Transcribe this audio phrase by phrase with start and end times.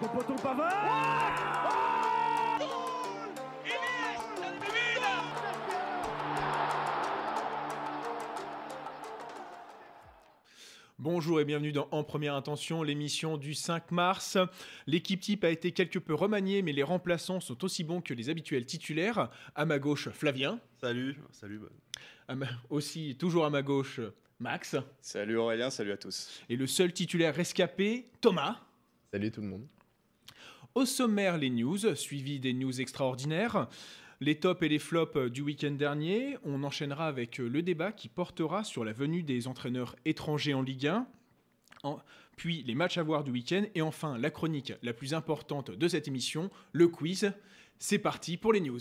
[0.00, 1.90] second poteau Pavard
[10.98, 14.36] Bonjour et bienvenue dans En Première Intention, l'émission du 5 mars.
[14.86, 18.28] L'équipe type a été quelque peu remaniée, mais les remplaçants sont aussi bons que les
[18.28, 19.30] habituels titulaires.
[19.54, 20.60] À ma gauche, Flavien.
[20.80, 21.60] Salut, salut.
[22.28, 24.00] À ma- Aussi, toujours à ma gauche,
[24.40, 24.76] Max.
[25.00, 26.42] Salut Aurélien, salut à tous.
[26.50, 28.58] Et le seul titulaire rescapé, Thomas.
[29.10, 29.66] Salut tout le monde.
[30.74, 33.68] Au sommaire, les news, suivi des news extraordinaires.
[34.20, 36.36] Les tops et les flops du week-end dernier.
[36.44, 40.86] On enchaînera avec le débat qui portera sur la venue des entraîneurs étrangers en Ligue
[40.88, 41.06] 1.
[41.82, 41.98] En-
[42.36, 43.64] puis les matchs à voir du week-end.
[43.74, 47.32] Et enfin, la chronique la plus importante de cette émission, le quiz.
[47.78, 48.80] C'est parti pour les news.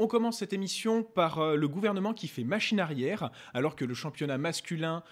[0.00, 3.94] On commence cette émission par euh, le gouvernement qui fait machine arrière, alors que le
[3.94, 5.02] championnat masculin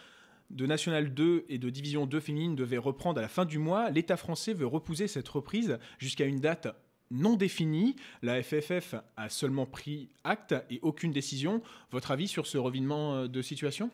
[0.50, 3.90] de National 2 et de Division 2 féminine devait reprendre à la fin du mois.
[3.90, 6.68] L'État français veut repousser cette reprise jusqu'à une date
[7.10, 7.96] non définie.
[8.22, 11.62] La FFF a seulement pris acte et aucune décision.
[11.90, 13.90] Votre avis sur ce revirement euh, de situation?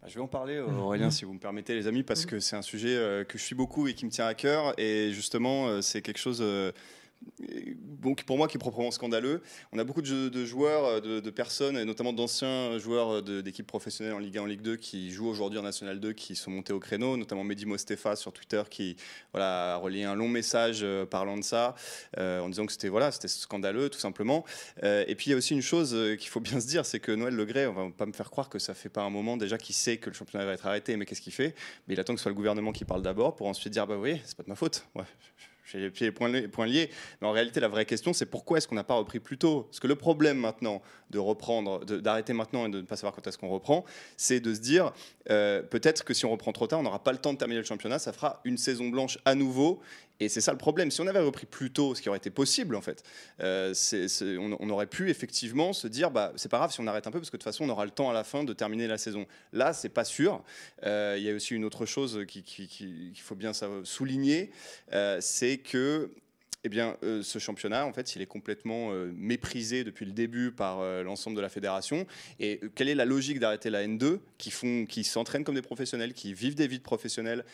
[0.00, 2.54] Bah, Je vais en parler Aurélien si vous me permettez les amis parce que c'est
[2.54, 5.82] un sujet euh, que je suis beaucoup et qui me tient à cœur et justement
[5.82, 6.44] c'est quelque chose
[7.98, 9.42] bon, pour moi qui est proprement scandaleux.
[9.72, 14.14] On a beaucoup de, joueurs, euh, de, personnes, et notamment d'anciens joueurs euh, d'équipes professionnelles
[14.14, 16.72] en Ligue 1, en Ligue 2 qui jouent aujourd'hui en National 2 qui sont montés
[16.72, 18.96] au créneau, notamment Mehdi Mostefa sur Twitter qui
[19.32, 21.74] voilà, a relayé un long message euh, parlant de ça
[22.16, 24.44] en disant que c'était voilà, scandaleux tout simplement.
[24.82, 27.12] Et puis il y a aussi une chose qu'il faut bien se dire, c'est que
[27.12, 29.58] Noël Legré, on va pas me faire croire que ça fait pas un moment déjà
[29.58, 31.54] qu'il sait que le championnat va être arrêté, mais qu'est-ce qu'il fait?
[31.86, 33.96] Mais il attend que ce soit le gouvernement qui parle d'abord pour ensuite dire bah
[33.96, 34.84] oui, c'est pas de ma faute.
[35.70, 36.28] J'ai les pieds et poings,
[36.66, 36.90] liés.
[37.20, 39.62] Mais en réalité, la vraie question, c'est pourquoi est-ce qu'on n'a pas repris plus tôt?
[39.64, 43.26] Parce que le problème maintenant de reprendre, d'arrêter maintenant et de ne pas savoir quand
[43.26, 43.84] est-ce qu'on reprend,
[44.16, 44.92] c'est de se dire
[45.30, 47.60] euh, peut-être que si on reprend trop tard, on n'aura pas le temps de terminer
[47.60, 49.80] le championnat, ça fera une saison blanche à nouveau.
[50.20, 50.90] Et c'est ça le problème.
[50.90, 53.04] Si on avait repris plus tôt, ce qui aurait été possible en fait,
[53.40, 56.88] euh, c'est- c'est- on, aurait pu effectivement se dire bah c'est pas grave si on
[56.88, 58.42] arrête un peu parce que de toute façon on aura le temps à la fin
[58.42, 59.26] de terminer la saison.
[59.52, 60.42] Là, c'est pas sûr.
[60.84, 63.52] Euh, Il y a aussi une autre chose qui- qui- qui- qu'il faut bien
[63.84, 64.50] souligner,
[64.92, 65.18] euh,
[65.58, 66.10] c'est que
[66.64, 70.50] eh bien, euh, ce championnat, en fait, il est complètement euh, méprisé depuis le début
[70.50, 72.04] par euh, l'ensemble de la fédération.
[72.40, 76.14] Et quelle est la logique d'arrêter la N2 qui font, qui s'entraînent comme des professionnels,
[76.14, 77.44] qui vivent des vies de professionnels,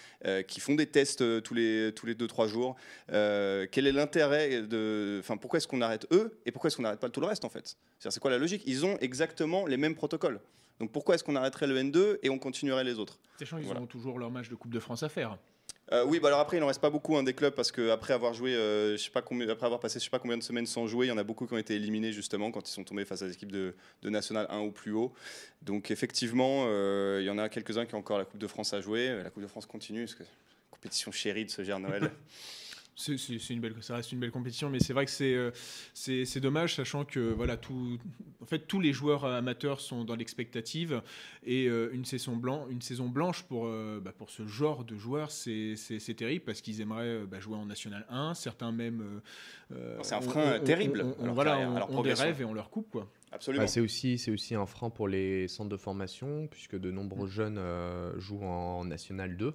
[0.48, 2.76] qui font des tests tous les tous les deux trois jours
[3.08, 7.00] Quel est l'intérêt de, enfin, pourquoi est-ce qu'on arrête eux et pourquoi est-ce qu'on n'arrête
[7.00, 7.76] pas tout le reste en fait?
[7.98, 8.62] C'est quoi la logique?
[8.66, 10.40] Ils ont exactement les mêmes protocoles.
[10.80, 13.18] Donc pourquoi est-ce qu'on arrêterait le N2 et on continuerait les autres?
[13.38, 13.80] Sachant qu'ils Voilà.
[13.80, 15.38] auront toujours leur match de Coupe de France à faire.
[15.92, 17.90] Euh, oui, bah alors après, il n'en reste pas beaucoup hein, des clubs parce que
[17.90, 19.08] après avoir joué, euh, je
[19.50, 21.24] après avoir passé je sais pas combien de semaines sans jouer, il y en a
[21.24, 23.74] beaucoup qui ont été éliminés justement quand ils sont tombés face à des équipes de,
[24.02, 25.12] de National 1 ou plus haut.
[25.60, 28.72] Donc effectivement, euh, il y en a quelques-uns qui ont encore la Coupe de France
[28.72, 29.22] à jouer.
[29.22, 30.24] La Coupe de France continue parce que
[30.70, 32.10] compétition chérie de ce gère Noël.
[32.96, 35.50] C'est une belle, ça reste une belle compétition, mais c'est vrai que c'est euh,
[35.94, 37.98] c'est dommage, sachant que voilà, tout,
[38.40, 41.02] en fait, tous les joueurs amateurs sont dans l'expectative
[41.44, 44.96] et euh, une saison blanche, une saison blanche pour euh, bah, pour ce genre de
[44.96, 45.74] joueurs, c'est
[46.16, 49.20] terrible parce qu'ils aimeraient bah, jouer en National 1, certains même.
[49.72, 51.88] euh, C'est un frein terrible ont- ont- à leur voilà, carrière, à ont- leur ont
[51.88, 52.24] des progression.
[52.26, 53.10] rêves et on leur coupe quoi.
[53.32, 53.64] Absolument.
[53.64, 57.26] Bah, c'est aussi, c'est aussi un frein pour les centres de formation, puisque de nombreux
[57.26, 59.52] jeunes euh, jouent en National 2.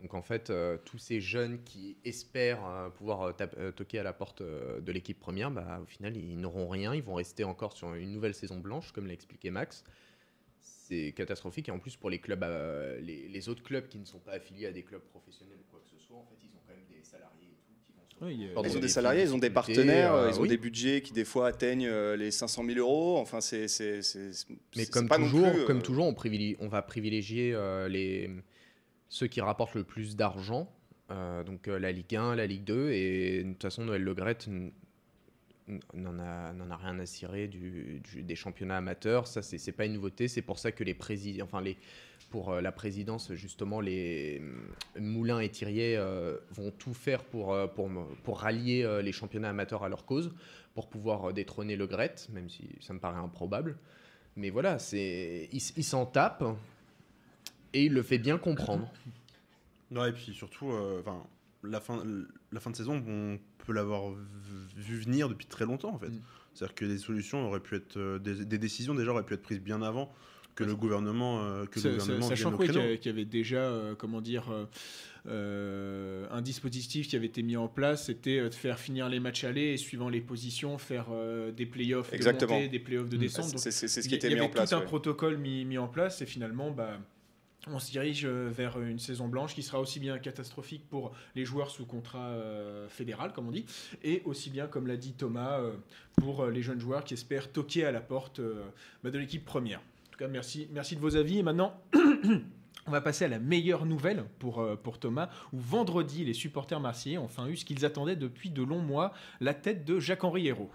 [0.00, 4.12] Donc en fait, euh, tous ces jeunes qui espèrent euh, pouvoir euh, toquer à la
[4.12, 6.94] porte euh, de l'équipe première, bah, au final, ils n'auront rien.
[6.94, 9.84] Ils vont rester encore sur une nouvelle saison blanche, comme l'a expliqué Max.
[10.60, 11.68] C'est catastrophique.
[11.68, 14.32] Et en plus, pour les clubs, euh, les, les autres clubs qui ne sont pas
[14.32, 16.74] affiliés à des clubs professionnels ou quoi que ce soit, en fait, ils ont quand
[16.74, 18.50] même des salariés et tout qui vont Oui.
[18.52, 20.48] Ils ont des des salariés, ils ont des partenaires, euh, ils ont oui.
[20.48, 23.16] des budgets qui des fois atteignent euh, les 500 000 euros.
[23.16, 26.14] Enfin, c'est c'est- c'est- c'est- Mais comme pas non toujours, plus, euh, comme toujours, on,
[26.14, 28.30] privilégie- on va privilégier euh, les,
[29.14, 30.68] ceux qui rapportent le plus d'argent.
[31.12, 32.90] euh, donc euh, la Ligue 1, la Ligue 2.
[32.90, 34.72] Et de toute façon, Noël Le Graët n-
[35.68, 39.28] n- n'en a, rien à cirer des championnats amateurs.
[39.28, 40.26] Ça, c'est pas une nouveauté.
[40.26, 41.76] C'est pour ça que les présidents, enfin les,
[42.30, 44.42] pour euh, la présidence, justement, les
[44.98, 45.96] Moulins et Thirier
[46.50, 47.56] vont tout faire pour,
[48.26, 50.32] rallier les championnats amateurs à leur cause,
[50.74, 53.78] pour pouvoir détrôner Le Graët, même si ça me paraît improbable.
[54.34, 56.42] Mais voilà, c'est il, s- il s'en tape
[57.74, 58.90] et il le fait bien comprendre.
[59.90, 61.22] Ouais, et puis surtout, euh, enfin,
[61.62, 62.02] la, fin,
[62.52, 64.10] la fin de saison, on peut l'avoir
[64.76, 66.08] vu- venir depuis très longtemps en fait.
[66.08, 66.20] Mm.
[66.54, 69.42] C'est-à-dire que des solutions auraient pu être, euh, des, des décisions déjà auraient pu être
[69.42, 70.10] prises bien avant.
[70.56, 73.56] que le gouvernement, euh, que le gouvernement Sachant quoi, qu'il y, qu'il y avait déjà,
[73.56, 74.44] euh, comment dire,
[75.26, 79.42] euh, un dispositif qui avait été mis en place, c'était de faire finir les matchs
[79.44, 82.54] allés et suivant les positions, faire euh, des playoffs de Exactement.
[82.54, 83.20] montée, des playoffs de Mm.
[83.20, 83.50] descente.
[83.50, 84.70] Donc, C'est ce il qui y, était il y mis en avait place.
[84.70, 84.84] tout un ouais.
[84.84, 86.98] protocole mis, mis en place et finalement, bah,
[87.68, 91.44] on se dirige euh, vers une saison blanche qui sera aussi bien catastrophique pour les
[91.44, 93.66] joueurs sous contrat euh, fédéral, comme on dit,
[94.02, 95.72] et aussi bien, comme l'a dit Thomas, euh,
[96.16, 98.40] pour les jeunes joueurs qui espèrent toquer à la porte
[99.02, 99.78] bah, de l'équipe première.
[99.80, 101.38] En tout cas, merci, merci de vos avis.
[101.38, 101.80] Et maintenant,
[102.86, 106.80] on va passer à la meilleure nouvelle pour, euh, pour Thomas, où vendredi, les supporters
[106.80, 110.48] marseillais ont enfin eu ce qu'ils attendaient depuis de longs mois, la tête de Jacques-Henri
[110.48, 110.70] Hérault.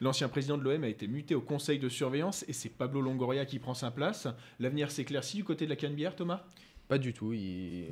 [0.00, 3.46] L'ancien président de l'OM a été muté au conseil de surveillance et c'est Pablo Longoria
[3.46, 4.28] qui prend sa place.
[4.60, 6.42] L'avenir s'éclaircit du côté de la Canebière, Thomas?
[6.88, 7.86] Pas du tout, il,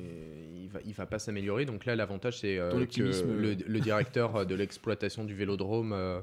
[0.63, 1.65] il va, il va pas s'améliorer.
[1.65, 3.57] Donc là, l'avantage, c'est euh, que le, euh.
[3.67, 6.21] le directeur de l'exploitation du vélodrome, euh,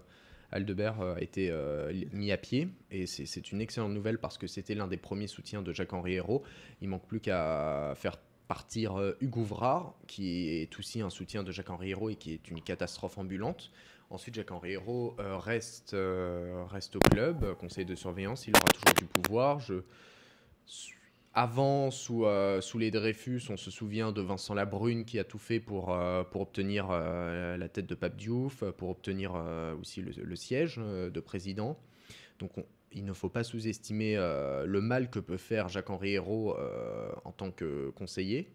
[0.51, 2.67] Aldebert, euh, a été euh, mis à pied.
[2.91, 6.43] Et c'est- une excellente nouvelle parce que c'était l'un des premiers soutiens de Jacques-Henri Hérault.
[6.81, 8.17] Il manque plus qu'à faire
[8.47, 12.49] partir euh, Hugo Ouvrard, qui est aussi un soutien de Jacques-Henri Hérault et qui est
[12.49, 13.71] une catastrophe ambulante.
[14.09, 15.95] Ensuite, Jacques-Henri Hérault reste,
[16.69, 19.61] reste au club, conseil de surveillance, il aura toujours du pouvoir.
[19.61, 19.75] Je,
[21.33, 25.37] avant, sous, euh, sous les Dreyfus, on se souvient de Vincent Labrune qui a tout
[25.37, 29.33] fait pour, euh, obtenir euh, la tête de Pape Diouf, pour obtenir
[29.79, 31.77] aussi le, siège de président.
[32.39, 36.57] Donc on- il ne faut pas sous-estimer le mal que peut faire Jacques-Henri Hérault
[37.23, 38.49] en tant que conseiller.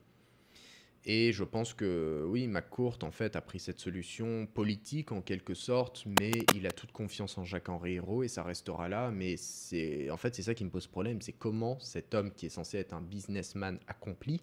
[1.08, 5.54] Et je pense que oui, McCourt en fait a pris cette solution politique en quelque
[5.54, 9.12] sorte, mais il a toute confiance en Jacques-Henri Hérault et ça restera là.
[9.12, 12.46] Mais c'est en fait c'est ça qui me pose problème, c'est comment cet homme qui
[12.46, 14.40] est censé être un businessman accompli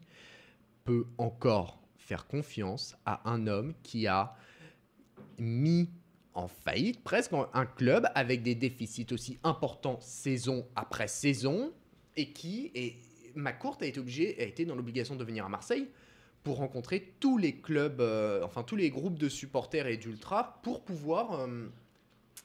[0.85, 4.33] peut encore faire confiance à un homme qui a
[5.39, 5.89] mis
[6.33, 11.73] en faillite presque un club avec des déficits aussi importants saison après saison
[12.15, 12.95] et qui et
[13.35, 15.89] McCourt a été obligé a été dans l'obligation de venir à Marseille
[16.43, 20.81] pour rencontrer tous les clubs, euh, enfin tous les groupes de supporters et d'ultra pour
[20.81, 21.67] pouvoir euh,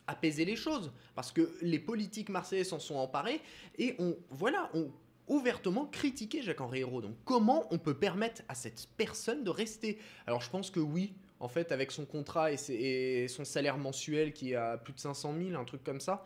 [0.06, 0.92] apaiser les choses.
[1.14, 3.40] Parce que les politiques marseillais s'en sont emparés
[3.78, 4.90] et on, voilà, ont
[5.26, 7.02] ouvertement critiqué Jacques-Henri Hérault.
[7.02, 9.98] Donc comment on peut permettre à cette personne de rester?
[10.26, 14.32] Alors je pense que oui, en fait, avec son contrat et, et son salaire mensuel
[14.32, 16.24] qui est à plus de 500 000, un truc comme ça,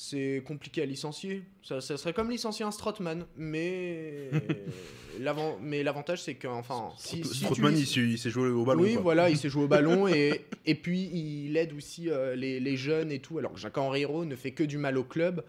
[0.00, 1.42] c'est compliqué à licencier.
[1.64, 4.30] Ça, ça serait comme licencier un Strotman, mais
[5.18, 8.48] l'avant- mais l'avantage c'est que enfin, si, si tu lic- il s'est- il s'est joué
[8.48, 8.82] au ballon.
[8.84, 9.02] oui, quoi.
[9.02, 12.76] voilà, il s'est joué au ballon et, et puis il aide aussi euh, les, les
[12.76, 13.38] jeunes et tout.
[13.38, 15.44] Alors que Jacques-Henri Hérault ne fait que du mal au club.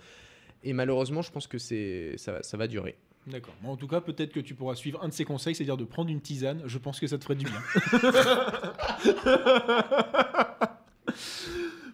[0.63, 2.95] Et malheureusement, je pense que c'est ça, va- ça va durer.
[3.27, 3.53] D'accord.
[3.61, 5.83] Bon, en tout cas, peut-être que tu pourras suivre un de ses conseils, c'est-à-dire de
[5.85, 6.63] prendre une tisane.
[6.65, 7.61] Je pense que ça te ferait du bien.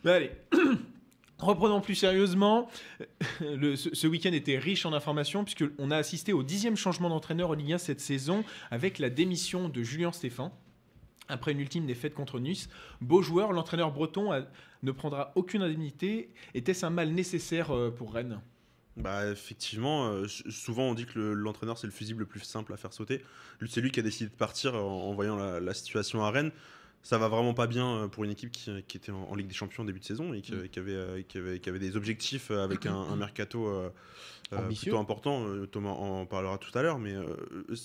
[0.06, 0.32] Mais allez.
[1.40, 2.70] Reprenons plus sérieusement.
[3.42, 7.54] Le- ce, week-end était riche en informations puisqu'on a assisté au dixième changement d'entraîneur en
[7.54, 10.58] Ligue 1 cette saison avec la démission de Julien Stéphan.
[11.28, 12.70] Après une ultime défaite contre Nice,
[13.02, 14.30] beau joueur, l'entraîneur breton
[14.84, 16.30] ne prendra aucune indemnité.
[16.54, 18.40] Était-ce un mal nécessaire euh, pour Rennes?
[18.96, 22.72] Bah effectivement, euh, souvent on dit que le- l'entraîneur c'est le fusible le plus simple
[22.72, 23.22] à faire sauter.
[23.68, 26.52] C'est lui qui a décidé de partir en, voyant la situation à Rennes.
[27.06, 29.46] Ça va vraiment pas bien euh, pour une équipe qui, qui était en, en Ligue
[29.48, 30.70] des Champions en début de saison et qui, Mm.
[30.70, 31.38] qui avait, euh, qui,
[31.70, 33.90] avait, des objectifs euh, avec un, un mercato euh,
[34.52, 34.90] Ambitieux.
[34.90, 35.46] plutôt important.
[35.72, 37.26] Thomas en parlera tout à l'heure, mais euh,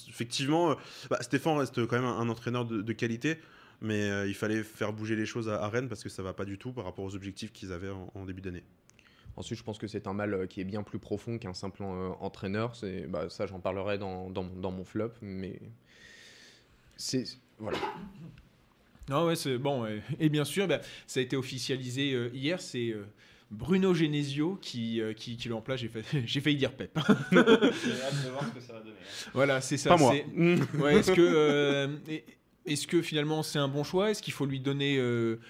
[0.08, 0.74] effectivement,
[1.10, 3.36] bah, Stéphane reste quand même un, un entraîneur de, de qualité.
[3.82, 6.32] Mais euh, il fallait faire bouger les choses à, à Rennes parce que ça va
[6.32, 8.64] pas du tout par rapport aux objectifs qu'ils avaient en, en début d'année.
[9.36, 12.74] Ensuite, je pense que c'est un mal qui est bien plus profond qu'un simple entraîneur.
[12.74, 15.60] C'est, bah, ça, j'en parlerai dans, dans, dans mon flop, mais
[16.96, 17.24] c'est
[17.58, 17.78] voilà.
[19.10, 19.84] Non, ouais, c'est bon.
[20.18, 22.60] Et bien sûr, bah, ça a été officialisé euh, hier.
[22.60, 23.04] C'est euh,
[23.50, 25.80] Bruno Genesio qui, euh, qui, qui le remplace.
[25.80, 26.96] J'ai, fait- j'ai failli dire Pep.
[27.32, 28.94] J'ai hâte de voir ce que ça va donner.
[29.34, 29.90] voilà, c'est ça.
[29.90, 30.14] pas moi.
[30.14, 32.24] c'est- Ouais, est-ce que, euh, est-
[32.66, 34.10] est-ce que finalement c'est un bon choix?
[34.10, 35.40] Est-ce qu'il faut lui donner euh,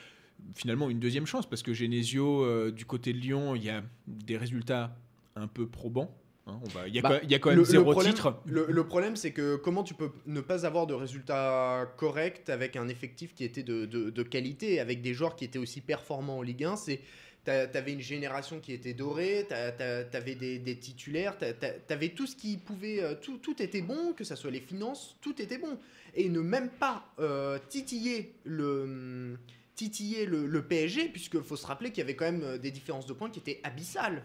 [0.55, 1.47] finalement une deuxième chance?
[1.49, 4.97] Parce que Genesio, euh, du côté de Lyon, il y a des résultats
[5.37, 6.17] un peu probants.
[6.51, 6.61] Hein.
[6.65, 7.93] On va- Il y, a Bah, quand- il y a quand même le- le zéro
[7.93, 8.41] problème- titre.
[8.47, 12.77] Le, le problème, c'est que comment tu peux ne pas avoir de résultats corrects avec
[12.77, 16.39] un effectif qui était de, de- de qualité, avec des joueurs qui étaient aussi performants
[16.39, 17.01] en Ligue 1 C'est
[17.45, 21.71] t'a- T'avais une génération qui était dorée, t'a- t'a- t'avais des, des titulaires, t'a- t'a-
[21.73, 25.17] t'avais tout ce qui pouvait, euh, tout, tout était bon, que ça soit les finances,
[25.23, 25.79] tout était bon.
[26.15, 29.39] Et ne même pas euh, titiller le
[29.77, 32.71] titiller le, le PSG, puisqu'il faut se rappeler qu'il y avait quand même euh, des
[32.71, 34.23] différences de points qui étaient abyssales.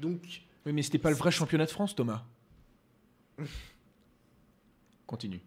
[0.00, 0.20] Donc
[0.68, 2.24] Oui, mais c'était pas le vrai championnat de France, Thomas.
[5.06, 5.40] Continue.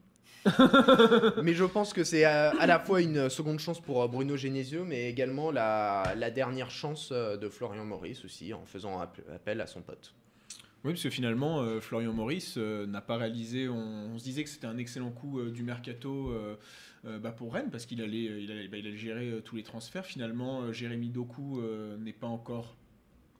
[1.44, 4.36] Mais je pense que c'est à, à la fois une seconde chance pour euh, Bruno
[4.36, 9.22] Genesio, mais également la, la dernière chance euh, de Florian Maurice aussi, en faisant app-
[9.32, 10.16] appel à son pote.
[10.84, 13.70] Oui, parce que finalement, euh, Florian Maurice euh, n'a pas réalisé.
[13.70, 13.76] On,
[14.16, 16.56] on se disait que c'était un excellent coup euh, du mercato euh,
[17.06, 19.42] euh, bah, pour Rennes parce qu'il allait, euh, il allait, bah, il allait gérer euh,
[19.42, 20.08] tous les transferts.
[20.08, 22.76] Finalement, euh, Jérémy Doku euh, n'est pas encore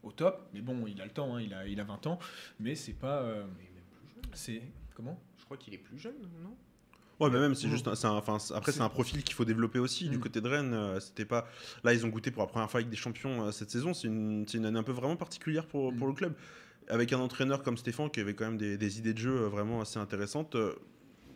[0.04, 1.36] au top, mais bon, il a le temps.
[1.36, 2.20] hein, il a, il a 20 ans,
[2.60, 3.22] mais c'est pas.
[3.22, 4.32] euh, Mais même plus jeune.
[4.34, 4.62] c'est
[4.96, 5.20] comment?
[5.40, 6.56] Je crois qu'il est plus jeune, non?
[7.20, 7.88] Ouais, mais même, c'est juste.
[7.88, 10.22] un- c'est un- enfin, après, C'est- un profil qu'il faut développer aussi du Mm.
[10.22, 10.74] côté de Rennes.
[10.74, 11.48] euh, C'était pas.
[11.84, 13.94] Là, ils ont goûté pour la première fois avec des champions euh, cette saison.
[13.94, 16.10] C'est une, c'est une année un peu vraiment particulière pour, pour Mm.
[16.10, 16.34] le club.
[16.88, 19.82] Avec un entraîneur comme Stéphane qui avait quand même des, des idées de jeu vraiment
[19.82, 20.56] assez intéressantes.
[20.56, 20.74] euh,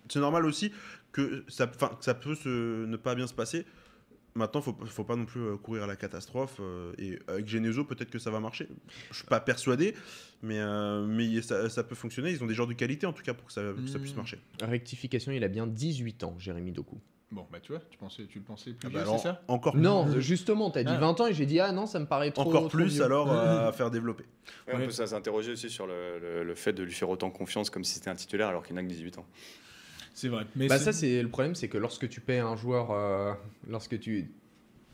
[0.09, 0.71] C'est normal aussi
[1.11, 3.65] que ça, enfin, que ça peut se, ne pas bien se passer.
[4.37, 6.57] Maintenant, faut, faut pas non plus euh, courir à la catastrophe.
[6.59, 8.67] euh, et avec Genesio, peut-être que ça va marcher.
[9.09, 9.95] Je suis pas persuadé,
[10.43, 12.31] mais, euh, mais ça, ça peut fonctionner.
[12.31, 14.13] Ils ont des joueurs de qualité en tout cas pour que ça, que ça puisse
[14.13, 14.17] Mm.
[14.17, 14.39] marcher.
[14.61, 16.99] Rectification, il a bien 18 ans, Jérémy Doku.
[17.31, 19.21] Bon, bah tu vois, tu, pensais, tu le pensais plus Ah vieux, bah c'est alors,
[19.21, 20.99] ça encore Non, justement, t'as dit Ah.
[20.99, 22.43] 20 ans et j'ai dit ah non, ça me paraît trop.
[22.49, 23.03] Encore trop plus vieux.
[23.03, 24.25] alors euh, à faire développer.
[24.67, 27.69] Ouais, on peut s'interroger aussi sur le, le- le fait de lui faire autant confiance
[27.69, 29.25] comme si c'était un titulaire alors qu'il n'a que 18 ans.
[30.15, 30.45] C'est vrai.
[30.55, 33.33] Mais Bah ça c'est le problème, c'est que lorsque tu paies un joueur, euh,
[33.69, 34.27] lorsque tu,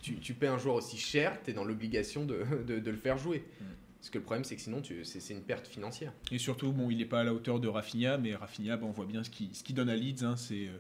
[0.02, 2.98] tu, tu paies un joueur aussi cher, tu es dans l'obligation de, de, de le
[2.98, 3.46] faire jouer.
[3.62, 3.66] Mm.
[4.00, 6.12] Parce que le problème c'est que sinon c'est une perte financière.
[6.32, 8.92] Et surtout, bon, il n'est pas à la hauteur de Rafinha, mais Rafinha, bah, on
[8.92, 10.24] voit bien ce qu'il ce qu'il donne à Leeds.
[10.26, 10.78] hein, c'est euh,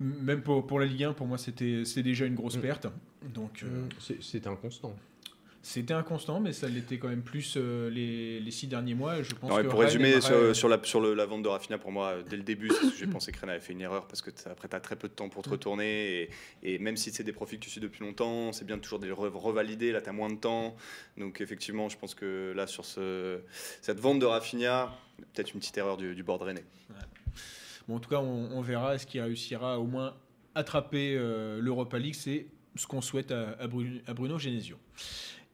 [0.00, 2.60] même pour, pour la Ligue 1, pour moi, c'était déjà une grosse Mm.
[2.60, 2.86] perte.
[3.32, 4.96] Donc, euh, C'est- C'est inconstant.
[5.66, 9.22] C'était inconstant, mais ça l'était quand même plus euh, les, les six derniers mois.
[9.22, 11.42] Je pense Non, et que pour Rennes résumer sur, sur la, sur le- la vente
[11.42, 13.50] de Rafinha, pour moi, euh, dès le début, c'est ce que j'ai pensé que Rennes
[13.50, 15.48] avait fait une erreur parce que après, tu as très peu de temps pour te
[15.48, 15.52] Mm.
[15.52, 16.20] retourner.
[16.22, 16.30] Et,
[16.74, 18.98] et même si c'est des profils que tu suis depuis longtemps, c'est bien de toujours
[18.98, 19.90] de les re- revalider.
[19.90, 20.76] Là, tu as moins de temps.
[21.16, 23.40] Donc, effectivement, je pense que là, sur ce,
[23.80, 24.94] cette vente de Rafinha,
[25.34, 26.64] peut-être une petite erreur du, du board rennais.
[27.88, 30.14] Bon, en tout cas, on, on verra est-ce qu'il réussira à au moins
[30.54, 32.14] attraper euh, l'Europa League.
[32.14, 34.76] C'est ce qu'on souhaite à, à à Bruno Genesio.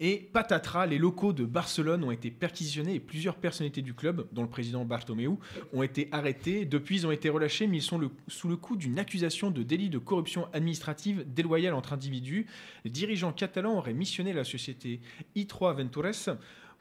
[0.03, 4.41] Et patatras, les locaux de Barcelone ont été perquisitionnés et plusieurs personnalités du club, dont
[4.41, 5.29] le président Bartomeu,
[5.75, 6.65] ont été arrêtés.
[6.65, 9.91] Depuis, ils ont été relâchés, mais ils sont sous le coup d'une accusation de délit
[9.91, 12.47] de corruption administrative déloyale entre individus.
[12.87, 15.01] Les dirigeants catalans auraient missionné la société
[15.37, 16.39] I3 Ventures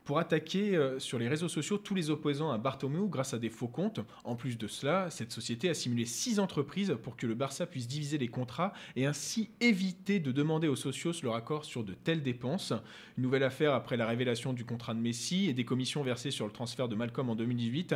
[0.09, 3.51] pour attaquer euh, sur les réseaux sociaux tous les opposants à Bartomeu grâce à des
[3.51, 3.99] faux comptes.
[4.23, 7.87] En plus de cela, cette société a simulé six entreprises pour que le Barça puisse
[7.87, 12.23] diviser les contrats et ainsi éviter de demander aux socios leur accord sur de telles
[12.23, 12.73] dépenses.
[13.19, 16.47] Une nouvelle affaire après la révélation du contrat de Messi et des commissions versées sur
[16.47, 17.93] le transfert de Malcolm en 2018.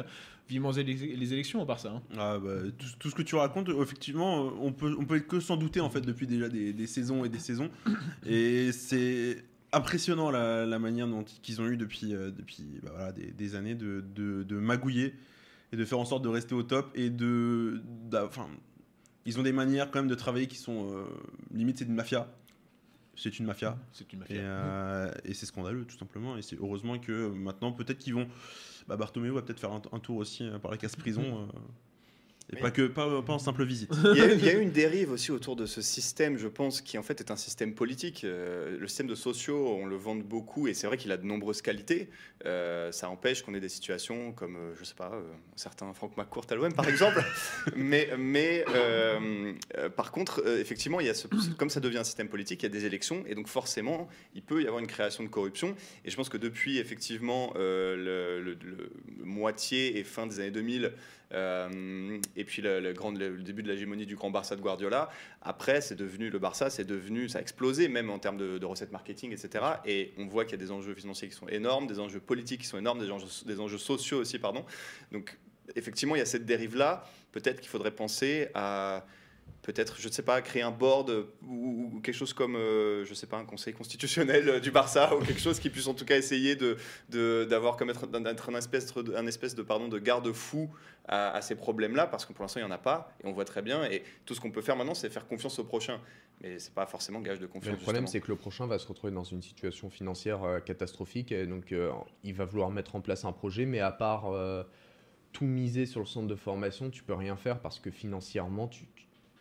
[0.48, 1.93] Vivement les, élections au Barça.
[1.96, 2.03] hein.
[2.15, 5.39] Ah, bah, tout, ce que tu racontes, euh, effectivement, euh, on peut, on peut que
[5.39, 7.72] s'en douter en fait depuis déjà des, des saisons et des saisons.
[8.24, 9.43] Et c'est
[9.74, 13.56] impressionnant la, la manière dont qu'ils ont eu depuis, euh, depuis bah, voilà, des, des
[13.56, 15.15] années de, de, de magouiller
[15.72, 17.82] et de faire en sorte de rester au top et de,
[18.13, 18.48] enfin,
[19.25, 21.06] ils ont des manières quand même de travailler qui sont euh,
[21.51, 22.32] limite c'est une mafia.
[23.15, 23.77] C'est une mafia.
[23.92, 24.42] C'est une Et, mafia.
[24.42, 26.36] euh, et c'est scandaleux, tout simplement.
[26.36, 28.27] Et c'est heureusement que maintenant, peut-être qu'ils vont.
[28.88, 31.22] Bah, Bartomeu va peut-être faire un, un tour aussi par la casse prison.
[31.24, 31.60] euh,
[32.51, 33.89] et Mais- pas, que, pas, pas en simple visite.
[34.13, 36.47] Il y, a, il y a eu une dérive aussi autour de ce système, je
[36.47, 38.23] pense, qui en fait est un système politique.
[38.25, 41.25] Euh, le système de sociaux, on le vante beaucoup et c'est vrai qu'il a de
[41.25, 42.09] nombreuses qualités.
[42.45, 45.93] Euh, ça empêche qu'on ait des situations comme, euh, je sais pas, euh, un certain
[45.93, 47.23] Franck McCourt à l'OM par exemple.
[47.75, 48.65] mais mais
[49.95, 52.69] par contre, effectivement, il y a ce, comme ça devient un système politique, il y
[52.69, 55.75] a des élections et donc forcément, il peut y avoir une création de corruption.
[56.05, 57.95] Et je pense que depuis effectivement euh,
[58.41, 58.57] le, le-
[59.17, 60.91] le moitié et fin des années 2000,
[61.34, 62.94] euh, et puis le,
[63.44, 65.10] début de l'hégémonie du grand Barça de Guardiola.
[65.42, 68.66] Après, c'est devenu le Barça, c'est devenu, ça a explosé même en termes de, de
[68.66, 69.66] recettes marketing, etc.
[69.86, 72.62] Et on voit qu'il y a des enjeux financiers qui sont énormes, des enjeux politiques
[72.62, 74.66] qui sont énormes, des enjeux, des enjeux sociaux aussi, pardon.
[75.12, 75.38] Donc
[75.75, 77.06] effectivement, il y a cette dérive-là.
[77.32, 79.06] Peut-être qu'il faudrait penser à
[79.63, 81.09] peut-être, je ne sais pas, créer un board
[81.47, 84.71] ou, ou quelque chose comme, euh, je ne sais pas, un conseil constitutionnel euh, du
[84.71, 86.77] Barça ou quelque chose qui puisse en tout cas essayer de,
[87.45, 90.69] d'avoir comme être, d'être un espèce de, un espèce de, pardon, de garde-fou
[91.07, 93.31] à, à ces problèmes-là parce que pour l'instant il n'y en a pas et on
[93.31, 96.00] voit très bien et tout ce qu'on peut faire maintenant c'est faire confiance au prochain
[96.41, 97.71] mais c'est pas forcément gage de Mais confiance.
[97.71, 101.31] le problème, c'est que le prochain va se retrouver dans une situation financière euh, catastrophique.
[101.31, 101.91] Et donc, euh,
[102.23, 104.25] il va vouloir mettre en place un projet, mais à part
[105.33, 108.85] tout miser sur le centre de formation, tu peux rien faire parce que financièrement, tu,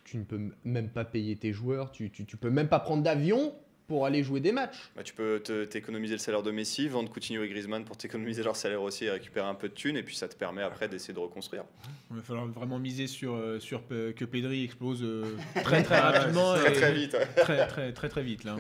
[0.04, 1.90] tu- ne peux même pas payer tes joueurs.
[1.92, 3.54] Tu, tu, tu peux même pas prendre d'avion
[3.88, 4.90] pour aller jouer des matchs.
[4.97, 8.56] Bah, tu peux t'économiser le salaire de Messi, vendre Coutinho et Griezmann pour t'économiser leur
[8.56, 11.12] salaire aussi et récupérer un peu de thunes et puis ça te permet après d'essayer
[11.12, 11.64] de reconstruire.
[12.11, 16.54] Il va falloir vraiment miser sur, euh, sur que Pedri explose euh, très très rapidement.
[16.54, 17.12] Très et- très vite.
[17.14, 17.26] ouais.
[17.42, 18.56] très très très très vite là.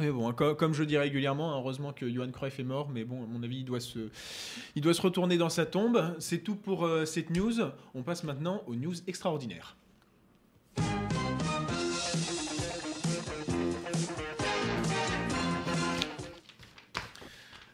[0.00, 3.22] Mais bon, co- comme je dis régulièrement, heureusement que Johan Cruyff est mort, mais bon,
[3.22, 4.08] à mon avis, il doit se,
[4.74, 6.16] il doit se retourner dans sa tombe.
[6.18, 7.52] C'est tout pour euh, cette news.
[7.94, 9.76] On passe maintenant aux news extraordinaires.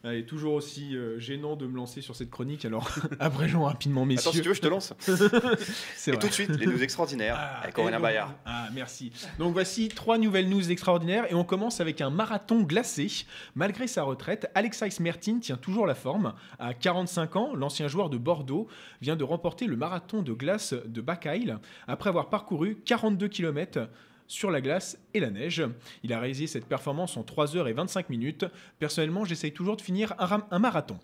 [0.03, 2.91] Allez, toujours aussi euh, gênant de me lancer sur cette chronique, alors
[3.21, 4.31] abrégeons rapidement, messieurs.
[4.31, 4.95] Attends, si tu veux, je te lance.
[5.09, 6.19] Et vrai.
[6.19, 8.35] tout de suite, les news extraordinaires Ah, avec et Aurélien donc- Bayard.
[8.47, 9.13] Ah, merci.
[9.39, 13.09] Donc voici trois nouvelles news extraordinaires et on commence avec un marathon glacé.
[13.55, 16.33] Malgré sa retraite, Alexis Mertin tient toujours la forme.
[16.59, 18.69] À 45 ans, l'ancien joueur de Bordeaux
[19.03, 23.89] vient de remporter le marathon de glace de Baccail après avoir parcouru 42 km
[24.31, 25.63] sur la glace et la neige.
[26.05, 28.47] Il a réalisé cette performance en 3 heures et 25 minutes.
[28.79, 30.99] Personnellement, j'essaye toujours de finir un, marathon.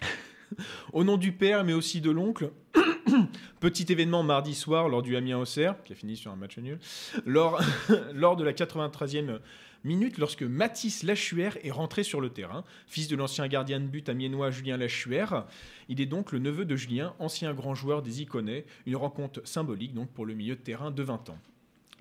[0.94, 2.50] Au nom du père, mais aussi de l'oncle,
[3.60, 6.78] petit événement mardi soir lors du Amiens-Auxerre, qui a fini sur un match nul,
[7.26, 7.60] lors,
[8.14, 9.40] lors de la 93e
[9.84, 14.08] minute, lorsque Mathis Lachuer est rentré sur le terrain, fils de l'ancien gardien de but
[14.08, 15.26] amiénois Julien Lachuer.
[15.90, 19.92] Il est donc le neveu de Julien, ancien grand joueur des Iconais, une rencontre symbolique
[19.92, 21.38] donc pour le milieu de terrain de 20 ans.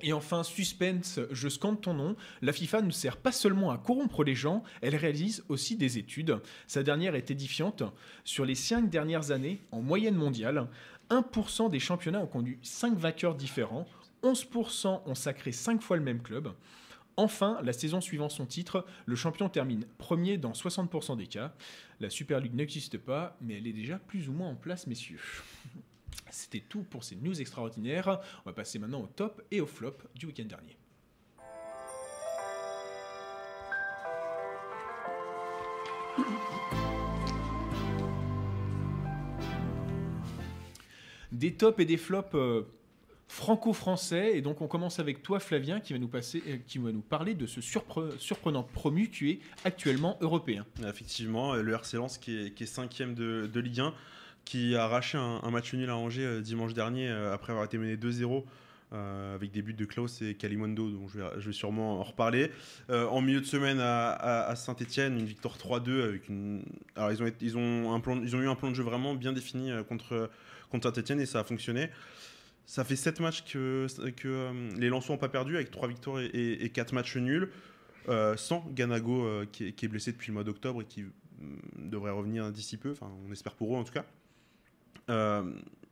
[0.02, 2.16] Et enfin, suspense, je scande ton nom.
[2.42, 6.40] La FIFA ne sert pas seulement à corrompre les gens, elle réalise aussi des études.
[6.68, 7.84] Sa dernière est édifiante.
[8.24, 10.68] Sur les cinq dernières années, en moyenne mondiale,
[11.10, 13.88] 1% des championnats ont conduit 5 vainqueurs différents,
[14.24, 16.54] 11% ont sacré 5 fois le même club.
[17.16, 21.56] Enfin, la saison suivant son titre, le champion termine premier dans 60% des cas.
[22.00, 25.20] La Super League n'existe pas, mais elle est déjà plus ou moins en place, messieurs.
[26.38, 28.20] C'était tout pour ces news extraordinaires.
[28.46, 30.78] On va passer maintenant au top et au flop du week-end dernier.
[41.32, 42.64] Des tops et des flops euh,
[43.28, 44.38] franco-français.
[44.38, 47.02] Et donc on commence avec toi, Flavien, qui va nous, passer, euh, qui va nous
[47.02, 50.66] parler de ce surpre- surprenant promu qui est actuellement européen.
[50.88, 53.94] Effectivement, le RC qui est, qui est cinquième de Ligue 1,
[54.48, 57.78] qui a arraché un, match nul à Angers euh, dimanche dernier euh, après avoir été
[57.78, 58.46] mené 2-0.
[58.94, 62.52] euh, avec des buts de Klaus et Kalimondo, dont je vais, sûrement en reparler.
[62.90, 66.30] En milieu de semaine à, Saint-Etienne, une victoire 3-2 avec.
[66.96, 69.72] Alors ils ont, ils, ont ils ont eu un plan de jeu vraiment bien défini
[69.90, 70.30] contre,
[70.72, 71.90] contre Saint-Etienne et ça a fonctionné.
[72.66, 76.72] Ça fait 7 matchs que, que les Lensois n'ont pas perdu avec 3 victoires et,
[76.74, 77.50] 4 matchs nuls.
[78.38, 82.12] Sans Ganago qui, est, qui est blessé depuis le mois d'octobre et qui mm, devrait
[82.12, 84.06] revenir d'ici peu, enfin on espère pour eux en tout cas.
[85.10, 85.44] Euh,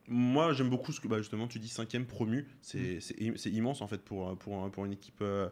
[0.08, 3.88] moi j'aime beaucoup ce que bah, justement tu dis cinquième promu, c'est c'est immense en
[3.88, 5.48] fait pour, pour, pour une équipe, euh,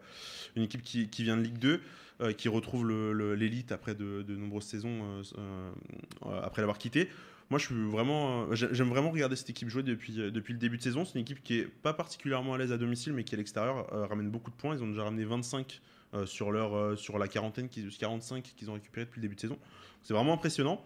[0.56, 1.80] une équipe qui, qui vient de Ligue 2,
[2.20, 2.88] euh, qui retrouve
[3.34, 5.22] l'élite après de, de nombreuses saisons euh,
[6.26, 7.08] euh, après l'avoir quitté.
[7.50, 10.54] Moi, je suis vraiment, euh, j'ai- j'aime vraiment regarder cette équipe jouer depuis, euh, depuis
[10.54, 11.04] le début de saison.
[11.04, 13.92] C'est une équipe qui est pas particulièrement à l'aise à domicile, mais qui à l'extérieur
[13.92, 14.74] euh, ramène beaucoup de points.
[14.74, 15.80] Ils ont déjà ramené 25
[16.14, 19.34] euh, sur, leur, euh, sur la quarantaine, qu'ils- 45 qu'ils ont récupéré depuis le début
[19.34, 19.58] de saison.
[20.02, 20.82] C'est vraiment impressionnant.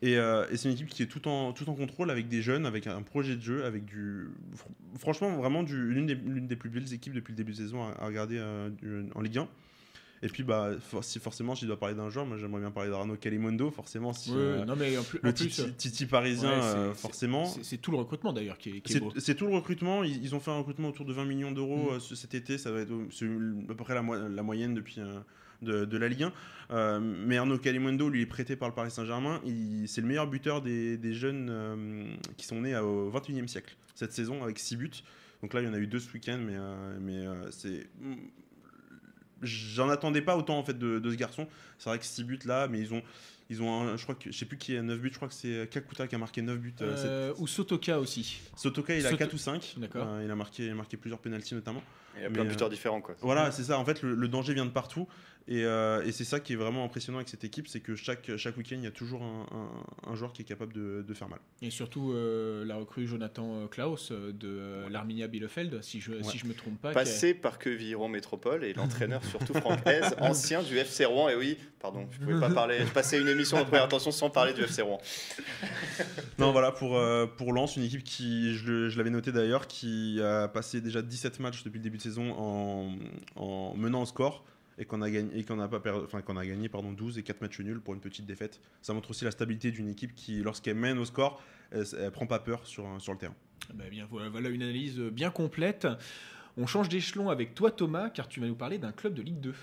[0.00, 2.40] Et, euh, et c'est une équipe qui est tout en, tout en contrôle avec des
[2.40, 4.28] jeunes, avec un projet de jeu, avec du.
[4.56, 8.06] fr- Franchement, vraiment l'une des, plus belles équipes depuis le début de saison à, à
[8.06, 9.48] regarder euh, du- en Ligue 1.
[10.22, 12.70] Et puis, bah, for- si forcément, si je dois parler d'un joueur, moi j'aimerais bien
[12.70, 14.12] parler d'Arnaud Calimondo, forcément.
[14.12, 17.44] Si, euh, non mais en plus, le en plus, titi, titi parisien, ouais, euh, forcément.
[17.62, 19.12] c'est tout le recrutement d'ailleurs qui est, qui est C'est beau.
[19.16, 20.02] c'est tout le recrutement.
[20.04, 21.94] Ils, ils ont fait un recrutement autour de 20 millions d'euros Mm.
[21.94, 22.56] euh, ce- cet été.
[22.58, 25.00] Ça va être à peu près la, mo- la moyenne depuis
[25.62, 26.32] de, de la Ligue 1.
[26.70, 29.40] Euh, mais Arnaud Calimundo, lui, est prêté par le Paris Saint-Germain.
[29.44, 32.04] Il- C'est le meilleur buteur des, des jeunes euh,
[32.36, 34.90] qui sont nés au 21e siècle cette saison avec 6 buts.
[35.42, 37.86] Donc là, il y en a eu deux ce week-end, mais, euh, mais euh, c'est.
[39.42, 41.46] J'en attendais pas autant en fait de, de ce garçon.
[41.78, 43.02] C'est vrai que 6 buts là, mais ils ont.
[43.50, 45.28] Ils ont un- je crois que je sais plus qui a 9 buts, je crois
[45.28, 46.74] que c'est Kakuta qui a marqué 9 buts.
[46.82, 48.40] euh, cette- ou Sotoka aussi.
[48.56, 49.74] Sotoka, il a Soto- 4 ou 5.
[49.78, 50.06] D'accord.
[50.22, 51.82] il, a marqué, il a marqué plusieurs pénalties notamment.
[52.16, 53.14] Il y a Mais, plein de buteurs différents, quoi.
[53.20, 53.78] Voilà, c'est ça.
[53.78, 55.06] En fait, le, le danger vient de partout.
[55.50, 58.36] Et, euh, et c'est ça qui est vraiment impressionnant avec cette équipe c'est que chaque,
[58.36, 61.14] chaque week-end, il y a toujours un, un- un joueur qui est capable de, de
[61.14, 61.38] faire mal.
[61.62, 66.36] Et surtout euh, la recrue Jonathan euh, Klaus de euh, l'Arminia Bielefeld, si je, si
[66.36, 66.92] je me trompe pas.
[66.92, 71.30] Passé par Quevilly-Rouen Métropole et l'entraîneur surtout Franck Hez, ancien du FC Rouen.
[71.30, 72.80] Et oui, pardon, je pouvais pas parler.
[72.86, 75.00] Je passais une émission de première intention sans parler du FC Rouen.
[76.38, 80.46] Non, voilà, pour, euh, pour Lens, une équipe qui, je l'avais noté d'ailleurs, qui a
[80.46, 82.94] passé déjà 17 matchs depuis le début de saison en,
[83.36, 84.44] en menant au score
[84.78, 87.18] et qu'on a gagné, et qu'on a pas perdu, enfin qu'on a gagné pardon 12
[87.18, 88.60] et 4 matchs nuls pour une petite défaite.
[88.80, 92.26] Ça montre aussi la stabilité d'une équipe qui, lorsqu'elle mène au score, elle, elle prend
[92.26, 93.34] pas peur sur, sur le terrain.
[93.74, 95.86] Bah bien, voilà, voilà une analyse bien complète.
[96.56, 99.40] On change d'échelon avec toi Thomas, car tu vas nous parler d'un club de Ligue
[99.40, 99.54] 2.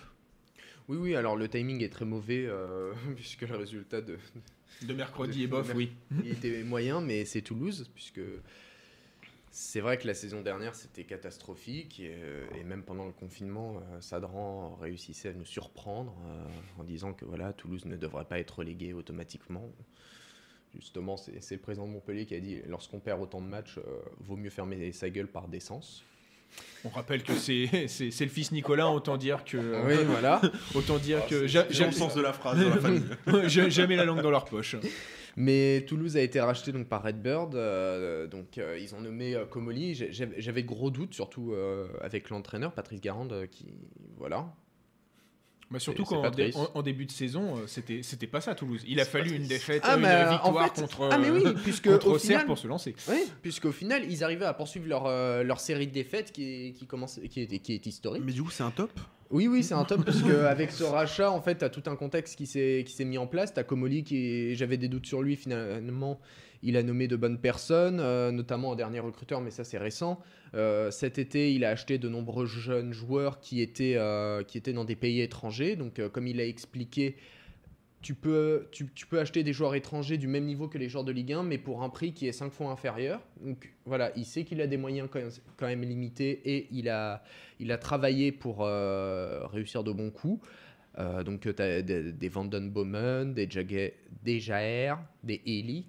[0.87, 4.17] Oui, oui, alors le timing est très mauvais, euh, puisque le résultat de,
[4.83, 5.91] De mercredi De bof, oui.
[6.23, 8.21] il était moyen, mais c'est Toulouse, puisque
[9.57, 13.77] c'est vrai que la saison dernière c'était catastrophique, et, euh, et même pendant le confinement,
[13.77, 18.37] euh, Sadran réussissait à nous surprendre euh, en disant que voilà, Toulouse ne devrait pas
[18.39, 19.69] être relégué automatiquement.
[20.77, 23.81] Justement, c'est le président de Montpellier qui a dit lorsqu'on perd autant de matchs, euh,
[24.19, 26.03] vaut mieux fermer sa gueule par décence.
[26.83, 27.69] On rappelle que c'est
[28.19, 30.41] le fils Nicolas, autant dire que Oui, voilà.
[30.75, 32.69] autant dire Ah, que c'est- ja- c'est ja- dans le sens de la phrase dans
[32.69, 33.03] la famille.
[33.49, 34.75] ja- jamais la langue dans leur poche.
[35.37, 39.45] Mais Toulouse a été racheté donc par Redbird, euh, donc euh, ils ont nommé euh,
[39.45, 39.93] Comoli.
[40.11, 43.73] J'avais gros doutes, surtout euh, avec l'entraîneur Patrice Garande, euh, qui
[44.17, 44.53] voilà.
[45.71, 48.83] Bah surtout dé- en, en début de saison, c'était c'était pas ça Toulouse.
[48.87, 51.43] Il a fallu une défaite, Ah, une mais, en victoire fait- contre Ah mais oui,
[51.63, 52.95] puisque contre au final, pour se lancer.
[53.09, 55.09] oui, puisqu'au final ils arrivaient à poursuivre leur,
[55.43, 58.23] leur série de défaites qui, qui commence, qui est, qui est historique.
[58.23, 58.91] Mais du coup, c'est un top?
[59.35, 62.37] Oui, oui, c'est un top parce qu'avec ce rachat, en fait, t'as tout un contexte
[62.37, 63.53] qui s'est mis en place.
[63.53, 66.21] T'as Comoli qui, j'avais des doutes sur lui, finalement,
[66.63, 70.21] il a nommé de bonnes personnes, euh, notamment un dernier recruteur, mais ça c'est récent.
[70.53, 74.71] Euh, cet été, il a acheté de nombreux jeunes joueurs qui étaient euh, qui étaient
[74.71, 75.75] dans des pays étrangers.
[75.75, 77.17] Donc, comme il a expliqué.
[78.01, 81.03] Tu peux, tu, tu peux acheter des joueurs étrangers du même niveau que les joueurs
[81.03, 83.19] de Ligue 1, mais pour un prix qui est 5 fois inférieur.
[83.41, 86.87] Donc voilà, il sait qu'il a des moyens quand même, quand même limités et il
[86.87, 87.23] a,
[87.59, 90.47] il a travaillé pour euh, réussir de bons coups.
[90.97, 93.47] Euh, donc, tu as des, des Vanden Bowman, des,
[94.23, 95.85] des Jaer, des Ely.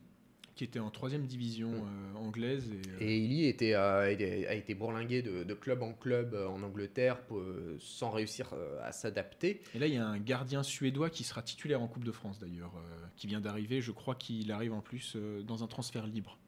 [0.57, 2.71] Qui était en troisième division euh, anglaise.
[2.73, 4.01] Et, euh, Et Ely était, euh,
[4.49, 8.51] a été- bourlingué de, de club en club euh, en Angleterre pour- euh, sans réussir
[8.55, 9.61] euh, à s'adapter.
[9.75, 12.39] et là, il y a un gardien suédois qui sera titulaire en Coupe de France
[12.39, 13.83] d'ailleurs, euh, qui vient d'arriver.
[13.83, 16.39] Je crois qu'il arrive en plus euh, dans un transfert libre.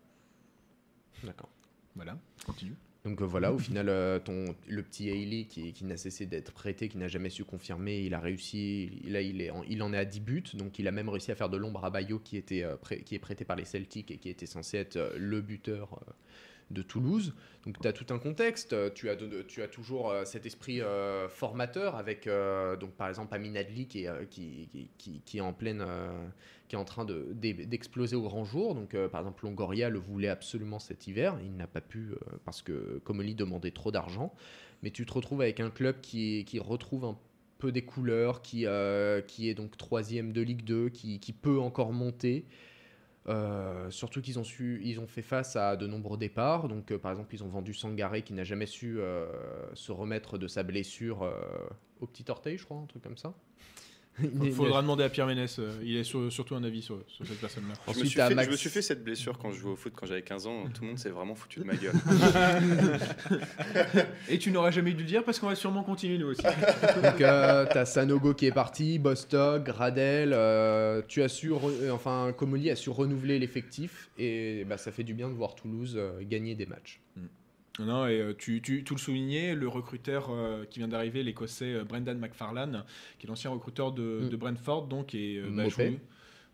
[1.23, 1.51] D'accord.
[1.95, 2.75] Voilà, continue.
[3.05, 4.19] Donc euh, voilà, au final, euh,
[4.67, 8.21] le petit Ailey qui, n'a cessé d'être prêté, qui n'a jamais su confirmer, il a
[8.21, 11.31] réussi, là il, en, il en est à 10 buts, donc il a même réussi
[11.31, 14.11] à faire de l'ombre à Bayo qui, était, euh, qui est prêté par les Celtics
[14.11, 16.01] et qui était censé être le buteur
[16.71, 17.35] de Toulouse.
[17.65, 19.17] Donc tu as tout un contexte, tu as,
[19.69, 25.41] toujours euh, cet esprit euh, formateur avec euh, donc par exemple Amin Adli qui, est,
[25.41, 25.85] en pleine...
[26.69, 28.75] qui est en train de- d'e- d'exploser au grand jour.
[28.75, 31.39] Donc, par exemple, Longoria le voulait absolument cet hiver.
[31.43, 34.35] Il n'a pas pu parce que Comoli demandait trop d'argent.
[34.83, 37.19] Mais tu te retrouves avec un club qui, retrouve un
[37.59, 38.67] peu des couleurs, qui,
[39.27, 42.45] qui est donc troisième de Ligue 2, qui, qui peut encore monter.
[43.29, 46.69] Euh, surtout qu'ils ont, su, ils ont fait face à de nombreux départs.
[46.69, 49.27] Donc, euh, par exemple, ils ont vendu Sangaré qui n'a jamais su euh,
[49.75, 51.31] se remettre de sa blessure
[52.01, 53.35] au petit orteil, je crois, un truc comme ça.
[54.43, 55.59] Il faudra demander à Pierre Ménès.
[55.59, 57.75] euh, il a sur- surtout un avis sur, sur cette personne-là.
[57.87, 59.77] Je me, Ensuite, fait, Max- je me suis fait cette blessure quand je jouais au
[59.77, 60.65] foot quand j'avais 15 ans.
[60.75, 61.95] Tout le monde s'est vraiment foutu de ma gueule.
[64.29, 66.43] Et tu n'auras jamais dû le dire parce qu'on va sûrement continuer nous aussi.
[67.03, 70.33] Donc, euh, t'as Sanogo qui est parti, Bostock, Gradel.
[70.33, 75.05] euh, tu as su, euh, enfin, Comoli a su renouveler l'effectif et bah, ça fait
[75.05, 77.01] du bien de voir Toulouse euh, gagner des matchs.
[77.79, 81.75] Non, et euh, tu, tu, tu le soulignais, le recruteur euh, qui vient d'arriver, l'écossais
[81.75, 82.85] euh, Brendan McFarlane,
[83.19, 84.29] qui est l'ancien recruteur de, Mm.
[84.31, 85.99] de Brentford, donc, et, euh, bah, je vous-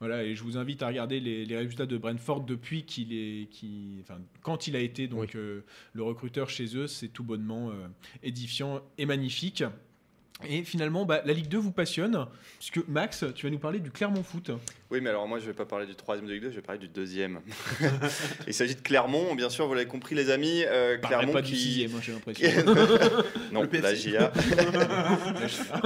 [0.01, 3.49] voilà, et je vous invite à regarder les, les résultats de Brentford depuis qu'il est,
[3.51, 5.63] qui, enfin, quand il a été donc Oui.
[5.95, 7.71] le recruteur chez eux, c'est tout bonnement
[8.23, 9.65] édifiant et magnifique.
[10.49, 12.27] Et finalement, bah, la Ligue 2 vous passionne,
[12.59, 14.51] puisque Max, tu vas nous parler du Clermont Foot.
[14.95, 16.63] Oui, mais alors moi, je vais pas parler du troisième de Ligue 2, je vais
[16.63, 17.41] parler du deuxième.
[18.47, 20.63] Il s'agit de Clermont, bien sûr, vous l'avez compris, les amis.
[20.69, 21.51] euh, Parlerai Clermont pas qui.
[21.51, 22.49] du sixième, j'ai l'impression.
[23.53, 24.33] non, la GIA.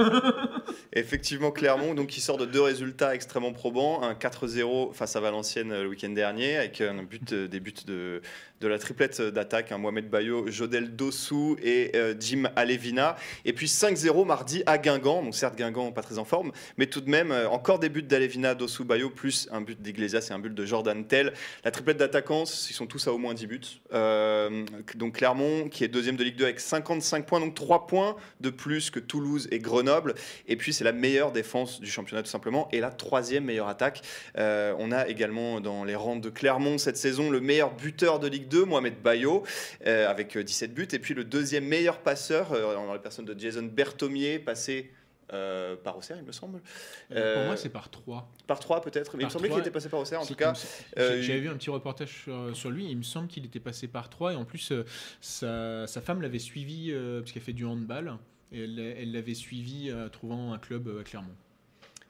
[0.93, 4.03] Effectivement, Clermont, donc, qui sort de deux résultats extrêmement probants.
[4.03, 7.73] Un 4-0 face à Valenciennes euh, le week-end dernier, avec un but, euh, des buts
[7.87, 8.21] de,
[8.61, 13.15] de la triplette d'attaque, hein, Mohamed Bayo, Jodel Dossou et euh, Jim Alevina.
[13.45, 15.23] Et puis 5-0 mardi à Guingamp.
[15.23, 18.03] Donc certes, Guingamp pas très en forme, mais tout de même, euh, encore des buts
[18.03, 21.33] d'Alevina, Dossou, Bayo, plus un but d'Iglesias et un but de Jordan Tell.
[21.63, 23.61] La triplette d'attaquants, ils sont tous à au moins 10 buts.
[23.93, 28.15] Euh, donc Clermont, qui est deuxième de Ligue 2 avec 55 points, donc 3 points
[28.41, 30.15] de plus que Toulouse et Grenoble.
[30.47, 34.01] Et puis c'est la meilleure défense du championnat tout simplement et la troisième meilleure attaque.
[34.37, 38.27] Euh, on a également dans les rangs de Clermont cette saison le meilleur buteur de
[38.27, 39.43] Ligue 2, Mohamed Bayo,
[39.85, 40.87] euh, avec euh, 17 buts.
[40.91, 44.91] Et puis le deuxième meilleur passeur, dans la personne de Jason Berthomier, passé
[45.33, 46.59] euh, par Auxerre, il me semble.
[46.59, 48.29] Pour Euh, moi, c'est par 3.
[48.47, 50.53] Par 3 peut-être, mais il me semblait qu'il était passé par Auxerre en tout cas.
[50.97, 52.85] euh, J'avais vu un petit reportage sur, sur lui.
[52.89, 54.83] Il me semble qu'il était passé par 3 et en plus euh,
[55.21, 58.13] sa, sa femme l'avait suivi euh, parce qu'elle fait du handball
[58.51, 61.35] et elle l'avait suivi euh, trouvant un club euh, à Clermont.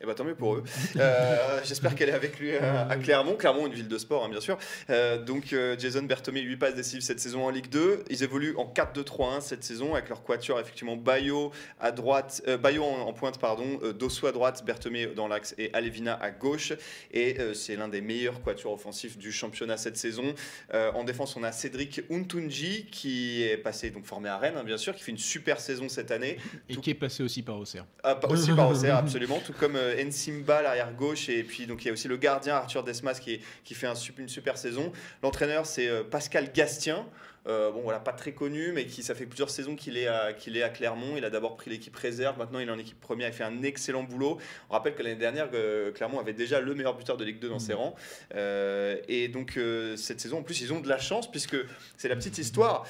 [0.01, 0.63] Et bah tant mieux pour eux.
[0.95, 3.35] Euh, J'espère qu'elle est avec lui à, à Clermont.
[3.35, 4.57] Clermont, une ville de sport, hein, bien sûr.
[4.89, 8.05] Euh, donc euh, Jason Berthomé, 8 passes décisives cette saison en Ligue 2.
[8.09, 12.83] Ils évoluent en 4-2-3-1 cette saison avec leur quatuor, effectivement, Bayo à droite, euh, Bayo
[12.85, 16.71] en, en pointe, pardon, euh, Dossou à droite, Berthomé dans l'axe et Alevina à gauche.
[17.11, 20.33] Et euh, c'est l'un des meilleurs quatuors offensifs du championnat cette saison.
[20.73, 24.63] Euh, en défense, on a Cédric Untunji qui est passé, donc formé à Rennes, hein,
[24.63, 26.37] bien sûr, qui fait une super saison cette année.
[26.69, 27.85] Et Tout- qui est passé aussi par Auxerre.
[28.03, 31.83] Ah, pas- aussi par Auxerre, absolument, tout comme euh, Nsimba, l'arrière gauche, et puis donc
[31.83, 33.41] il y a aussi le gardien Arthur Desmas qui,
[33.73, 34.91] fait une super saison.
[35.23, 37.05] L'entraîneur c'est euh, Pascal Gastien,
[37.47, 40.33] euh, bon voilà, pas très connu, mais qui ça fait plusieurs saisons qu'il est, à,
[40.33, 41.15] qu'il est à Clermont.
[41.17, 43.63] Il a d'abord pris l'équipe réserve, maintenant il est en équipe première, il fait un
[43.63, 44.37] excellent boulot.
[44.69, 47.49] On rappelle que l'année dernière, euh, Clermont avait déjà le meilleur buteur de Ligue 2
[47.49, 47.95] dans ses rangs.
[48.35, 49.59] Euh, et donc
[49.95, 51.57] cette saison, en plus, ils ont de la chance, puisque
[51.97, 52.85] c'est la petite histoire.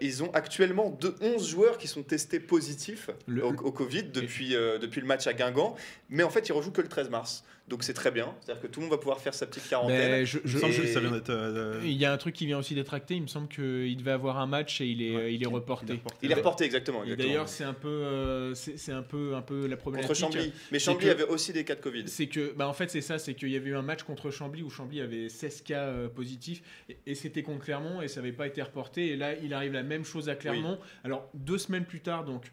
[0.00, 4.50] Ils ont actuellement de 11 joueurs qui sont testés positifs Le- au, au Covid depuis,
[4.50, 5.76] depuis le match à Guingamp,
[6.10, 7.44] mais en fait ils rejouent que le 13 mars.
[7.68, 10.10] Donc c'est très bien, c'est-à-dire que tout le monde va pouvoir faire sa petite quarantaine.
[10.12, 11.30] Mais je- Il je- me semble que Et- ça vient d'être.
[11.30, 13.16] euh, il y a un truc qui vient aussi d'être acté.
[13.16, 16.00] Il me semble qu'il devait avoir un match et il est, Ouais, il est reporté.
[16.22, 17.00] Il est reporté exactement.
[17.00, 17.28] Et exactement.
[17.28, 20.08] D'ailleurs, c'est un peu, euh, c'est c'est un peu, un peu la problématique.
[20.22, 20.52] contre Chambly.
[20.70, 22.04] Mais Chambly que- avait aussi des cas de Covid.
[22.06, 24.30] C'est que, bah en fait, c'est ça, c'est qu'il y avait eu un match contre
[24.30, 28.20] Chambly où Chambly avait 16 cas euh, positifs et, et c'était contre Clermont et ça
[28.20, 29.08] n'avait pas été reporté.
[29.08, 30.78] Et là, il arrive la même chose à Clermont.
[31.02, 32.44] Alors, deux semaines plus tard, donc,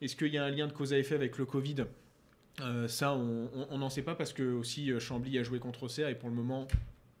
[0.00, 1.86] est-ce qu'il y a un lien de cause à effet avec le Covid?
[2.60, 6.08] Euh, Ça, on n'en sait pas parce que aussi euh, Chambly a joué contre Auxerre
[6.08, 6.66] et pour le moment.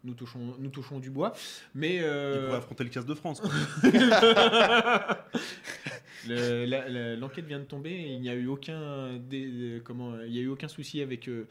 [0.06, 1.32] Nous touchons, nous touchons du bois,
[1.74, 3.40] mais Il euh, pourrait affronter le 15 de France.
[6.28, 10.42] L'enquête vient de tomber et il n'y a eu aucun, euh, comment, il y a
[10.42, 11.46] eu aucun souci avec euh,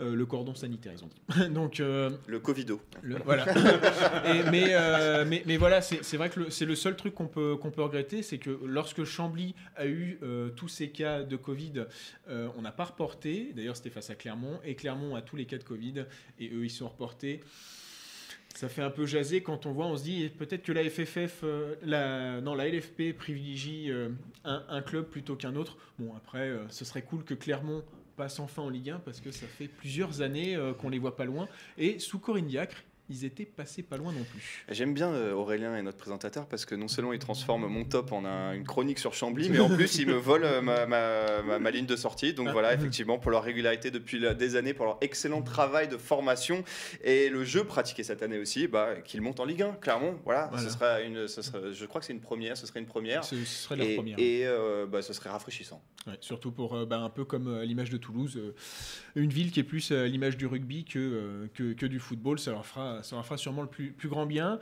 [0.00, 1.48] euh, le cordon sanitaire, ils ont dit.
[1.54, 2.80] Donc euh, Le Covido.
[3.02, 3.44] le- voilà.
[4.26, 7.56] Et- mais, euh, mais, mais voilà, c'est vrai que c'est le seul truc qu'on peut,
[7.56, 10.18] qu'on peut regretter, c'est que lorsque Chambly a eu
[10.56, 11.84] tous ces cas de Covid,
[12.28, 13.52] on n'a pas reporté.
[13.54, 16.04] D'ailleurs, c'était face à Clermont et Clermont a tous les cas de Covid
[16.38, 17.40] et eux ils sont reportés.
[18.58, 21.42] Ça fait un peu jaser quand on voit, on se dit peut-être que la FFF,
[21.44, 24.08] euh, la, non, la LFP privilégie euh,
[24.42, 25.76] un, club plutôt qu'un autre.
[26.00, 27.84] Bon, après, euh, ce serait cool que Clermont
[28.16, 31.24] passe enfin en Ligue 1 parce que ça fait plusieurs années qu'on les voit pas
[31.24, 31.46] loin.
[31.76, 34.64] Et sous Corinne Diacre, ils étaient passés pas loin non plus.
[34.70, 38.12] J'aime bien euh, Aurélien et notre présentateur parce que non seulement il transforme mon top
[38.12, 41.42] en un- une chronique sur Chambly, mais en plus il me vole euh, ma, ma-
[41.42, 42.34] ma- ma ligne de sortie.
[42.34, 45.96] Donc voilà, effectivement, pour leur régularité depuis la- des années, pour leur excellent travail de
[45.96, 46.62] formation
[47.02, 50.14] et le jeu pratiqué cette année aussi, bah, qu'ils montent en Ligue 1, clairement.
[50.24, 50.64] Voilà, Voilà.
[50.68, 53.24] Ce sera une, ce sera- je crois que c'est une première, ce serait une première.
[53.24, 54.18] Ce, ce serait leur Et, première.
[54.18, 55.82] et, euh, bah, ce serait rafraîchissant.
[56.06, 58.40] Ouais, surtout pour euh, bah, un peu comme euh, l'image de Toulouse,
[59.16, 62.50] une ville qui est plus à l'image du rugby que, que, que du football, ça
[62.50, 64.58] leur fera, ça leur fera sûrement le plus, plus grand bien.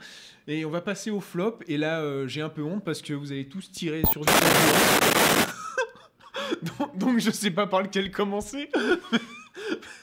[0.47, 3.13] Et on va passer au flop, et là euh, j'ai un peu honte parce que
[3.13, 4.33] vous avez tous tiré sur du
[6.61, 8.69] donc, donc je sais pas par lequel commencer.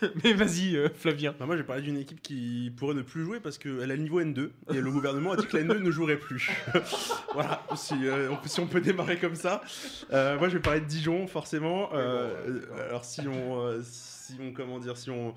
[0.22, 1.34] Mais vas-y euh, Flavien.
[1.38, 3.96] Bah, moi, j'ai parlé d'une équipe qui pourrait ne plus jouer parce qu'elle a le
[3.96, 6.50] niveau N2 et le gouvernement a dit que la N2 ne jouerait plus.
[7.34, 9.62] voilà, si, euh, on peut, si on peut démarrer comme ça.
[10.12, 11.90] Euh, moi, je vais parler de Dijon, forcément.
[11.94, 15.34] Euh, euh, alors, si on, euh, si on, comment dire, si on,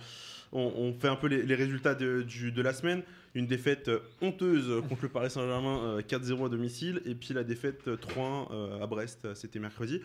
[0.51, 3.03] on, fait un peu les, résultats de, de la semaine,
[3.35, 7.43] une défaite euh, honteuse contre le Paris Saint-Germain, euh, 4-0 à domicile, et puis la
[7.43, 10.01] défaite euh, 3-1 euh, à Brest, euh, c'était mercredi.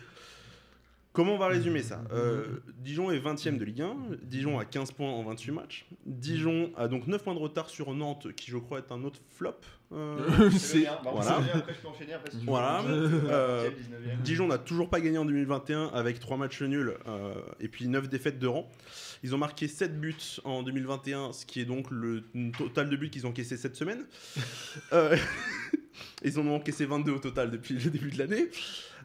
[1.13, 2.03] Comment on va résumer ça?
[2.11, 2.45] Euh,
[2.79, 6.87] Dijon est 20ème de Ligue 1, Dijon a 15 points en 28 matchs, Dijon a
[6.87, 9.53] donc 9 points de retard sur Nantes, qui je crois est un autre flop.
[9.91, 11.39] Euh, C'est- Voilà.
[12.47, 12.81] Voilà.
[12.81, 13.69] Euh, Euh,
[14.23, 18.09] Dijon n'a toujours pas gagné en 2021 avec 3 matchs nuls euh, et puis 9
[18.09, 18.67] défaites de rang.
[19.21, 22.23] Ils ont marqué 7 buts en 2021, ce qui est donc le
[22.57, 24.03] total de buts qu'ils ont encaissé cette semaine.
[24.93, 25.15] Euh,
[26.25, 28.49] ils en ont encaissé 22 au total depuis le début de l'année.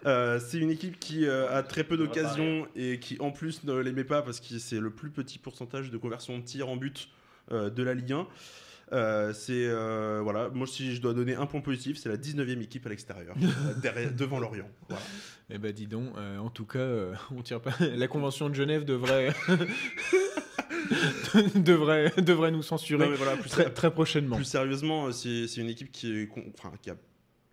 [0.06, 3.76] Euh, c'est une équipe qui euh, a très peu d'occasions et qui en plus ne
[3.78, 6.76] les met pas parce que c'est le plus petit pourcentage de conversion de tir en
[6.76, 7.08] but
[7.52, 8.26] euh, de la Ligue 1.
[8.90, 12.62] Euh, c'est euh, voilà, moi si je dois donner un point positif, c'est la 19e
[12.62, 13.34] équipe à l'extérieur,
[14.16, 14.70] devant Lorient.
[14.88, 15.02] Voilà.
[15.50, 17.74] Eh ben dis donc, euh, en tout cas, euh, on tire pas.
[17.80, 19.34] La convention de Genève devrait
[21.54, 24.36] devrait devrait nous censurer Non, mais voilà, plus, très, très prochainement.
[24.36, 26.96] plus sérieusement, c'est une équipe qui, est con- enfin, qui a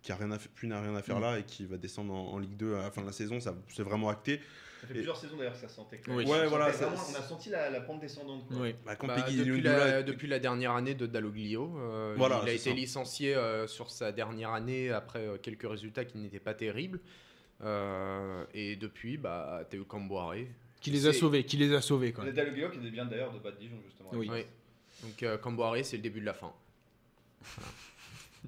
[0.06, 1.22] qui a rien à, plus n'a rien à faire Mm.
[1.22, 3.40] là et qui va descendre en, en Ligue 2 à la fin de la saison,
[3.40, 4.40] ça c'est vraiment acté.
[4.80, 6.00] Ça fait plusieurs saisons d'ailleurs que ça sentait.
[6.06, 6.24] Oui.
[6.24, 8.46] Ouais, On voilà, sentait ça- vraiment- on a senti la, la pente descendante.
[8.46, 8.56] quoi.
[8.60, 8.74] Oui.
[8.84, 12.52] Bah, Bah, depuis, la, est- depuis la dernière année de Dalloglio, euh, Voilà, il a
[12.52, 12.76] été ça.
[12.76, 17.00] licencié euh, sur sa dernière année après euh, quelques résultats qui n'étaient pas terribles.
[17.64, 20.48] Euh, et depuis, bah, Théo Camboiré.
[20.80, 22.24] Qui les a sauvés, qui les a sauvés quoi.
[22.24, 24.10] Le Dalloglio qui était bien d'ailleurs de battre Dijon justement.
[24.12, 24.28] Oui.
[24.30, 24.44] Oui.
[25.02, 26.52] Donc euh, Camboiré, c'est le début de la fin.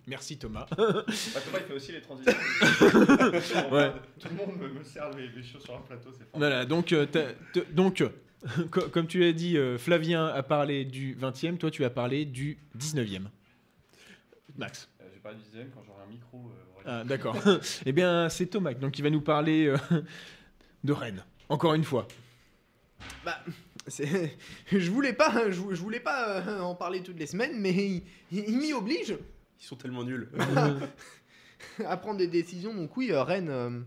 [0.07, 0.67] Merci Thomas.
[0.77, 2.33] Bah, Thomas, il fait aussi les transitions.
[3.73, 3.93] Ouais.
[4.19, 6.39] Tout le monde me, me sert les, les choses sur un plateau, c'est fort.
[6.39, 8.09] Voilà, donc euh, t'as- t- donc euh,
[8.71, 12.25] co- comme tu as dit, euh, Flavien a parlé du 20e, toi tu as parlé
[12.25, 13.25] du 19e.
[14.57, 14.89] Max.
[15.01, 16.39] Euh, J'ai parlé du dixième quand j'aurai un micro.
[16.51, 16.81] euh.
[16.87, 17.37] Ah, d'accord.
[17.87, 19.77] eh bien, c'est Thomas donc il va nous parler euh,
[20.85, 21.25] de Rennes.
[21.49, 22.07] Encore une fois.
[23.25, 23.39] Bah,
[23.87, 28.03] je voulais pas, je, vou- je voulais pas en parler toutes les semaines, mais il,
[28.33, 29.17] il m'y oblige
[29.61, 30.29] Ils sont tellement nuls.
[31.85, 32.75] à prendre des décisions.
[32.75, 33.49] Donc oui, euh, Rennes.
[33.51, 33.81] euh,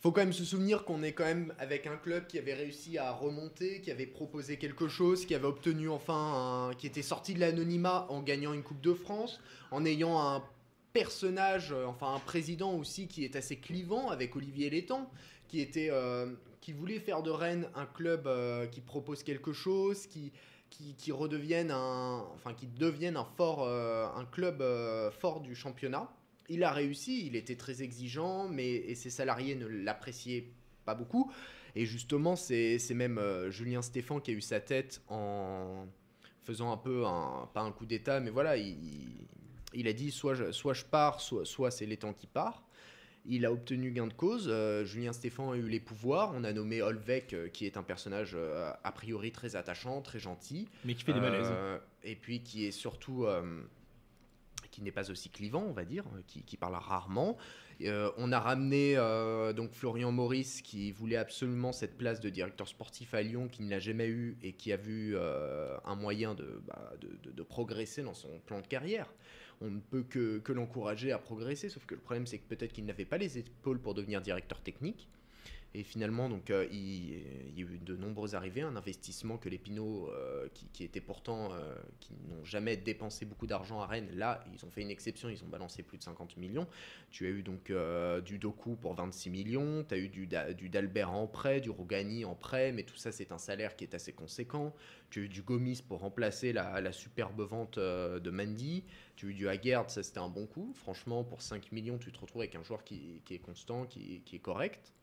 [0.00, 2.96] faut quand même se souvenir qu'on est quand même avec un club qui avait réussi
[2.96, 7.34] à remonter, qui avait proposé quelque chose, qui avait obtenu enfin, un- qui était sorti
[7.34, 9.40] de l'anonymat en gagnant une Coupe de France,
[9.72, 10.44] en ayant un
[10.92, 15.10] personnage, euh, enfin un président aussi qui est assez clivant avec Olivier Létang,
[15.48, 16.26] qui était, euh,
[16.60, 18.28] qui voulait faire de Rennes un club
[18.70, 20.30] qui propose quelque chose, qui
[20.76, 25.54] qui, qui redevienne un, enfin qui devienne un fort, euh, un club euh, fort du
[25.54, 26.10] championnat.
[26.48, 30.48] Il a réussi, il était très exigeant, mais et ses salariés ne l'appréciaient
[30.84, 31.32] pas beaucoup.
[31.74, 35.86] Et justement, c'est même euh, Julien Stéphan qui a eu sa tête en
[36.44, 40.52] faisant un peu un, pas un coup d'état, mais voilà, il, a dit soit je,
[40.52, 42.65] soit je pars, soit, soit c'est l'étang qui part.
[43.28, 44.46] Il a obtenu gain de cause.
[44.48, 46.32] euh, Julien Stéphan a eu les pouvoirs.
[46.36, 50.18] On a nommé Olvec, euh, qui est un personnage euh, a priori très attachant, très
[50.18, 50.68] gentil.
[50.84, 51.50] Mais qui fait des malaises.
[52.04, 53.26] Et puis qui est surtout.
[54.70, 57.36] qui n'est pas aussi clivant, on va dire, qui, qui parle rarement.
[58.18, 58.94] On a ramené
[59.56, 63.70] donc Florian Maurice qui voulait absolument cette place de directeur sportif à Lyon, qui ne
[63.70, 68.02] l'a jamais eu et qui a vu un moyen de, bah, de, de- de progresser
[68.02, 69.12] dans son plan de carrière.
[69.60, 72.84] On ne peut que, l'encourager à progresser, sauf que le problème c'est que peut-être qu'il
[72.84, 75.08] n'avait pas les épaules pour devenir directeur technique.
[75.78, 77.10] Et finalement, donc, euh, il,
[77.54, 81.52] y a eu de nombreuses arrivées, un investissement que les Pinots, euh, qui, étaient pourtant,
[81.52, 85.28] euh, qui n'ont jamais dépensé beaucoup d'argent à Rennes, là, ils ont fait une exception,
[85.28, 86.66] ils ont balancé plus de 50 millions.
[87.10, 87.70] Tu as eu donc
[88.24, 91.68] du Doku pour 26 millions, tu as eu du, Da- du Dalbert en prêt, du
[91.68, 94.74] Rougani en prêt, mais tout ça, c'est un salaire qui est assez conséquent.
[95.10, 98.82] Tu as eu du Gomis pour remplacer la, superbe vente de Mandy.
[99.14, 100.72] Tu as eu du Haggard, ça c'était un bon coup.
[100.74, 104.38] Franchement, pour 5 millions, tu te retrouves avec un joueur qui, est constant, qui est
[104.38, 104.94] correct.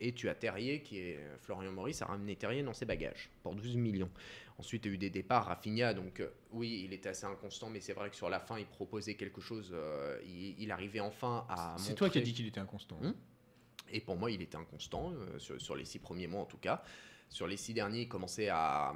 [0.00, 3.54] Et tu as Terrier, qui est Florian Maurice, a ramené Terrier dans ses bagages pour
[3.54, 4.10] 12 millions.
[4.58, 5.46] Ensuite, tu as eu des départs.
[5.46, 8.58] Rafinha, donc euh, oui, il était assez inconstant, mais c'est vrai que sur la fin,
[8.58, 9.70] il proposait quelque chose.
[9.72, 11.74] euh, il, il arrivait enfin à.
[11.78, 12.98] C'est toi qui as dit qu'il était inconstant.
[13.02, 13.14] Hum?
[13.90, 16.58] Et pour moi, il était inconstant, euh, sur, sur les six premiers mois en tout
[16.58, 16.82] cas.
[17.30, 18.94] Sur les six derniers, il commençait à,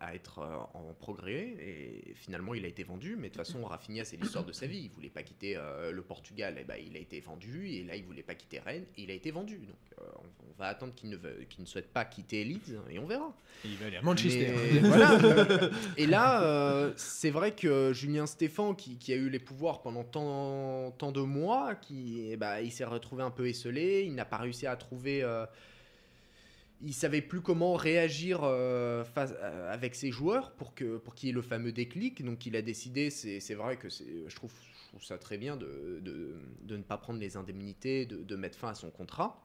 [0.00, 3.16] à être euh, en progrès et finalement, il a été vendu.
[3.16, 4.78] Mais de toute façon, Rafinha, c'est l'histoire de sa vie.
[4.84, 7.68] Il voulait pas quitter euh, le Portugal, et ben, il a été vendu.
[7.68, 9.58] Et là, il voulait pas quitter Rennes, et il a été vendu.
[9.58, 12.78] Donc, euh, on, on va attendre qu'il ne, veuille- qu'il ne souhaite pas quitter Leeds
[12.90, 13.36] et on verra.
[13.64, 14.54] Et il va aller à Manchester.
[14.72, 15.70] Mais voilà.
[15.98, 20.92] Et là, c'est vrai que Julien Stéphan, qui, qui a eu les pouvoirs pendant tant,
[20.92, 24.04] tant de mois, qui, eh ben, il s'est retrouvé un peu esselé.
[24.06, 25.22] Il n'a pas réussi à trouver.
[26.82, 31.28] Il savait plus comment réagir euh, face- euh, avec ses joueurs pour que pour qu'il
[31.28, 32.24] y ait le fameux déclic.
[32.24, 33.10] Donc, il a décidé.
[33.10, 34.52] C'est vrai que je trouve,
[34.84, 38.68] je trouve ça très bien de, de, ne pas prendre les indemnités, de, mettre fin
[38.68, 39.42] à son contrat.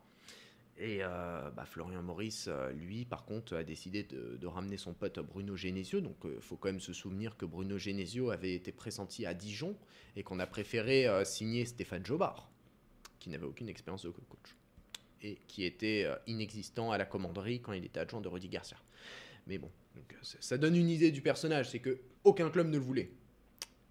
[0.78, 5.56] Et euh, bah, Florian Maurice, lui, par contre, a décidé de, ramener son pote Bruno
[5.56, 6.02] Genesio.
[6.02, 9.78] Donc, il faut quand même se souvenir que Bruno Genesio avait été pressenti à Dijon
[10.16, 12.50] et qu'on a préféré signer Stéphane Jobard,
[13.20, 14.56] qui n'avait aucune expérience de coach
[15.24, 18.78] et qui était euh, inexistant à la commanderie quand il était adjoint de Rudy Garcia.
[19.48, 22.84] Mais bon, euh, ça- donne une idée du personnage, c'est que aucun club ne le
[22.84, 23.12] voulait.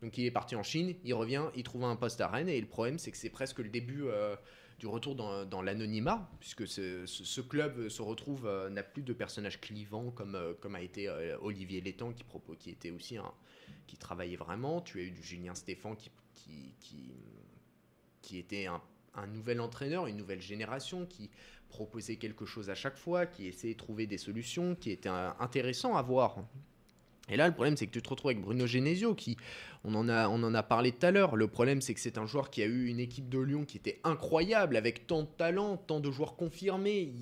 [0.02, 2.60] Donc il est parti en Chine, il revient, il trouve un poste à Rennes, et
[2.60, 4.34] le problème c'est que c'est presque le début euh,
[4.78, 10.34] du retour dans, l'anonymat, puisque ce, club se retrouve, n'a plus de personnages clivants comme,
[10.74, 11.10] a été
[11.42, 12.24] Olivier Létang, qui,
[12.58, 13.30] qui était aussi un,
[13.86, 14.80] qui travaillait vraiment.
[14.80, 16.10] Tu as eu du Julien Stéphan qui,
[18.22, 18.80] qui était un,
[19.14, 21.30] un nouvel entraîneur, une nouvelle génération, qui
[21.68, 25.96] proposait quelque chose à chaque fois, qui essayait de trouver des solutions, qui était intéressant
[25.96, 26.36] à voir.
[27.30, 29.36] Et là, le problème, c'est que tu te retrouves avec Bruno Genesio, qui,
[29.84, 31.36] on en a, on en a parlé tout à l'heure.
[31.36, 33.76] Le problème, c'est que c'est un joueur qui a eu une équipe de Lyon qui
[33.76, 37.12] était incroyable, avec tant de talent, tant de joueurs confirmés.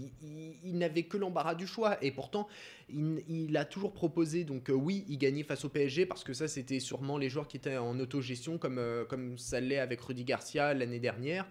[0.64, 2.02] Il, n'avait que l'embarras du choix.
[2.02, 2.48] Et pourtant,
[2.88, 4.44] il, il a toujours proposé.
[4.44, 7.46] Donc, euh, oui, il gagnait face au PSG, parce que ça, c'était sûrement les joueurs
[7.46, 11.46] qui étaient en autogestion, comme, euh, comme ça l'est avec Rudy Garcia l'année dernière.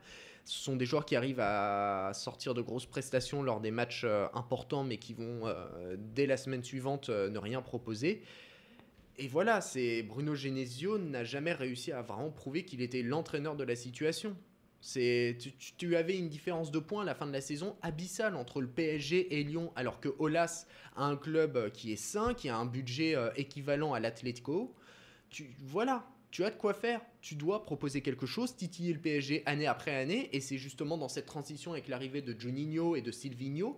[0.48, 4.28] Ce sont des joueurs qui arrivent à sortir de grosses prestations lors des matchs euh,
[4.34, 8.24] importants, mais qui vont, euh, dès la semaine suivante, euh, ne rien proposer.
[9.18, 13.66] Et voilà, c'est Bruno Genesio n'a jamais réussi à vraiment prouver qu'il était l'entraîneur de
[13.66, 14.38] la situation.
[14.80, 15.38] C'est
[15.78, 18.68] tu, avais une différence de points à la fin de la saison abyssale entre le
[18.68, 22.66] PSG et Lyon, alors que Olas a un club qui est sain, qui a un
[22.66, 24.74] budget équivalent à l'Atlético.
[25.30, 27.02] Tu voilà, tu as de quoi faire.
[27.28, 31.10] Tu dois proposer quelque chose, titiller le PSG année après année, et c'est justement dans
[31.10, 33.78] cette transition avec l'arrivée de Juninho et de Silvino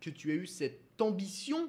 [0.00, 1.68] que tu as eu cette ambition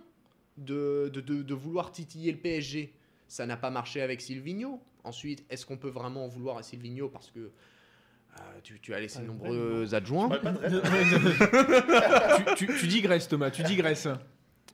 [0.58, 2.94] de, de, de- de vouloir titiller le PSG.
[3.28, 4.80] Ça n'a pas marché avec Silvino.
[5.04, 9.00] Ensuite, est-ce qu'on peut vraiment en vouloir à Silvino parce que euh, tu, tu as
[9.00, 10.30] laissé de Ah, nombreux adjoints?
[10.30, 12.46] De rêve.
[12.56, 14.08] tu, tu, tu digresses, Thomas, tu digresses.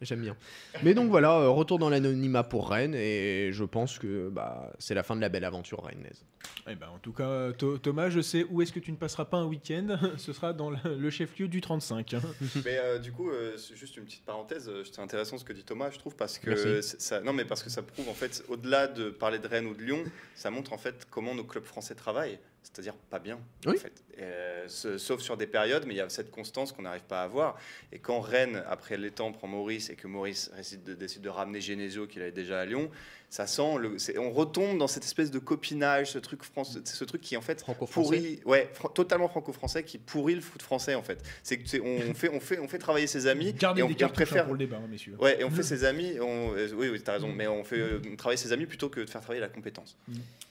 [0.01, 0.35] J'aime bien.
[0.83, 4.95] Mais donc voilà, euh, retour dans l'anonymat pour Rennes et je pense que bah, c'est
[4.95, 6.25] la fin de la belle aventure rennaise.
[6.67, 9.25] Eh ben, en tout cas, Tho- Thomas, je sais où est-ce que tu ne passeras
[9.25, 9.97] pas un week-end.
[10.17, 12.15] Ce sera dans le, chef-lieu du 35.
[12.65, 15.53] Mais euh, du coup, euh, c'est juste une petite parenthèse, euh, c'est intéressant ce que
[15.53, 18.43] dit Thomas, je trouve, parce que ça, non, mais parce que ça prouve en fait,
[18.47, 20.03] au-delà de parler de Rennes ou de Lyon,
[20.35, 22.39] ça montre en fait comment nos clubs français travaillent.
[22.63, 23.73] C'est-à-dire pas bien, Oui.
[23.75, 24.03] en fait.
[24.19, 27.23] Euh, sauf sur des périodes, mais il y a cette constance qu'on n'arrive pas à
[27.23, 27.57] avoir.
[27.91, 31.59] Et quand Rennes, après l'étang, prend Maurice et que Maurice décide de, décide de ramener
[31.59, 32.91] Genesio, qu'il avait déjà à Lyon,
[33.31, 33.77] ça sent.
[33.79, 37.37] Le, c'est- on retombe dans cette espèce de copinage, ce truc, français, ce truc qui,
[37.37, 38.17] en fait, Franco-français.
[38.17, 41.23] pourrit, ouais, totalement franco-français, qui pourrit le foot français, en fait.
[41.41, 43.53] C'est que c'est- on, fait, on, fait, on fait travailler ses amis.
[43.53, 44.43] Gardez et on, des on cartouches hein, préfère.
[44.43, 45.15] pour le débat, hein, messieurs.
[45.19, 47.79] Ouais, et on fait ses amis, on, euh, oui, oui, t'as raison, mais on fait
[47.79, 49.95] euh, travailler ses amis plutôt que de faire travailler la compétence.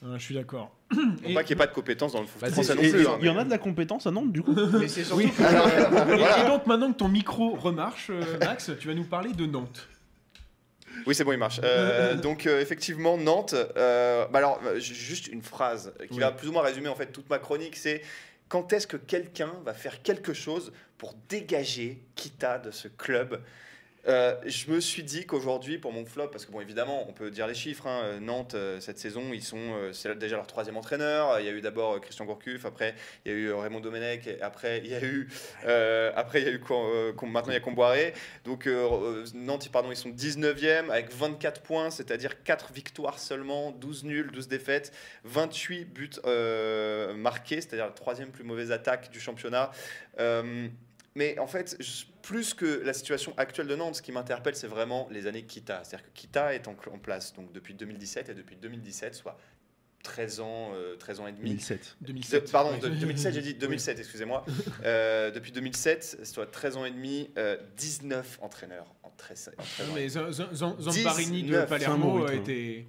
[0.02, 0.74] Ah, je suis d'accord.
[0.96, 2.80] Non Et- pas qu'il n'y ait pas de compétence dans le foot Bah, français non
[2.80, 3.06] plus.
[3.06, 5.22] hein, Il y en a de la compétence à Nantes, du coup Mais c'est surtout
[5.22, 5.30] Oui.
[5.30, 5.42] que-
[6.40, 9.44] Et, et donc maintenant que ton micro remarche, euh, Max, tu vas nous parler de
[9.44, 9.86] Nantes.
[11.06, 11.60] Oui, c'est bon, il marche.
[11.64, 13.54] Euh, donc, euh, effectivement, Nantes.
[13.76, 16.20] euh, bah alors, ju- juste une phrase qui Oui.
[16.20, 17.76] va plus ou moins résumer en fait toute ma chronique.
[17.76, 18.02] C'est
[18.48, 23.40] quand est-ce que quelqu'un va faire quelque chose pour dégager Kita de ce club?
[24.08, 27.30] Euh, je me suis dit qu'aujourd'hui, pour mon flop, parce que bon, évidemment, on peut
[27.30, 27.86] dire les chiffres.
[27.86, 29.58] hein, euh, Nantes, euh, cette saison, ils sont,
[29.92, 31.38] c'est déjà leur troisième entraîneur.
[31.40, 32.94] Il y a eu d'abord Christian Gourcuff, après
[33.24, 35.28] il y a eu Raymond Domenech, après il y a eu,
[36.16, 36.60] après il y a eu
[37.22, 38.14] maintenant il y a Comboiré.
[38.44, 38.68] Donc
[39.34, 44.48] Nantes, pardon, ils sont 19e avec 24 points, c'est-à-dire 4 victoires seulement, 12 nuls, 12
[44.48, 44.92] défaites,
[45.24, 46.10] 28 buts
[47.16, 49.70] marqués, c'est-à-dire la troisième plus mauvaise attaque du championnat.
[51.16, 51.76] Mais en fait,
[52.22, 55.82] plus que la situation actuelle de Nantes, ce qui m'interpelle, c'est vraiment les années Kita.
[55.82, 59.36] C'est-à-dire que Kita est en, en place donc depuis 2017 et depuis 2017, soit
[60.02, 61.50] 13 ans, euh, 13 ans et demi.
[61.50, 61.96] 2007.
[62.00, 62.46] 2007.
[62.46, 62.78] De- pardon, Ouais.
[62.80, 64.44] de- 2017, j'ai dit 2007, excusez-moi.
[64.84, 69.86] Euh, depuis 2007, soit 13 ans et demi, euh, 19 entraîneurs en 13, en 13
[69.86, 69.94] Non, ans.
[69.96, 72.86] mais de 19, Palermo était,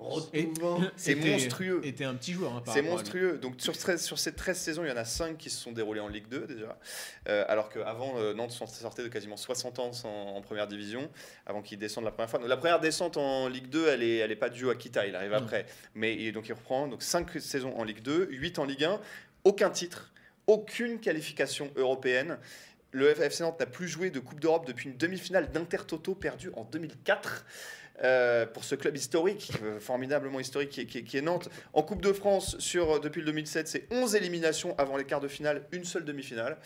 [0.95, 1.81] C'est était- monstrueux.
[1.83, 2.53] était un petit joueur.
[2.53, 3.37] hein, C'est monstrueux.
[3.37, 5.71] Donc sur, 13 sur ces 13 saisons, il y en a 5 qui se sont
[5.71, 6.77] déroulées en Ligue 2 déjà.
[7.27, 10.07] Euh, alors qu'avant, euh, Nantes s'en- sortait de quasiment 60 ans en,
[10.37, 11.09] en première division,
[11.45, 12.39] avant qu'ils descendent la première fois.
[12.39, 15.05] Donc la première descente en Ligue 2, elle n'est elle est pas due à Kita,
[15.07, 15.37] il arrive Non.
[15.37, 15.65] après.
[15.95, 18.99] Mais il- donc il reprend donc 5 saisons en Ligue 2, 8 en Ligue 1,
[19.43, 20.11] aucun titre,
[20.47, 22.37] aucune qualification européenne.
[22.91, 26.63] Le FC Nantes n'a plus joué de Coupe d'Europe depuis une demi-finale d'Intertoto perdue en
[26.65, 27.45] 2004.
[28.03, 31.49] Euh, pour ce club historique, euh, formidablement historique qui est, Nantes.
[31.73, 35.27] En Coupe de France, euh, depuis le 2007, c'est 11 éliminations avant les quarts de
[35.27, 36.57] finale, une seule demi-finale.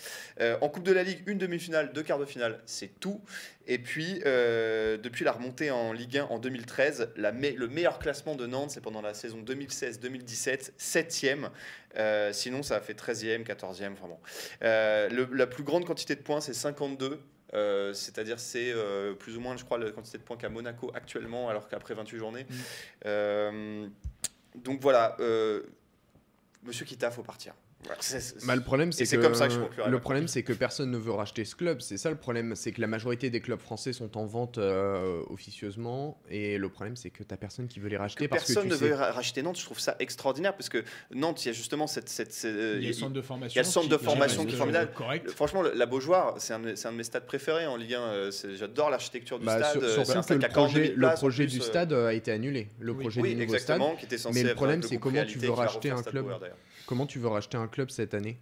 [0.61, 3.21] En Coupe de la Ligue, une demi-finale, deux quarts de finale, c'est tout.
[3.67, 8.35] Et puis, depuis la remontée en Ligue 1 en 2013, la me- le meilleur classement
[8.35, 11.49] de Nantes, c'est pendant la saison 2016-2017, 7e.
[11.97, 14.19] Euh, sinon, ça a fait 13e, 14e, vraiment.
[14.61, 17.19] La plus grande quantité de points, c'est 52.
[17.53, 20.91] Euh, C'est-à-dire, c'est euh, plus ou moins, je crois, la quantité de points qu'a Monaco
[20.93, 22.43] actuellement, alors qu'après 28 journées.
[22.43, 22.53] Mm.
[23.05, 23.87] Euh,
[24.55, 25.17] donc voilà,
[26.63, 27.53] Monsieur Kita, faut partir.
[27.85, 30.27] Voilà, c'est- c'est- Bah, le problème, c'est que, comme ça que je conclurai le problème,
[30.27, 31.81] c'est que personne ne veut racheter ce club.
[31.81, 35.21] C'est ça le problème, c'est que la majorité des clubs français sont en vente euh,
[35.29, 38.47] officieusement, et le problème, c'est que t'as personne qui veut les racheter que parce que
[38.53, 38.87] personne tu ne sais.
[38.89, 40.83] veut ra- racheter Nantes, je trouve ça extraordinaire parce que
[41.13, 42.09] Nantes, il y a justement cette.
[42.09, 43.53] cette, cette- Il y a le centre de formation.
[43.53, 44.91] il y a le centre de qui- formation qui est euh, formidable.
[44.95, 45.29] Correct.
[45.31, 47.99] Franchement, la Beaujoire, c'est un, un de mes stades préférés en Ligue 1.
[48.01, 49.71] euh, c'est- J'adore l'architecture du Bah, stade.
[49.73, 51.53] sur- euh, que stade le qui a 42 projet, 000 le places, en projet plus,
[51.53, 52.69] du euh, stade a été annulé.
[52.79, 53.81] Le projet Oui, du nouveau stade.
[53.99, 56.25] qui était censé Mais le problème, c'est comment tu veux racheter un club.
[56.87, 58.37] Comment tu veux racheter un club cette année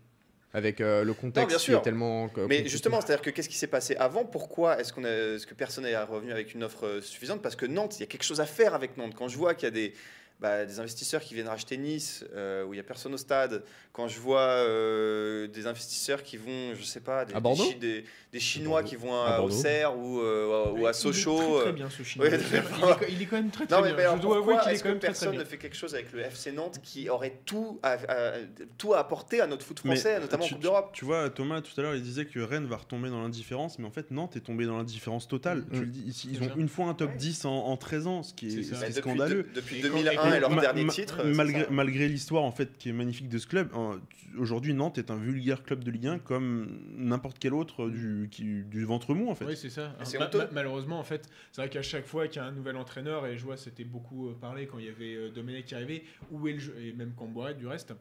[0.53, 2.29] avec euh, le contexte bien qui est tellement.
[2.37, 4.23] euh, Mais justement, c'est-à-dire que qu'est-ce qui s'est passé avant?
[4.23, 7.41] Pourquoi est-ce qu'on est-ce que personne n'est revenu avec une offre euh, suffisante?
[7.41, 9.15] Parce que Nantes, il y a quelque chose à faire avec Nantes.
[9.15, 9.93] Quand je vois qu'il y a des,
[10.39, 13.63] bah, des investisseurs qui viennent racheter Nice, euh, où il n'y a personne au stade,
[13.93, 17.69] quand je vois euh, des investisseurs qui vont, je sais pas, des, À Bordeaux des
[17.69, 19.55] Chi- des- des Chinois qui vont À à, au Bordeaux.
[19.55, 21.37] Serre ou, euh, ou Il est à Sochaux.
[21.37, 22.27] Très, très euh, bien ce chinois.
[22.27, 23.97] ouais, il, est, il est quand même très très Non, mais, bien.
[23.97, 25.39] mais alors Je dois avouer qu'il est quand même très très personne bien.
[25.39, 28.33] ne fait quelque chose avec le FC Nantes qui aurait tout à, à-
[28.79, 30.89] tout à apporter à notre foot Mais français, notamment en tu- Coupe d'Europe?
[30.93, 33.85] Tu vois, Thomas, tout à l'heure, il disait que Rennes va retomber dans l'indifférence, mais
[33.85, 35.59] en fait, Nantes est tombé dans l'indifférence totale.
[35.59, 35.65] Mm.
[35.73, 38.33] Tu le dis, ils, ont une fois un top 10 en, en 13 ans, ce
[38.33, 39.43] qui est, scandaleux.
[39.43, 39.81] de- depuis Et
[40.23, 41.17] quand- 2001 et leur Ma- dernier ma- titre.
[41.23, 44.97] c'est malgré, l'histoire en fait qui est magnifique de ce club, euh, tu- aujourd'hui Nantes
[44.97, 49.13] est un vulgaire club de Ligue 1 comme n'importe quel autre du, qui- du ventre
[49.13, 49.45] mou en fait.
[49.45, 49.95] Oui, c'est ça.
[50.19, 53.25] Ma- malheureusement, en fait, c'est vrai qu'à chaque fois qu'il y a un nouvel entraîneur,
[53.27, 56.03] et je vois, c'était beaucoup euh, parlé quand il y avait euh, Domenech qui arrivait,
[56.31, 57.93] où est le jeu, et même Camboire du reste,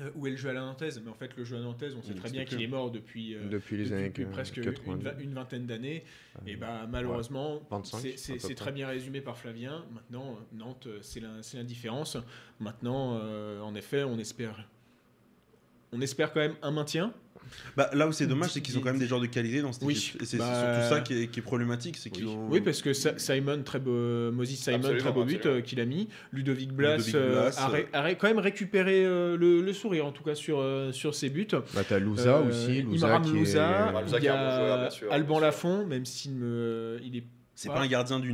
[0.00, 1.94] euh, où est le jeu à la Nantaise Mais en fait, le jeu à Nantaise,
[1.98, 4.64] on sait très bien qu'il est mort depuis, euh, depuis les depuis- depuis presque une,
[4.64, 5.04] 90.
[5.04, 6.04] va- une vingtaine d'années.
[6.36, 9.84] Euh, Et bah, malheureusement, 25, c'est- très bien résumé par Flavien.
[9.92, 12.16] Maintenant, Nantes, c'est l'in- c'est l'indifférence.
[12.60, 14.68] Maintenant, euh, en effet, on espère.
[15.92, 17.14] On espère quand même un maintien.
[17.76, 19.72] Bah, là où c'est dommage, c'est qu'ils ont quand même des joueurs de qualité dans
[19.72, 20.22] cette Oui, équipe.
[20.22, 22.34] Et c'est bah, surtout ça qui est, qui est problématique, c'est qu'ils Oui.
[22.34, 22.48] ont.
[22.50, 25.80] Oui, parce que Sa- Simon, très beau, Moses Simon, Absolument, très beau but euh, qu'il
[25.80, 26.08] a mis.
[26.32, 27.50] Ludovic Blas, Ludovic euh,
[27.92, 31.14] a, a quand même récupéré euh, le, le sourire, en tout cas, sur, euh, sur
[31.14, 31.46] ses buts.
[31.74, 32.82] Bah, t'as Louza Euh, aussi.
[32.82, 34.78] Louza Imram qui est- Louza, Imram Louza il qui y est un bon joueur, a
[34.80, 35.38] bien sûr, Alban.
[35.40, 37.24] Lafont, même s'il me, il est
[37.60, 37.74] C'est Ouais.
[37.74, 38.24] pas un gardien de-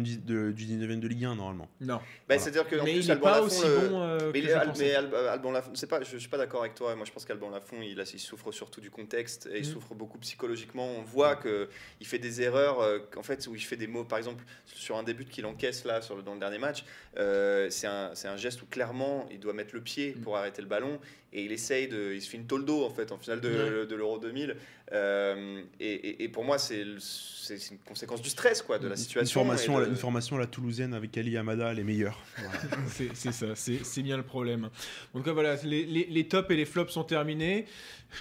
[0.52, 1.66] du 19 de Ligue 1 normalement.
[1.80, 1.94] Non.
[1.96, 2.42] Bah, Voilà.
[2.42, 4.46] C'est-à-dire que en mais plus, il n'est Alban pas aussi le- bon euh, Mais, que
[4.46, 6.94] il je mais Al- Alban Lafont, c'est pas, je, je suis pas d'accord avec toi.
[6.94, 9.72] Moi, je pense qu'Alban Lafont, il, a- il souffre surtout du contexte et il Mhm.
[9.72, 10.86] souffre beaucoup psychologiquement.
[10.86, 11.70] On voit que
[12.02, 14.04] il fait des erreurs, euh, en fait, où il fait des mots.
[14.04, 16.84] Par exemple, sur un début qu'il encaisse là, sur le, dans le dernier match,
[17.16, 20.20] euh, c'est un, c'est un geste où clairement, il doit mettre le pied Mhm.
[20.22, 21.00] pour arrêter le ballon
[21.34, 23.86] et il essaye de, il se fait une toldo en fait en finale de, Ouais.
[23.86, 24.56] de l'Euro 2000.
[24.92, 28.96] Euh, et, et- et pour moi, c'est une conséquence du stress, quoi, de la Une
[29.00, 29.40] situation.
[29.40, 32.20] formation, et de- une formation à la toulousaine avec Ali Amada, les meilleurs.
[32.88, 34.70] C'est c'est ça, c'est c'est bien le problème.
[35.14, 37.66] En tout cas, voilà, les, les- les tops et les flops sont terminés.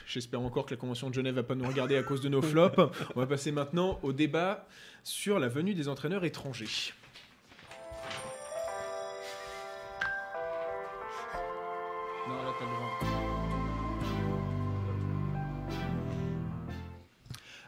[0.07, 2.41] J'espère encore que la Convention de Genève va pas nous regarder à cause de nos
[2.41, 2.79] flops.
[3.15, 4.67] On va passer maintenant au débat
[5.03, 6.93] sur la venue des entraîneurs étrangers.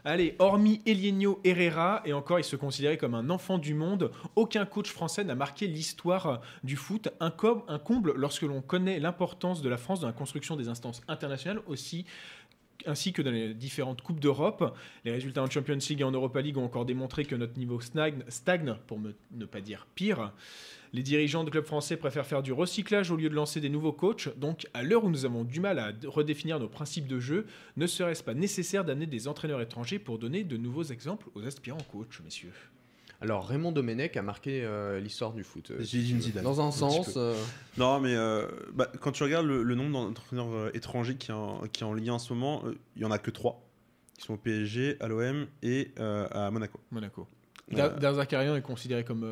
[0.08, 4.64] Allez, hormis Elienio Herrera, et encore il se considérait comme un enfant du monde, aucun
[4.64, 7.08] coach français n'a marqué l'histoire du foot.
[7.18, 10.68] Un, com- un comble lorsque l'on connaît l'importance de la France dans la construction des
[10.68, 11.60] instances internationales
[12.86, 14.78] ainsi que dans les différentes Coupes d'Europe.
[15.04, 17.80] Les résultats en Champions League et en Europa League ont encore démontré que notre niveau
[17.80, 20.30] stagne, pour ne pas dire pire.
[20.92, 23.92] Les dirigeants de clubs français préfèrent faire du recyclage au lieu de lancer des nouveaux
[23.92, 24.28] coachs.
[24.38, 27.86] Donc, à l'heure où nous avons du mal à redéfinir nos principes de jeu, ne
[27.86, 32.20] serait-ce pas nécessaire d'amener des entraîneurs étrangers pour donner de nouveaux exemples aux aspirants coachs,
[32.24, 32.52] messieurs?
[33.22, 35.70] Alors Raymond Domenech a marqué euh, l'histoire du foot.
[35.70, 37.34] euh, si Dans un sens, euh,
[37.78, 41.34] Non, mais euh, bah, quand tu regardes le, le nombre d'entraîneurs euh, étrangers qui est
[41.34, 43.30] en, qui est en Ligue 1 en ce moment, euh, il y en a que
[43.30, 43.62] 3.
[44.18, 46.78] Ils sont au PSG, à l'OM et euh, à Monaco.
[46.90, 47.26] Monaco.
[47.72, 49.24] Euh, Dar- Darzakarian est considéré comme.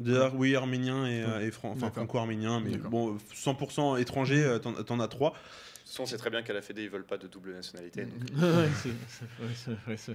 [0.00, 4.98] D'ailleurs, oui, arménien et, euh, et fran- enfin, franco-arménien, mais bon, 100% étranger, euh, t'en
[5.00, 5.30] as 3.
[5.30, 7.52] De toute façon, on sait très bien qu'à la Fédé, ils veulent pas de double
[7.52, 8.04] nationalité.
[8.06, 8.20] donc.
[8.42, 10.12] Ouais, c'est-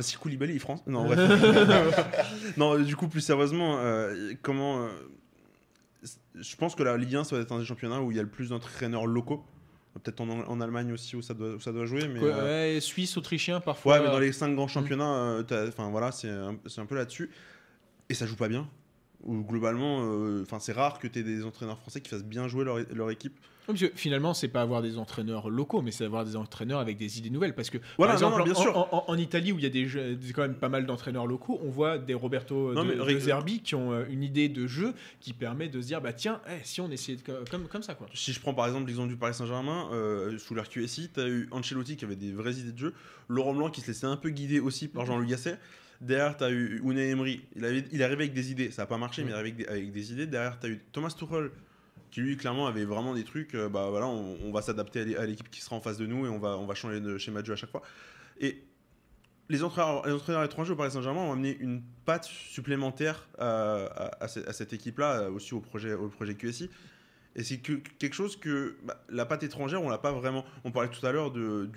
[0.00, 0.80] Si Koulibaly, France.
[0.86, 1.18] Non, bref.
[2.56, 4.84] non, du coup, plus sérieusement, euh, comment.
[4.84, 4.88] euh,
[6.34, 8.20] je pense que la Ligue 1, ça va être un des championnats où il y
[8.20, 9.44] a le plus d'entraîneurs locaux.
[10.02, 12.06] Peut-être en, en Allemagne aussi où ça doit, où ça doit jouer.
[12.06, 13.94] Mais, euh, ouais, Suisse, Autrichien, parfois.
[13.96, 16.86] Ouais, mais dans les cinq grands championnats, euh, t'as- enfin voilà, c'est un, c'est un
[16.86, 17.28] peu là-dessus.
[18.08, 18.68] Et ça joue pas bien.
[19.24, 22.48] Ou globalement, euh, enfin c'est rare que tu aies des entraîneurs français qui fassent bien
[22.48, 23.38] jouer leur, leur équipe.
[23.66, 26.96] Parce que finalement, c'est pas avoir des entraîneurs locaux, mais c'est avoir des entraîneurs avec
[26.96, 27.54] des idées nouvelles.
[27.54, 28.76] Parce que, Voilà, par exemple, non, en, sûr.
[28.76, 30.86] en- en- en Italie, où il y a des jeux- des- quand même pas mal
[30.86, 34.06] d'entraîneurs locaux, on voit des Roberto Non, de, mais de ré- Zerbi qui ont euh,
[34.10, 37.18] une idée de jeu qui permet de se dire, bah tiens, eh, si on essayait
[37.18, 38.08] de comme, comme ça, quoi.
[38.12, 41.28] Si je prends par exemple l'exemple du Paris Saint-Germain, euh, sous leur QSI, tu as
[41.28, 42.94] eu Ancelotti qui avait des vraies idées de jeu,
[43.28, 45.58] Laurent Blanc qui se laissait un peu guider aussi par Jean-Louis Gasset.
[46.00, 47.42] Derrière, tu as eu Unai Emery.
[47.56, 48.70] Il, avait, il arrivé avec des idées.
[48.70, 49.26] Ça n'a pas marché, Mm.
[49.26, 50.26] mais il arrivé avec des, avec des idées.
[50.26, 51.50] Derrière, tu as eu Thomas Tuchel
[52.10, 53.54] qui lui clairement avait vraiment des trucs.
[53.54, 55.96] euh, bah voilà, on, on va s'adapter à l'é- à l'équipe qui sera en face
[55.98, 57.82] de nous et on va, on va changer de schéma de jeu à chaque fois.
[58.40, 58.62] Et
[59.48, 64.24] les entraîneurs, les entraîneurs étrangers au Paris Saint-Germain ont amené une patte supplémentaire à, à-
[64.24, 66.70] à ce- à cette équipe-là, euh, aussi au projet, au projet QSI.
[67.36, 70.44] Et c'est que, quelque chose que bah, la patte étrangère, on l'a pas vraiment.
[70.64, 71.70] On parlait tout à l'heure de,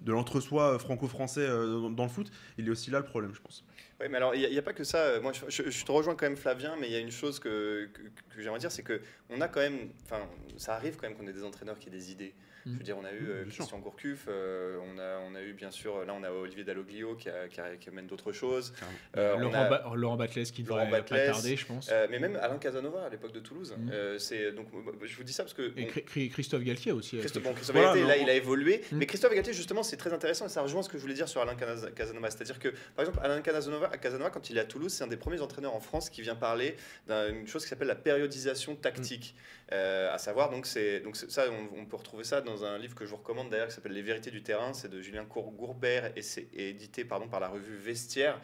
[0.00, 2.30] de l'entre-soi franco-français euh, dans, le foot.
[2.56, 3.64] Il est aussi là le problème, je pense.
[4.00, 5.20] Oui, mais alors, il n'y a, pas que ça.
[5.20, 7.38] Moi, je, je- je te rejoins quand même, Flavien, mais il y a une chose
[7.38, 8.02] que, que,
[8.34, 11.26] que j'aimerais dire, c'est que on a quand même, enfin, ça arrive quand même qu'on
[11.26, 12.34] ait des entraîneurs qui aient des idées.
[12.64, 12.76] Je Mm.
[12.76, 13.44] veux dire, on a eu Mm, euh.
[13.50, 17.16] Christian Gourcuff, euh, on, a, on a eu bien sûr, là, on a Olivier Dalloglio
[17.16, 18.72] qui, a- qui, a- qui amène d'autres choses.
[19.16, 21.88] Euh, Laurent, a- Ba- Laurent Batles qui Laurent devrait pas tarder, je pense.
[21.90, 23.74] euh, mais même Alain Casanova à l'époque de Toulouse.
[23.76, 23.90] Mm.
[23.92, 24.68] Euh, c'est donc,
[25.02, 27.18] je vous dis ça parce que Et Christophe Galtier aussi.
[27.18, 28.82] Christophe, bon, Christophe Voilà, Galtier, là, on- il a évolué.
[28.92, 28.96] Mm.
[28.98, 31.28] Mais Christophe Galtier, justement, c'est très intéressant et ça rejoint ce que je voulais dire
[31.28, 32.30] sur Alain Casanova.
[32.30, 35.16] C'est-à-dire que, par exemple, Alain Casanova, Casanova, quand il est à Toulouse, c'est un des
[35.16, 36.76] premiers entraîneurs en France qui vient parler
[37.08, 39.34] d'une chose qui s'appelle la périodisation tactique.
[39.72, 42.94] Euh, à savoir, donc, c'est, donc ça, on, on peut retrouver ça dans un livre
[42.94, 44.74] que je vous recommande d'ailleurs qui s'appelle Les vérités du terrain.
[44.74, 48.40] C'est de Julien Gourbert et c'est édité pardon, par la revue Vestiaire.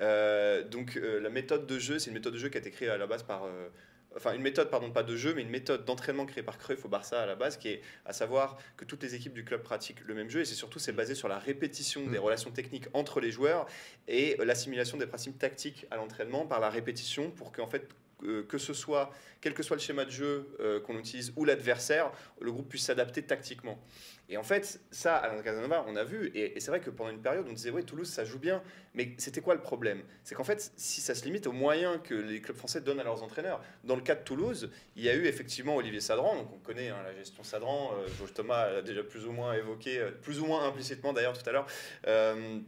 [0.00, 2.70] Euh, donc, euh, la méthode de jeu, c'est une méthode de jeu qui a été
[2.70, 3.46] créée à la base par.
[4.14, 6.88] Enfin, une méthode, pardon, pas de jeu, mais une méthode d'entraînement créée par Cruyff au
[6.88, 10.04] Barça à la base, qui est à savoir que toutes les équipes du club pratiquent
[10.04, 12.22] le même jeu, et c'est surtout c'est basé sur la répétition des Mm.
[12.22, 13.66] relations techniques entre les joueurs
[14.08, 17.88] et l'assimilation des principes tactiques à l'entraînement par la répétition, pour qu'en fait
[18.48, 19.10] que ce soit,
[19.40, 22.84] quel que soit le schéma de jeu euh, qu'on utilise ou l'adversaire, le groupe puisse
[22.84, 23.78] s'adapter tactiquement.
[24.28, 27.20] Et en fait, ça, à Casanova, on a vu, et, c'est vrai que pendant une
[27.20, 28.62] période, on disait, ouais, Toulouse, ça joue bien,
[28.94, 30.02] mais c'était quoi le problème?
[30.24, 33.04] C'est qu'en fait, si ça se limite aux moyens que les clubs français donnent à
[33.04, 36.52] leurs entraîneurs, dans le cas de Toulouse, il y a eu effectivement Olivier Sadran, donc
[36.54, 39.98] on connaît hein, la gestion Sadran, euh, Georges Thomas l'a déjà plus ou moins évoqué,
[39.98, 41.66] euh, plus ou moins implicitement d'ailleurs tout à l'heure.
[42.06, 42.60] Euh, euh,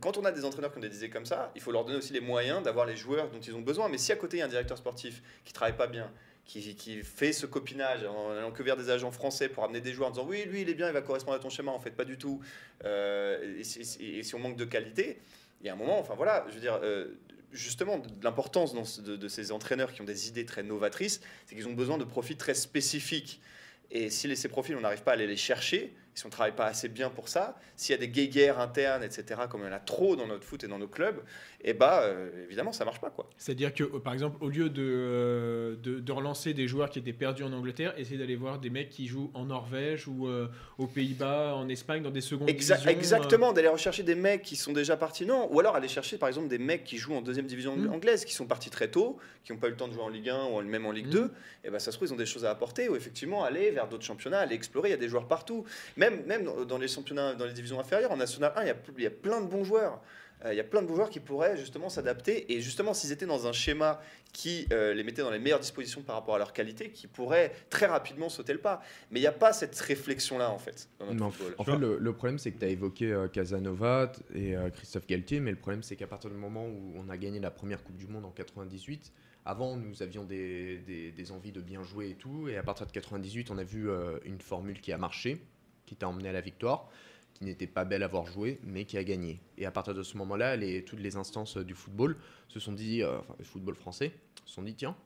[0.00, 1.98] quand on a des entraîneurs qui ont des idées comme ça, il faut leur donner
[1.98, 3.88] aussi les moyens d'avoir les joueurs dont ils ont besoin.
[3.88, 6.10] Mais si à côté il y a un directeur sportif qui travaille pas bien,
[6.48, 10.08] qui, fait ce copinage en allant que vers des agents français pour amener des joueurs
[10.08, 11.90] en disant oui, lui il est bien, il va correspondre à ton schéma, en fait
[11.90, 12.40] pas du tout.
[12.84, 15.20] Euh, et, si, on manque de qualité,
[15.60, 17.18] il y a un moment, enfin voilà, je veux dire, euh,
[17.52, 21.74] justement, l'importance de, de ces entraîneurs qui ont des idées très novatrices, c'est qu'ils ont
[21.74, 23.42] besoin de profils très spécifiques.
[23.90, 26.54] Et si ces profils, on n'arrive pas à aller les chercher, si on ne travaille
[26.54, 29.68] pas assez bien pour ça, s'il y a des guéguerres internes, etc., comme il y
[29.68, 31.20] en a trop dans notre foot et dans nos clubs,
[31.62, 33.28] et bah, euh, évidemment, ça marche pas, quoi.
[33.36, 36.98] C'est-à-dire que, euh, par exemple, au lieu de, euh, de, de relancer des joueurs qui
[36.98, 40.48] étaient perdus en Angleterre, essayer d'aller voir des mecs qui jouent en Norvège ou euh,
[40.78, 42.90] aux Pays-Bas, en Espagne, dans des secondes Exa- divisions.
[42.90, 45.48] exactement, d'aller rechercher des mecs qui sont déjà partis, non.
[45.52, 47.92] Ou alors aller chercher par exemple des mecs qui jouent en deuxième division ang- Mm.
[47.92, 50.08] anglaise, qui sont partis très tôt, qui n'ont pas eu le temps de jouer en
[50.08, 51.10] Ligue 1 ou même en Ligue Mm.
[51.10, 51.30] 2.
[51.64, 52.88] Et ben ça se trouve, ils ont des choses à apporter.
[52.88, 54.88] Ou effectivement, aller vers d'autres championnats, aller explorer.
[54.88, 55.64] Il y a des joueurs partout.
[55.96, 58.70] Même, même dans- dans les championnats, dans les divisions inférieures, en National 1, il y
[58.70, 60.00] a, pl- il y a plein de bons joueurs.
[60.44, 62.52] Euh, il y a plein de bons joueurs qui pourraient justement s'adapter.
[62.52, 64.00] Et justement, s'ils étaient dans un schéma
[64.32, 67.50] qui euh, les mettait dans les meilleures dispositions par rapport à leur qualité, qui pourraient
[67.70, 68.80] très rapidement sauter le pas.
[69.10, 71.54] Mais il n'y a pas cette réflexion-là, en fait, dans notre Mais en, football.
[71.58, 75.08] en fait, le, le problème, c'est que tu as évoqué euh, Casanova et euh, Christophe
[75.08, 77.82] Galtier, mais le problème, c'est qu'à partir du moment où on a gagné la première
[77.82, 79.12] Coupe du Monde en 98,
[79.44, 82.86] avant, nous avions des, des- des envies de bien jouer et tout, et à partir
[82.86, 85.40] de 98, on a vu euh, une formule qui a marché,
[85.88, 86.88] qui t'a emmené à la victoire,
[87.34, 89.40] qui n'était pas belle à voir jouer, mais qui a gagné.
[89.56, 92.16] Et à partir de ce moment-là, les, toutes les instances euh, du football
[92.48, 94.12] se sont dit, euh, enfin, le football français,
[94.44, 94.96] se sont dit, tiens,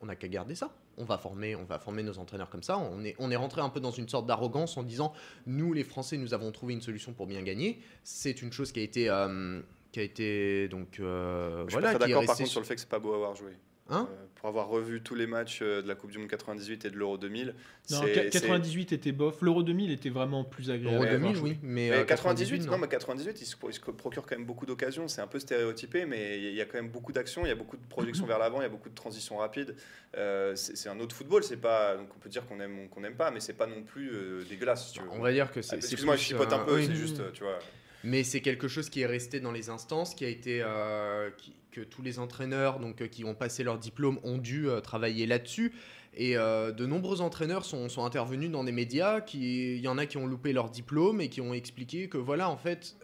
[0.00, 0.74] on n'a qu'à garder ça.
[0.98, 2.78] On va former, on va former nos entraîneurs comme ça.
[2.78, 5.12] On est, on est rentré un peu dans une sorte d'arrogance en disant
[5.46, 7.80] nous les Français nous avons trouvé une solution pour bien gagner.
[8.02, 9.60] C'est une chose qui a été euh,
[9.92, 12.60] qui a été donc euh, Je suis voilà pas qui est d'accord par contre sur
[12.60, 13.52] le fait que c'est pas beau à avoir joué.
[13.88, 16.84] Hein Euh, pour avoir revu tous les matchs euh, de la Coupe du Monde 98
[16.84, 17.54] et de l'Euro 2000,
[17.90, 19.40] Non, c'est- qua- c'est- 98 était bof.
[19.42, 20.96] L'Euro 2000 était vraiment plus agréable.
[20.96, 21.42] Euro Ouais, 2000 ouais.
[21.42, 22.72] oui, mais, Mais euh, 98, non.
[22.72, 22.78] non.
[22.78, 25.08] mais 98, il se, il se procure quand même beaucoup d'occasions.
[25.08, 27.54] C'est un peu stéréotypé, mais il y a quand même beaucoup d'actions, il y a
[27.54, 29.74] beaucoup de projection vers l'avant, il y a beaucoup de transitions rapides.
[30.16, 31.42] Euh, c'est un autre football.
[31.44, 33.66] C'est pas, donc on peut dire qu'on aime, ou qu'on n'aime pas, mais c'est pas
[33.66, 34.88] non plus euh, dégueulasse.
[34.88, 35.08] si tu veux.
[35.12, 35.68] On va dire que Ah, c'est.
[35.70, 36.74] c'est Excuse-moi, je chipote un peu.
[36.76, 36.86] oui.
[36.86, 37.58] C'est juste, tu vois.
[38.04, 41.54] Mais c'est quelque chose qui est resté dans les instances, qui a été euh, qui-
[41.80, 45.72] tous les entraîneurs donc euh, qui ont passé leur diplôme ont dû euh, travailler là-dessus.
[46.14, 49.20] Et euh, de nombreux entraîneurs sont, intervenus dans des médias.
[49.34, 52.48] Il y en a qui ont loupé leur diplôme et qui ont expliqué que voilà,
[52.48, 52.96] en fait,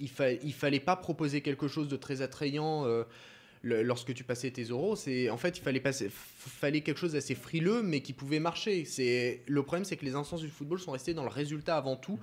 [0.00, 2.86] il, fa- fallait pas proposer quelque chose de très attrayant.
[3.62, 8.00] lorsque tu passais tes euros, c'est en fait il fallait quelque chose d'assez frileux mais
[8.00, 8.84] qui pouvait marcher.
[9.46, 12.18] Le problème, c'est que les instances du football sont restées dans le résultat avant tout,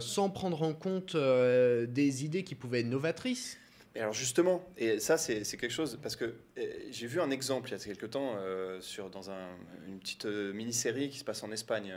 [0.00, 3.58] sans prendre en compte des idées qui pouvaient être novatrices.
[3.96, 7.72] Alors justement, et ça c'est quelque chose, parce que euh, j'ai vu un exemple il
[7.72, 11.44] y a quelques temps euh, sur, dans un- une petite euh, mini-série qui se passe
[11.44, 11.94] en Espagne,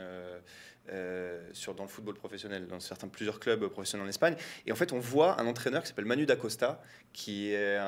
[1.52, 4.36] sur, dans le football professionnel, dans certains, plusieurs clubs professionnels en Espagne.
[4.64, 6.80] Et en fait, on voit un entraîneur qui s'appelle Manu D'Acosta,
[7.12, 7.78] qui, est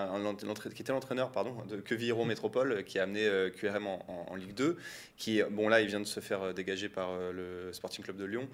[0.74, 4.76] qui était l'entraîneur pardon, de Quevillero Métropole, qui a amené QRM en, Ligue 2,
[5.16, 8.46] qui, bon là, il vient de se faire dégager par le Sporting Club de Lyon.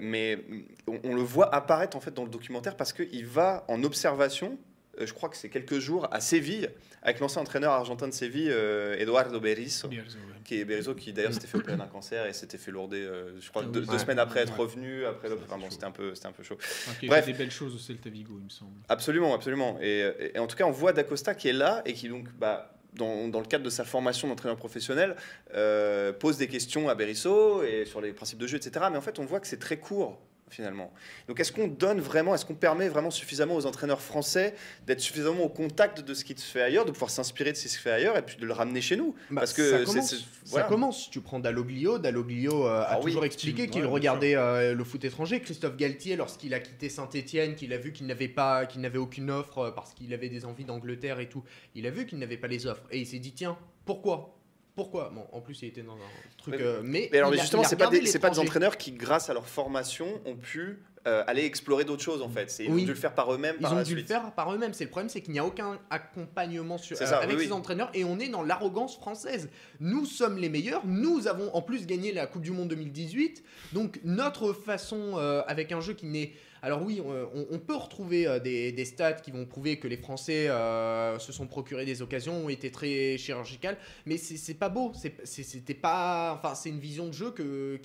[0.00, 0.38] Mais
[0.86, 4.58] on, on le voit apparaître en fait dans le documentaire parce qu'il va en observation,
[5.06, 6.68] je crois que c'est quelques jours, à Séville,
[7.02, 10.02] avec l'ancien entraîneur argentin de Séville, euh, Eduardo Berizzo, ouais.
[10.44, 13.40] qui est Berizzo qui d'ailleurs s'était fait opérer d'un cancer et s'était fait lourder, euh,
[13.40, 15.04] je crois, Ah deux, semaines après être revenu.
[15.06, 16.56] Après, le- enfin, bon, c'était un peu, c'était un peu chaud.
[17.04, 17.26] Bref.
[17.26, 18.72] des belles choses au Celta Vigo, il me semble.
[18.88, 19.78] Absolument, absolument.
[19.80, 22.26] Et, et- et en tout cas, on voit D'Acosta qui est là et qui donc,
[22.38, 25.14] bah, dans, dans le cadre de sa formation d'entraîneur professionnel,
[25.54, 28.86] euh, pose des questions à Berizzo et sur les principes de jeu, etc.
[28.90, 30.18] Mais en fait, on voit que c'est très court
[30.50, 30.92] finalement.
[31.28, 34.54] Donc est-ce qu'on donne vraiment, est-ce qu'on permet vraiment suffisamment aux entraîneurs français
[34.86, 37.62] d'être suffisamment au contact de ce qui se fait ailleurs, de pouvoir s'inspirer de ce
[37.62, 39.84] qui se fait ailleurs et puis de le ramener chez nous Bah, Parce que ça
[39.84, 40.14] commence.
[40.14, 40.66] Ça voilà.
[40.66, 41.10] commence.
[41.10, 41.98] Tu prends Dalloglio.
[41.98, 45.40] Dalloglio euh, a Ah oui, toujours expliqué qu'il ouais, regardait euh, le foot étranger.
[45.40, 49.30] Christophe Galtier, lorsqu'il a quitté Saint-Etienne, qu'il a vu qu'il n'avait pas, qu'il n'avait aucune
[49.30, 51.44] offre euh, parce qu'il avait des envies d'Angleterre et tout,
[51.74, 54.37] il a vu qu'il n'avait pas les offres et il s'est dit tiens pourquoi?
[54.78, 57.38] Pourquoi bon en plus il était dans un truc Mais- euh, mais, Mais alors il
[57.38, 60.78] a- justement, c'est pas, des, pas des entraîneurs qui, grâce à leur formation, ont pu
[61.06, 62.54] euh, aller explorer d'autres choses en fait.
[62.60, 62.82] Ils Oui.
[62.82, 63.56] ont dû le faire par eux-mêmes.
[63.58, 64.72] Ils par ont la dû le faire par eux-mêmes.
[64.74, 67.50] C'est le problème, c'est qu'il n'y a aucun accompagnement sur, euh, ça, avec oui, ces
[67.50, 67.56] oui.
[67.56, 69.48] entraîneurs et on est dans l'arrogance française.
[69.80, 70.82] Nous sommes les meilleurs.
[70.86, 73.42] Nous avons en plus gagné la Coupe du Monde 2018.
[73.72, 76.32] Donc notre façon euh, avec un jeu qui n'est
[76.62, 81.18] alors oui, on, peut retrouver euh, des, stats qui vont prouver que les Français euh,
[81.18, 84.92] se sont procurés des occasions, ont été très chirurgicales, mais c'est pas beau.
[85.24, 87.78] C'était pas, enfin, c'est une vision de jeu que,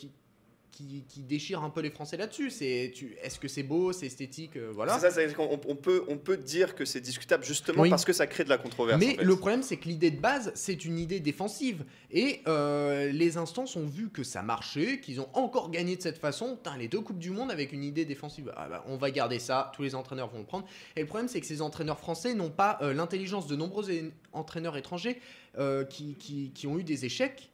[0.73, 2.49] qui, qui déchire un peu les Français là-dessus.
[2.49, 4.95] C'est, tu- est-ce que c'est beau, c'est esthétique, euh, voilà.
[4.95, 7.89] C'est ça, c'est qu'on on peut, on peut dire que c'est discutable justement Oui.
[7.91, 8.99] parce que ça crée de la controverse.
[8.99, 9.23] Mais en fait.
[9.23, 11.85] le problème, c'est que l'idée de base, c'est une idée défensive.
[12.11, 16.17] Et euh, les instances ont vu que ça marchait, qu'ils ont encore gagné de cette
[16.17, 16.55] façon.
[16.57, 18.51] Putain, les deux Coupes du Monde avec une idée défensive.
[18.57, 20.65] Ah bah, on va garder ça, tous les entraîneurs vont le prendre.
[20.95, 23.85] Et le problème, c'est que ces entraîneurs français n'ont pas euh, l'intelligence de nombreux
[24.33, 25.19] entraîneurs étrangers
[25.89, 27.51] qui, qui- qui ont eu des échecs.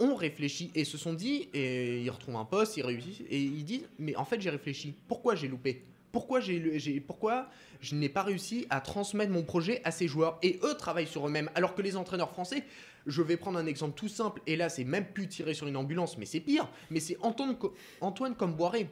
[0.00, 3.64] Ont réfléchi et se sont dit, et ils retrouvent un poste, ils réussissent, et ils
[3.64, 5.84] disent, mais en fait j'ai réfléchi, pourquoi j'ai loupé?
[6.10, 7.48] Pourquoi, j'ai, pourquoi
[7.80, 10.40] je n'ai pas réussi à transmettre mon projet à ces joueurs?
[10.42, 12.64] Et eux travaillent sur eux-mêmes, alors que les entraîneurs français,
[13.06, 15.76] je vais prendre un exemple tout simple, et là c'est même plus tiré sur une
[15.76, 17.56] ambulance, mais c'est pire, mais c'est Antoine,
[18.00, 18.88] Antoine Comboiré.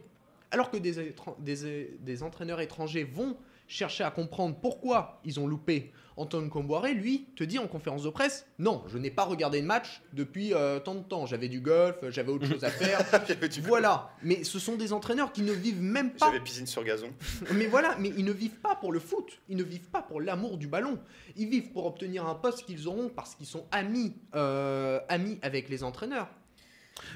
[0.53, 3.37] Alors que des, des, des entraîneurs étrangers vont
[3.69, 8.11] chercher à comprendre pourquoi ils ont loupé Antoine Comboiré, lui, te dit en conférence de
[8.11, 11.27] presse Non, je n'ai pas regardé de match depuis euh, tant de temps.
[11.27, 13.01] J'avais du golf, j'avais autre chose à faire.
[13.63, 14.11] voilà.
[14.25, 16.27] Mais ce sont des entraîneurs qui ne vivent même pas.
[16.27, 17.11] J'avais piscine sur gazon.
[17.55, 19.39] mais voilà, mais ils ne vivent pas pour le foot.
[19.49, 20.99] Ils ne vivent pas pour l'amour du ballon.
[21.37, 25.69] Ils vivent pour obtenir un poste qu'ils auront parce qu'ils sont amis, euh, amis avec
[25.69, 26.29] les entraîneurs.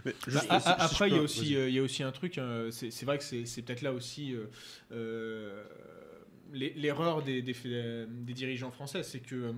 [0.05, 2.69] Mais bah, après, il, y a aussi, euh, il y a aussi un truc, hein,
[2.71, 4.37] c'est vrai que c'est peut-être là aussi
[6.53, 7.55] l'erreur des, des,
[8.35, 9.53] dirigeants français, c'est que euh,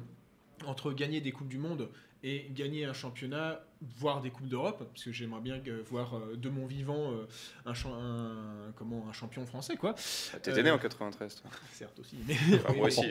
[0.66, 1.90] entre gagner des Coupes du Monde
[2.22, 3.64] et gagner un championnat,
[3.99, 7.26] voire des Coupes d'Europe, parce que j'aimerais bien voir euh, de mon vivant euh,
[7.66, 9.76] un, un, comment, un champion français.
[9.76, 9.95] quoi.
[10.35, 11.51] Ah, t'étais né en 93, toi.
[11.72, 12.16] Certes aussi.
[12.26, 12.37] Mais...
[12.76, 13.03] moi aussi.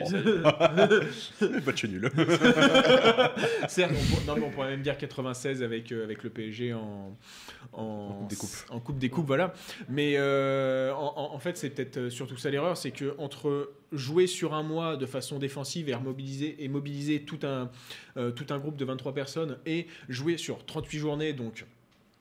[1.66, 2.10] Match nul.
[3.68, 3.92] Certes,
[4.28, 7.16] on, non, on pourrait même dire 96 avec, avec le PSG en,
[7.72, 8.50] en, coupe des coupes.
[8.70, 9.54] En coupe des coupes, voilà.
[9.88, 14.62] Mais en, en, fait, c'est peut-être surtout ça l'erreur, c'est que entre jouer sur un
[14.62, 17.70] mois de façon défensive et mobiliser, et mobiliser tout, un,
[18.16, 21.64] euh, tout un groupe de 23 personnes et jouer sur 38 journées, donc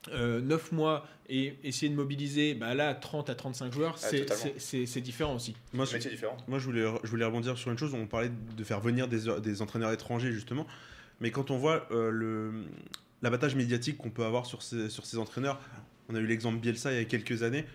[0.08, 4.08] 9 euh, mois et essayer de mobiliser bah là 30 à 35 joueurs, ah,
[4.58, 5.56] c'est différent aussi.
[5.74, 6.38] Moi, différent.
[6.48, 9.40] moi je, voulais, je voulais rebondir sur une chose, on parlait de faire venir des,
[9.42, 10.68] des entraîneurs étrangers justement,
[11.22, 12.52] mais quand on voit euh, le
[13.22, 15.60] l'abattage médiatique qu'on peut avoir sur ces, sur ces entraîneurs,
[16.10, 17.66] on a eu l'exemple Bielsa il y a quelques années,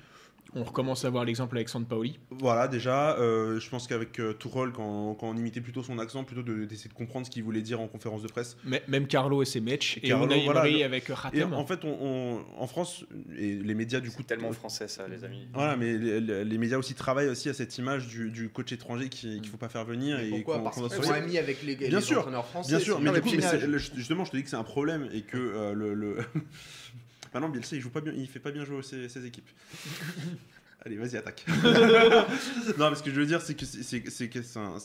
[0.54, 2.18] on recommence à voir l'exemple Alexandre Paoli.
[2.30, 6.24] Voilà, déjà, euh, je pense qu'avec euh, Tourol, quand, quand, on imitait plutôt son accent,
[6.24, 8.56] plutôt d'essayer de, comprendre ce qu'il voulait dire en conférence de presse.
[8.64, 11.52] Mais, même Carlo et ses matchs, et, on a voilà, avec Ratem.
[11.52, 13.04] en fait, on, en France,
[13.36, 14.22] et les médias du coup.
[14.22, 15.48] tellement français ça, les amis.
[15.52, 19.46] Voilà, mais les, médias aussi travaillent aussi à cette image du, coach étranger qu'il ne
[19.46, 20.18] faut pas faire venir.
[20.20, 22.70] et pourquoi Parce qu'ils sont amis avec les, bien sûr, entraîneurs français.
[22.70, 23.28] Bien sûr, mais, du coup,
[23.94, 26.18] justement, je te dis que c'est un problème et que euh, le
[27.34, 29.48] non, Bielsa, il joue pas bien, il fait pas bien jouer ses, équipes.
[30.84, 31.44] Allez, vas-y, attaque.
[32.78, 34.78] non, mais ce que je veux dire, c'est que c'est que c'est un,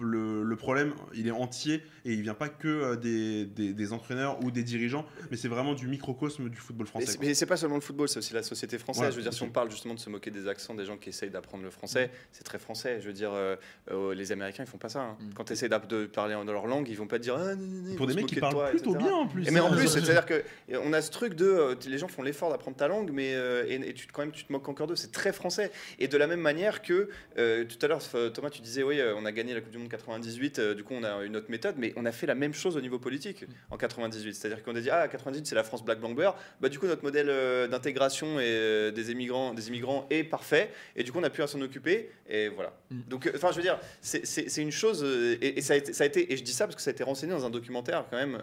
[0.00, 4.50] le, problème, il est entier et il vient pas que euh, des, des, entraîneurs ou
[4.50, 7.18] des dirigeants, mais c'est vraiment du microcosme du football français.
[7.20, 9.10] Mais c'est pas seulement le football, c'est aussi la société française.
[9.10, 11.08] je veux dire, si on parle justement de se moquer des accents des gens qui
[11.08, 13.00] essayent d'apprendre le français, c'est très français.
[13.00, 13.56] Je veux dire, euh,
[13.90, 15.00] euh, les Américains, ils font pas ça.
[15.00, 15.16] Hein.
[15.20, 15.32] Mm.
[15.34, 17.36] Quand tu essaies de parler dans leur langue, ils vont pas te dire.
[17.38, 17.54] Ah,
[17.96, 19.50] Pour des mecs qui parlent plutôt bien en plus.
[19.50, 20.42] mais en plus, c'est-à-dire que
[20.82, 21.76] on a ce truc de.
[21.86, 23.32] les gens font l'effort d'apprendre ta langue, mais
[23.68, 24.96] et, tu, quand même, tu te moques encore d'eux.
[24.96, 25.70] C'est très français.
[25.98, 28.02] Et de la même manière que tout à l'heure,
[28.34, 30.94] Thomas, tu disais, oui, on a gagné la Coupe du Monde 98 euh, du coup,
[30.94, 33.44] on a une autre méthode, mais on a fait la même chose au niveau politique
[33.70, 34.34] en 98.
[34.34, 36.36] C'est-à-dire qu'on a dit, ah, 98, c'est la France Black Blanc Beurre.
[36.60, 40.70] Bah, du coup, notre modèle euh, d'intégration euh, des immigrants, des immigrants est parfait.
[40.96, 42.10] Et du coup, on a pu s'en occuper.
[42.28, 42.72] Et voilà.
[42.90, 43.00] Mm.
[43.08, 45.04] Donc, enfin, je veux dire, c'est une chose.
[45.40, 46.92] Et, ça, a été, ça, a été, et je dis ça parce que ça a
[46.92, 48.38] été renseigné dans un documentaire, quand même,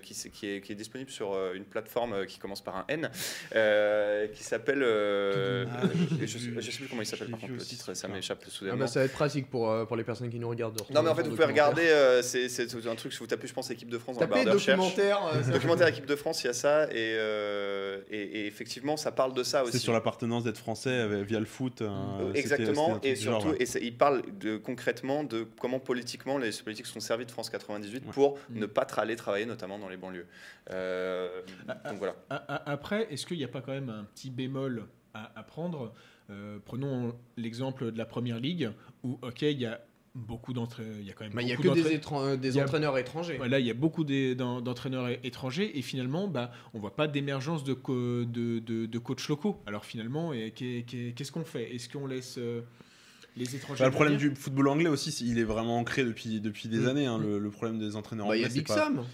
[0.00, 3.10] qui, qui, est, qui, est, disponible sur une plateforme qui commence par un N,
[4.32, 4.82] qui s'appelle.
[4.82, 5.82] Ah,
[6.24, 8.78] je, ne sais plus comment il s'appelle, par contre, le titre, ça m'échappe soudainement.
[8.78, 10.65] Ah bah, ça va être pratique pour, pour les personnes qui nous regardent.
[10.90, 13.54] Non, mais en fait, vous pouvez regarder, euh, c'est un truc, si vous tapez, je
[13.54, 15.20] pense, équipe de France dans Tapez documentaire.
[15.26, 16.88] Euh, documentaire équipe de France, il y a ça.
[16.92, 19.72] Euh, et, et, effectivement, ça parle de ça aussi.
[19.72, 21.82] C'est sur l'appartenance d'être français via le foot.
[21.82, 23.00] Hein, Exactement.
[23.02, 27.30] Et surtout, et il parle de, concrètement de comment politiquement les politiques sont servis de
[27.30, 28.58] France 98 pour mm.
[28.58, 30.26] ne pas aller travailler, notamment dans les banlieues.
[30.68, 32.16] donc voilà.
[32.30, 35.92] Après, est-ce qu'il n'y a pas quand même un petit bémol à, prendre?
[36.64, 38.70] Prenons l'exemple de la Première Ligue
[39.04, 39.80] où, ok, il y a
[40.16, 40.94] beaucoup d'entraîneurs.
[40.98, 41.34] Il y a quand même.
[41.34, 43.38] Bah, il y a que des, des entraîneurs étrangers.
[43.38, 47.74] Là, il y a beaucoup d'entraîneurs étrangers et finalement, bah, on voit pas d'émergence de,
[48.24, 49.60] de, de, coachs locaux.
[49.66, 51.74] Alors finalement, qu'est-ce qu'on fait?
[51.74, 52.62] Est-ce qu'on laisse euh,
[53.36, 56.68] les étrangers bah, Le problème du football anglais aussi, il est vraiment ancré depuis, depuis
[56.68, 56.88] des mm.
[56.88, 57.06] années.
[57.06, 58.38] Hein, le, problème des entraîneurs anglais.
[58.38, 59.04] Il y a Big Sam.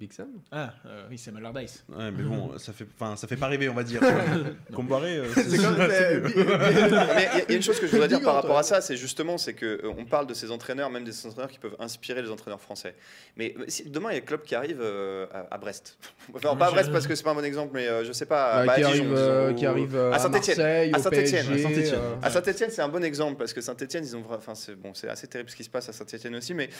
[0.00, 1.84] Big Sam Ah, euh, oui, c'est Allardyce.
[1.90, 2.86] Ouais, mais bon, ça fait,
[3.16, 4.00] ça fait pas rêver, on va dire.
[4.74, 8.36] Comboiré, euh, c'est comme Mais il y, a une chose que je voudrais dire par
[8.36, 11.26] rapport à ça, c'est justement, c'est que euh, on parle de ces entraîneurs, même des
[11.26, 12.94] entraîneurs qui peuvent inspirer les entraîneurs français.
[13.36, 14.82] Mais si, demain, il y a club qui arrive
[15.50, 15.98] à, Brest.
[16.34, 18.64] Enfin, pas à Brest parce que c'est pas un bon exemple, mais je sais pas.
[18.64, 20.94] Bah, qui, arrive, qui, arrive, à Saint-Etienne.
[20.94, 21.46] À Saint-Etienne.
[22.22, 24.24] À Saint-Etienne, c'est un bon exemple parce que Saint-Etienne, ils ont.
[24.30, 26.70] Enfin, c'est bon, assez terrible ce qui se passe à Saint-Etienne aussi, mais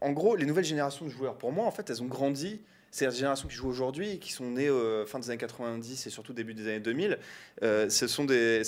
[0.00, 2.60] en gros, les nouvelles générations de joueurs, pour moi, en fait, elles ont grandi.
[2.90, 6.32] Ces générations qui jouent aujourd'hui, qui sont nées euh, fin des années 90 et surtout
[6.32, 7.18] début des années 2000,
[7.62, 8.64] euh, ce sont, des,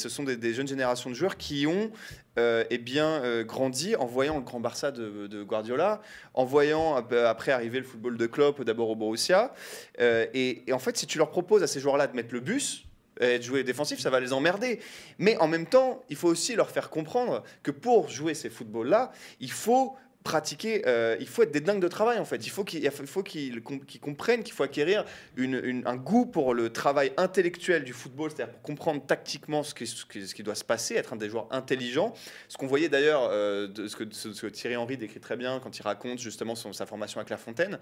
[0.53, 1.91] jeunes générations de joueurs qui ont
[2.39, 6.03] euh, eh bien, grandi en voyant le grand Barça de, Guardiola,
[6.35, 9.55] en voyant après arriver le football de Klopp, d'abord au Borussia.
[9.99, 12.85] Et, et, en fait, si tu leur proposes à ces joueurs-là de mettre le bus,
[13.21, 14.81] être joué défensif, ça va les emmerder.
[15.19, 19.13] Mais en même temps, il faut aussi leur faire comprendre que pour jouer ces footballs-là,
[19.41, 22.47] il faut pratiquer, euh, il faut être des dingues de travail en fait.
[22.47, 22.89] Il faut qu'ils
[23.25, 25.05] qu'ils qu'ils comprennent qu'il faut acquérir
[25.39, 30.55] un goût pour le travail intellectuel du football, c'est-à-dire pour comprendre tactiquement ce qui, doit
[30.55, 32.13] se passer, être un des joueurs intelligents.
[32.49, 36.19] Ce qu'on voyait d'ailleurs, euh, ce, que, Thierry Henry décrit très bien quand il raconte
[36.19, 37.79] justement son- sa formation à Clairefontaine.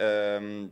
[0.00, 0.66] Euh,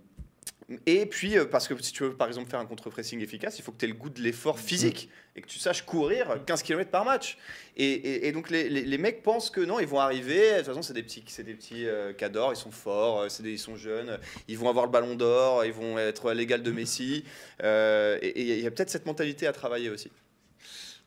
[0.86, 3.62] et puis, euh, parce que si tu veux par exemple faire un contre-pressing efficace, il
[3.62, 6.62] faut que tu aies le goût de l'effort physique et que tu saches courir 15
[6.62, 7.38] km par match.
[7.76, 10.56] Et, et- et donc les, les- les mecs pensent que non, ils vont arriver, de
[10.58, 13.52] toute façon c'est des petits, c'est des petits euh, cadors, ils sont forts, euh, des-
[13.52, 16.70] ils sont jeunes, ils vont avoir le ballon d'or, ils vont être à l'égal de
[16.70, 17.24] Messi.
[17.62, 20.10] Euh, et il y a peut-être cette mentalité à travailler aussi.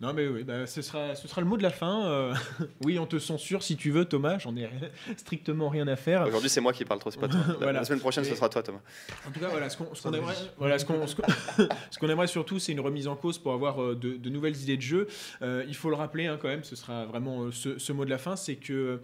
[0.01, 2.07] Non, mais oui, bah, ce, sera, ce sera le mot de la fin.
[2.07, 2.33] euh,
[2.83, 4.39] oui, on te censure si tu veux, Thomas.
[4.39, 4.67] J'en ai
[5.17, 6.25] strictement rien à faire.
[6.27, 7.39] Aujourd'hui c'est moi qui parle trop, c'est pas toi.
[7.47, 7.79] La- Voilà.
[7.79, 8.79] La semaine prochaine ce sera toi Thomas.
[9.27, 12.27] En tout cas, voilà, ce qu'on ce qu'on aimerait, voilà, ce qu'on- ce qu'on aimerait
[12.27, 15.07] surtout, c'est une remise en cause pour avoir euh, de, de nouvelles idées de jeu.
[15.43, 18.09] Euh, il faut le rappeler hein, quand même, ce sera vraiment ce, ce mot de
[18.09, 18.99] la fin, c'est que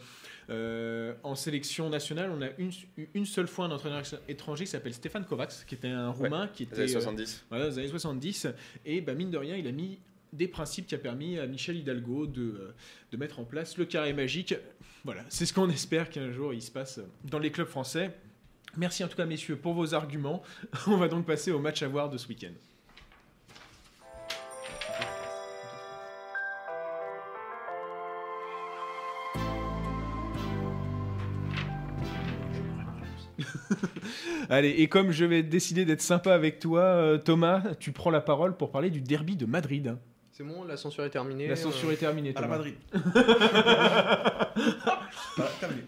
[0.49, 2.71] euh, en sélection nationale, on a une,
[3.13, 6.63] une seule fois un entraîneur étranger qui s'appelle Stéphane Kovacs, qui était un Roumain, qui
[6.63, 7.45] Les était années euh, 70.
[7.49, 8.47] voilà, dans les années 70.
[8.85, 9.99] Et bah, mine de rien, il a mis
[10.33, 12.75] des principes qui a permis à Michel Hidalgo de, euh,
[13.11, 14.55] de mettre en place le carré magique.
[15.03, 18.11] Voilà, c'est ce qu'on espère qu'un jour il se passe dans les clubs français.
[18.75, 20.43] Merci en tout cas, messieurs, pour vos arguments.
[20.87, 22.53] On va donc passer au match à voir de ce week-end.
[34.49, 38.21] Allez, et comme je vais décider d'être sympa avec toi, euh, Thomas, tu prends la
[38.21, 39.97] parole pour parler du derby de Madrid.
[40.37, 41.47] C'est bon, la censure est terminée.
[41.47, 42.47] La censure est terminée, À la.
[42.47, 42.75] Madrid.
[45.35, 45.81] Voilà, terminé.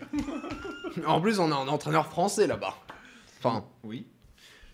[0.97, 1.05] euh.
[1.05, 2.73] En plus, on a un entraîneur français là-bas.
[3.37, 4.07] Enfin, Oui.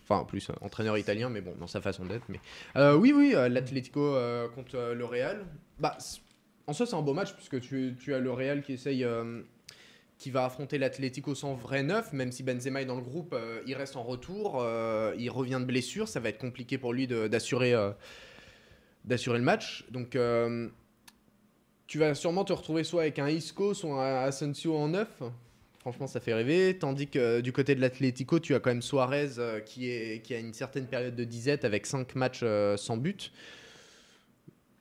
[0.02, 2.24] Enfin, en plus, euh, entraîneur italien, mais bon, dans sa façon d'être.
[2.30, 2.40] Mais
[2.76, 5.44] Euh, oui, oui, euh, l'Atlético euh, contre euh, le Real.
[5.78, 5.98] Bah,
[6.66, 9.42] en soi, c'est un beau match puisque tu, tu as le Real qui essaye, euh,
[10.16, 13.60] qui va affronter l'Atlético sans vrai neuf, même si Benzema est dans le groupe, euh,
[13.66, 17.06] il reste en retour, euh, il revient de blessure, ça va être compliqué pour lui
[17.06, 17.90] d'assurer, euh,
[19.06, 19.84] d'assurer le match.
[19.90, 20.68] Donc, euh,
[21.86, 25.22] tu vas sûrement te retrouver soit avec un Isco, soit un Asensio en neuf.
[25.80, 26.76] Franchement, ça fait rêver.
[26.78, 30.38] Tandis que euh, du côté de l'Atlético, tu as quand même Suarez euh, qui, a
[30.38, 32.44] une certaine période de disette avec 5 matchs
[32.76, 33.32] sans but.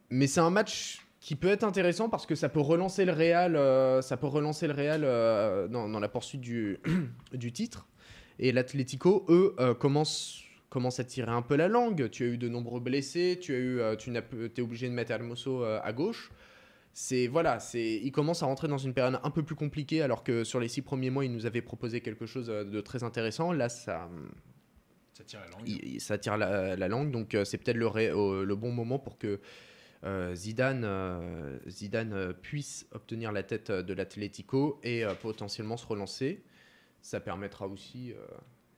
[0.09, 4.03] Mais c'est un match qui peut être intéressant parce que ça peut relancer le Real,
[4.03, 5.01] ça peut relancer le Real
[5.71, 6.79] dans, la poursuite du,
[7.33, 7.87] du titre.
[8.37, 10.44] Et l'Atlético, eux, commencent,
[10.75, 12.09] commencent à tirer un peu la langue.
[12.09, 14.21] Tu as eu de nombreux blessés, tu as eu, euh, tu n'as,
[14.57, 16.31] es obligé de mettre Hermoso euh, à gauche
[16.97, 20.23] c'est voilà, c'est il commence à rentrer dans une période un peu plus compliquée alors
[20.23, 23.03] que sur les six premiers mois il nous avait proposé quelque chose euh, de très
[23.03, 23.51] intéressant.
[23.51, 24.09] Là ça
[25.11, 25.67] Ça tire la langue.
[25.67, 28.97] il- ça tire la, la langue donc c'est peut-être le, ré- au- le bon moment
[28.97, 29.41] pour que
[30.05, 36.43] euh, Zidane euh, Zidane euh, puisse obtenir la tête de l'Atlético et potentiellement se relancer.
[37.01, 38.13] Ça permettra aussi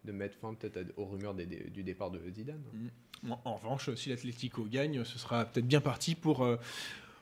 [0.08, 2.62] de mettre fin peut-être aux rumeurs des- des- du départ de Zidane.
[3.30, 6.56] En, en revanche, si l'Atlético gagne, ce sera peut-être bien parti pour, euh,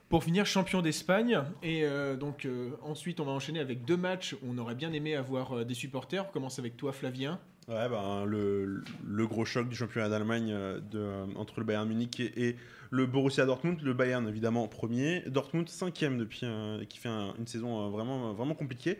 [0.08, 1.40] pour finir champion d'Espagne.
[1.62, 4.92] Et euh, donc euh, ensuite, on va enchaîner avec deux matchs où on aurait bien
[4.92, 6.24] aimé avoir des supporters.
[6.28, 7.38] On commence avec toi, Flavien.
[7.68, 10.54] Ouais, ben, le, le gros choc du championnat d'Allemagne
[10.92, 12.56] de, entre le Bayern Munich et, et
[12.90, 13.80] le Borussia Dortmund.
[13.82, 15.22] Le Bayern, évidemment, en premier.
[15.26, 18.98] Dortmund, cinquième depuis, euh, qui fait un- une saison euh, vraiment, vraiment compliquée.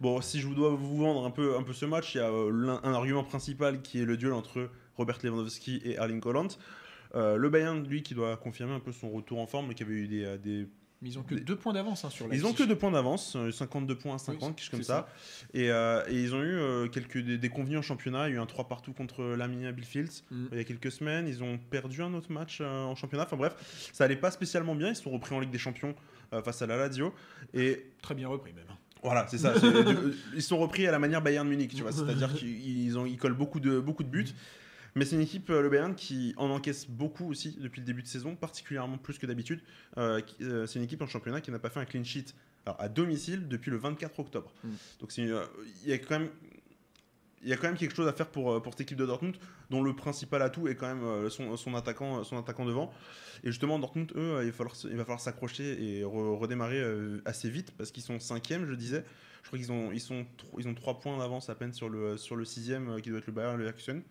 [0.00, 2.20] Bon, si je vous dois vous vendre un peu, un peu ce match, il y
[2.20, 6.48] a euh, un argument principal qui est le duel entre Robert Lewandowski et Erling Haaland.
[7.14, 9.82] Euh, le Bayern, lui, qui doit confirmer un peu son retour en forme, mais qui
[9.82, 10.66] avait eu des, euh, des
[11.00, 12.76] Mais ils ont que Des- deux points d'avance hein, sur la ils ont que deux
[12.76, 15.08] points d'avance, euh, 52 points à 50, Oui, quelque chose comme ça.
[15.54, 18.28] Et, euh, et ils ont eu euh, quelques dé- déconvenus en championnat.
[18.28, 20.46] Il y a eu un 3 partout contre l'Arminia Bielefeld Mm.
[20.52, 21.26] il y a quelques semaines.
[21.28, 23.24] Ils ont perdu un autre match en championnat.
[23.24, 23.54] Enfin bref,
[23.92, 24.88] ça allait pas spécialement bien.
[24.90, 25.94] Ils se sont repris en Ligue des Champions
[26.44, 27.14] face à la Lazio.
[27.54, 28.66] Et Très bien repris même.
[29.02, 29.54] Voilà, c'est ça.
[30.34, 31.92] ils sont repris à la manière Bayern Munich, tu vois.
[31.92, 34.34] C'est-à-dire qu'ils ils ont- ils collent beaucoup de, beaucoup de buts.
[34.94, 38.02] Mais c'est une équipe, euh, le Bayern, qui en encaisse beaucoup aussi depuis le début
[38.02, 39.60] de saison, particulièrement plus que d'habitude.
[39.96, 42.34] Euh, euh, c'est une équipe en championnat qui n'a pas fait un clean sheet
[42.66, 44.52] alors, à domicile depuis le 24 octobre.
[44.64, 44.68] Mm.
[45.00, 45.44] Donc euh,
[45.84, 46.30] il y a quand même
[47.42, 49.06] il y a quand même quelque chose à faire pour, euh, pour cette équipe de
[49.06, 49.36] Dortmund,
[49.70, 52.92] dont le principal atout est quand même euh, son, son attaquant, son attaquant devant.
[53.44, 57.72] Et justement, Dortmund, eux, euh, il va falloir, s'accrocher et re- redémarrer euh, assez vite
[57.76, 59.04] parce qu'ils sont cinquième, je disais.
[59.42, 62.44] Je crois qu'ils ont, ils ont trois points d'avance à peine sur le, sur le
[62.44, 64.02] sixième, euh, qui doit être le Bayern Leverkusen.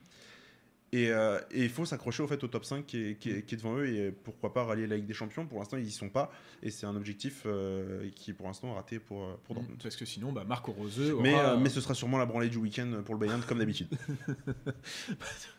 [0.94, 3.42] Et euh, et il faut s'accrocher au fait au top 5 qui est, qui est-
[3.46, 5.46] qui est devant eux et pourquoi pas rallier la Ligue des Champions.
[5.46, 6.32] Pour l'instant, ils y sont pas
[6.64, 9.78] et c'est un objectif euh, qui est pour l'instant raté pour, euh, pour Dortmund.
[9.84, 10.74] Parce que sinon, bah, Marco.
[11.22, 13.60] Mais, aura- euh, mais ce sera sûrement la branlée du week-end pour le Bayern comme
[13.60, 13.90] d'habitude.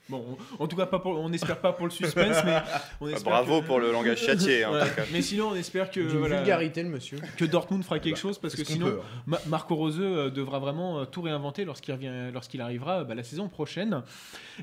[0.08, 0.24] Bon,
[0.58, 2.56] on- en tout cas, pas pour, on n'espère pas pour le suspense, mais
[3.00, 4.64] on Bah, espère bravo que- pour le langage châtié.
[4.64, 4.88] hein, Voilà.
[4.88, 5.02] cas.
[5.12, 7.18] Mais sinon, on espère que, D'une voilà, vulgarité, le monsieur.
[7.36, 9.20] que Dortmund fera quelque chose parce que sinon, hein.
[9.26, 13.22] Ma- Marco Roseux euh, devra vraiment euh, tout réinventer lorsqu'il revient, lorsqu'il arrivera bah, la
[13.22, 14.02] saison prochaine.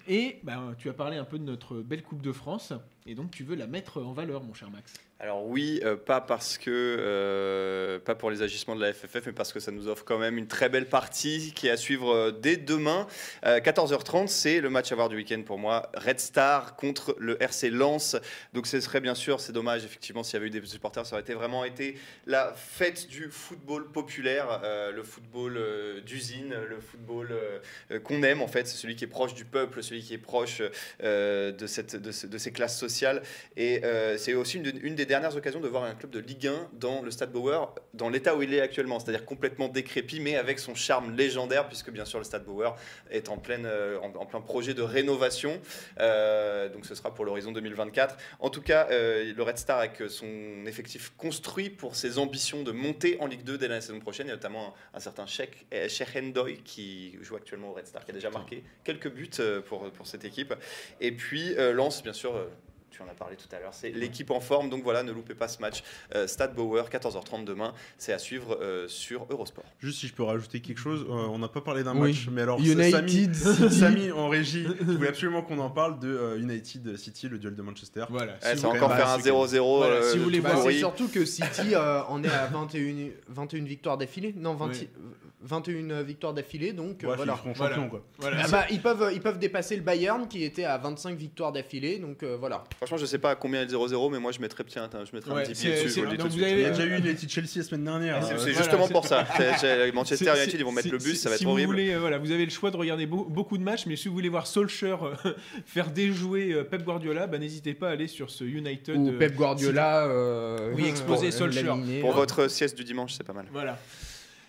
[0.08, 2.74] Et bah, tu as parlé un peu de notre belle Coupe de France,
[3.06, 4.94] et donc tu veux la mettre en valeur, mon cher Max.
[5.26, 9.32] Alors oui, euh, pas parce que euh, pas pour les agissements de la FFF, mais
[9.32, 12.14] parce que ça nous offre quand même une très belle partie qui est à suivre
[12.14, 13.08] euh, dès demain.
[13.44, 15.90] Euh, 14h30, c'est le match à voir du week-end pour moi.
[15.96, 18.16] Red Star contre le RC Lens.
[18.54, 21.16] Donc ce serait bien sûr, c'est dommage effectivement s'il y avait eu des supporters, ça
[21.16, 21.98] aurait été vraiment été
[22.28, 24.62] la fête du football populaire,
[24.96, 25.60] le football
[26.06, 27.34] d'usine, le football
[28.04, 30.62] qu'on aime en fait, celui qui est proche du peuple, celui qui est proche
[31.02, 33.24] de, cette, de, ce- de ces classes sociales.
[33.58, 33.82] Et
[34.18, 35.06] c'est aussi une, une des
[35.36, 38.42] occasions de voir un club de Ligue 1 dans le Stade Bauer, dans l'état où
[38.42, 42.26] il est actuellement, c'est-à-dire complètement décrépit, mais avec son charme légendaire, puisque bien sûr le
[42.26, 42.76] Stade Bauer
[43.10, 45.60] est en, pleine, euh, en, en plein projet de rénovation.
[46.00, 48.18] Euh, donc ce sera pour l'horizon 2024.
[48.40, 52.72] En tout cas, euh, le Red Star avec son effectif construit pour ses ambitions de
[52.72, 55.90] monter en Ligue 2 dès la saison prochaine, et notamment un, un certain Sheikh eh,
[55.90, 59.30] Sheikh Endoy qui joue actuellement au Red Star, qui a déjà marqué quelques buts
[59.68, 60.54] pour, pour cette équipe.
[61.00, 62.48] Et puis euh, Lens, bien sûr.
[62.96, 65.36] Tu en as parlé tout à l'heure, c'est l'équipe en forme, donc voilà, ne loupez
[65.36, 65.84] pas ce match.
[66.16, 69.66] Euh, Stade Bauer, 14h30 demain, c'est à suivre euh, sur Eurosport.
[69.80, 72.12] Juste si je peux rajouter quelque chose, euh, on n'a pas parlé d'un Oui.
[72.12, 73.36] match, mais alors United
[73.72, 77.62] Samy, en régie voulait absolument qu'on en parle de euh, United City, le duel de
[77.62, 78.06] Manchester.
[78.10, 78.34] Voilà.
[78.34, 79.78] Ouais, si ça va encore faire un c'est 0-0.
[79.78, 83.10] Voilà, euh, si vous voulez voir, c'est surtout que City euh, en est à 21,
[83.28, 84.34] 21 victoires d'affilée.
[84.38, 84.90] Non, 20 Oui.
[85.42, 86.74] 21 victoires d'affilée.
[86.74, 87.38] Donc euh, Ouais, voilà.
[87.46, 87.78] ils Voilà.
[87.90, 88.04] quoi.
[88.20, 91.52] voilà, Ah bah, ils, peuvent, ils peuvent dépasser le Bayern qui était à 25 victoires
[91.52, 92.00] d'affilée.
[92.00, 92.64] Donc euh, voilà.
[92.78, 95.06] Franchement, je sais pas à combien est le 0-0, mais moi je mettrais, tiens, attends,
[95.06, 96.02] je mettrais Ouais, un petit pied dessus.
[96.02, 98.24] donc vous avez- déjà eu United Chelsea la semaine dernière.
[98.24, 99.26] C'est euh, voilà, justement pour ça.
[99.94, 101.72] Manchester United, ils vont mettre le bus, ça va si être vous horrible.
[101.74, 104.08] Voulez, euh, voilà, vous avez le choix de regarder beau- beaucoup de matchs, mais si
[104.08, 105.14] vous voulez voir Solskjaer euh,
[105.66, 108.96] faire déjouer euh, Pep Guardiola, bah, n'hésitez pas à aller sur ce United.
[108.98, 110.06] Ou euh, Pep Guardiola.
[110.08, 112.02] euh, Oui, exploser Solskjaer.
[112.02, 113.46] Pour votre sieste du dimanche, c'est pas mal.
[113.52, 113.78] Voilà.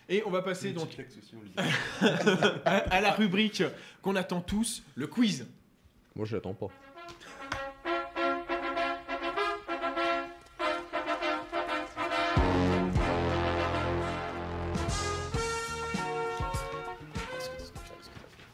[0.09, 1.61] Et on va passer donc aussi, on
[2.65, 3.63] à, à la rubrique
[4.03, 5.47] qu'on attend tous, le quiz.
[6.15, 6.69] Moi, je l'attends pas.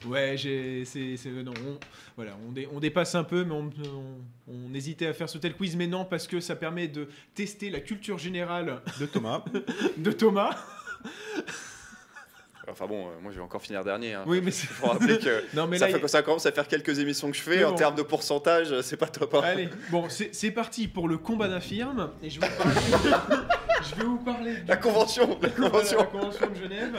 [0.04, 1.78] Ouais, j'ai, c'est, c'est- non, on,
[2.16, 5.38] voilà, on, dé- on dépasse un peu, mais on, on- on hésitait à faire ce
[5.38, 9.44] tel quiz, mais non, parce que ça permet de tester la culture générale De Thomas.
[9.96, 10.56] de Thomas.
[12.70, 14.14] Enfin bon, euh, moi je vais encore finir dernier.
[14.14, 14.22] hein.
[14.24, 16.68] Oui, mais c'est- faut rappeler que non, mais ça, là, fait- ça commence à faire
[16.68, 17.56] quelques émissions que je fais.
[17.58, 17.76] Mais En bon.
[17.76, 19.34] termes de pourcentage, c'est pas top.
[19.34, 19.40] hein.
[19.42, 22.80] Allez, bon, c'est, parti pour le combat d'infirme, et je vais vous parler,
[23.90, 25.98] je vais vous parler du- La convention, la Voilà, convention.
[25.98, 26.96] la convention de Genève.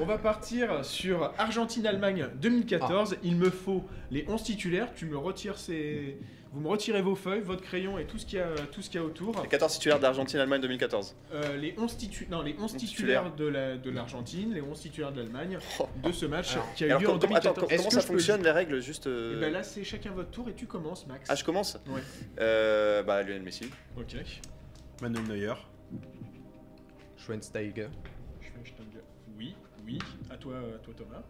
[0.00, 3.16] On va partir sur Argentine-Allemagne 2014.
[3.22, 4.88] Il me faut les 11 titulaires.
[4.96, 6.16] Tu me retires ces...
[6.52, 8.90] Vous me retirez vos feuilles, votre crayon et tout ce qu'il y a, tout ce
[8.90, 9.40] qu'il y a autour.
[9.42, 11.16] Les 14 titulaires d'Argentine-Allemagne 2014.
[11.32, 15.12] Euh, les 11, titu- non, les 11 titulaires de, la, de l'Argentine, les 11 titulaires
[15.12, 15.88] de l'Allemagne Oh.
[16.04, 17.54] de ce match Alors, qui a eu Alors, lieu en com- attends, 2014.
[17.58, 20.10] com- comment Est-ce ça peux fonctionne les règles juste euh, Et ben là, c'est chacun
[20.12, 21.26] votre tour et tu commences, Max.
[21.30, 22.02] Ah, je commence Ouais.
[22.38, 23.70] euh, Bah, Lionel Messi.
[23.96, 24.14] Ok.
[25.00, 25.54] Manuel Neuer.
[27.16, 27.88] Schweinsteiger.
[29.38, 29.54] Oui,
[29.86, 29.98] oui.
[30.30, 31.22] À toi, à toi Thomas.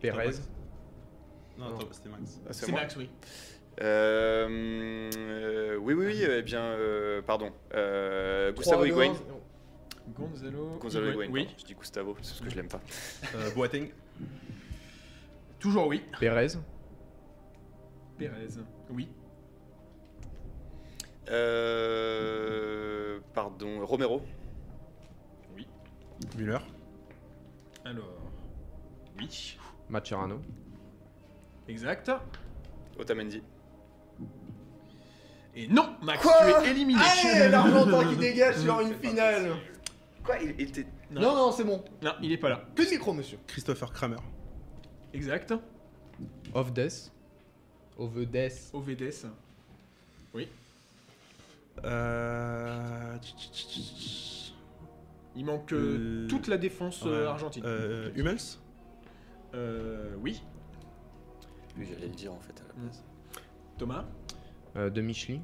[0.00, 0.30] Perez.
[1.58, 2.40] Non, attends, c'était Max.
[2.48, 3.10] Ah, C'est moi Max, oui.
[3.82, 6.22] Euh, euh, oui, oui, oui.
[6.22, 7.52] Eh bien, euh, pardon.
[7.74, 8.88] Euh, Gustavo 3-2-1.
[8.88, 9.12] Higuain.
[10.14, 10.78] Gonzalo.
[10.78, 11.28] Gonzalo Higuain.
[11.30, 11.44] Oui.
[11.44, 11.58] pardon.
[11.58, 12.80] Je dis Gustavo, c'est parce que je l'aime pas.
[13.34, 13.88] Euh, Boateng.
[15.58, 16.02] Toujours oui.
[16.18, 16.48] Perez.
[18.18, 18.48] Pérez.
[18.90, 19.08] Oui.
[21.30, 24.22] Euh, pardon, Romero.
[26.36, 26.58] Müller.
[27.84, 28.20] Alors.
[29.18, 29.58] Oui.
[29.88, 30.40] Macherano.
[31.68, 32.10] Exact.
[32.98, 33.42] Otamendi.
[35.56, 36.32] Et non, Max, Quoi
[36.62, 37.00] tu es éliminé.
[37.02, 39.52] Allez, l'Argentin qui dégage sur une finale.
[40.24, 40.86] Quoi il, il était...
[41.10, 41.20] Non.
[41.22, 41.82] Non, non, c'est bon.
[42.02, 42.62] Non, il est pas là.
[42.74, 43.38] Plus de micro, monsieur.
[43.48, 44.16] Christopher Kramer.
[45.12, 45.52] Exact.
[46.54, 47.10] Of Death.
[47.98, 48.70] Of Death.
[48.72, 49.26] OVDS.
[51.84, 53.16] Euh...
[55.36, 57.26] Il manque Euh, euh, toute la défense euh, ouais.
[57.26, 57.62] argentine.
[57.64, 58.36] Euh, Hummels.
[59.54, 60.42] Euh, oui.
[61.78, 62.60] Oui, j'allais le dire en fait.
[62.60, 63.02] à la place.
[63.78, 64.04] Thomas.
[64.76, 65.40] Euh, de Micheli.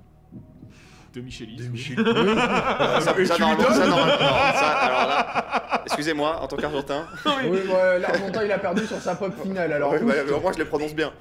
[1.15, 1.57] De Michelis.
[1.57, 1.69] De oui.
[1.71, 1.97] Michel.
[2.05, 7.07] ça, ça, normalement, ça, normalement, non, ça, alors là, excusez-moi, en tant qu'Argentin,
[7.45, 9.93] oui, ouais, l'Argentin il a perdu sur sa propre finale alors.
[9.93, 11.13] ouais, ouais, au moins je les prononce bien.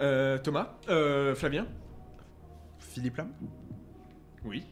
[0.00, 1.66] Euh, Thomas euh, Flavien
[2.78, 3.28] Philippe Lam
[4.44, 4.64] Oui.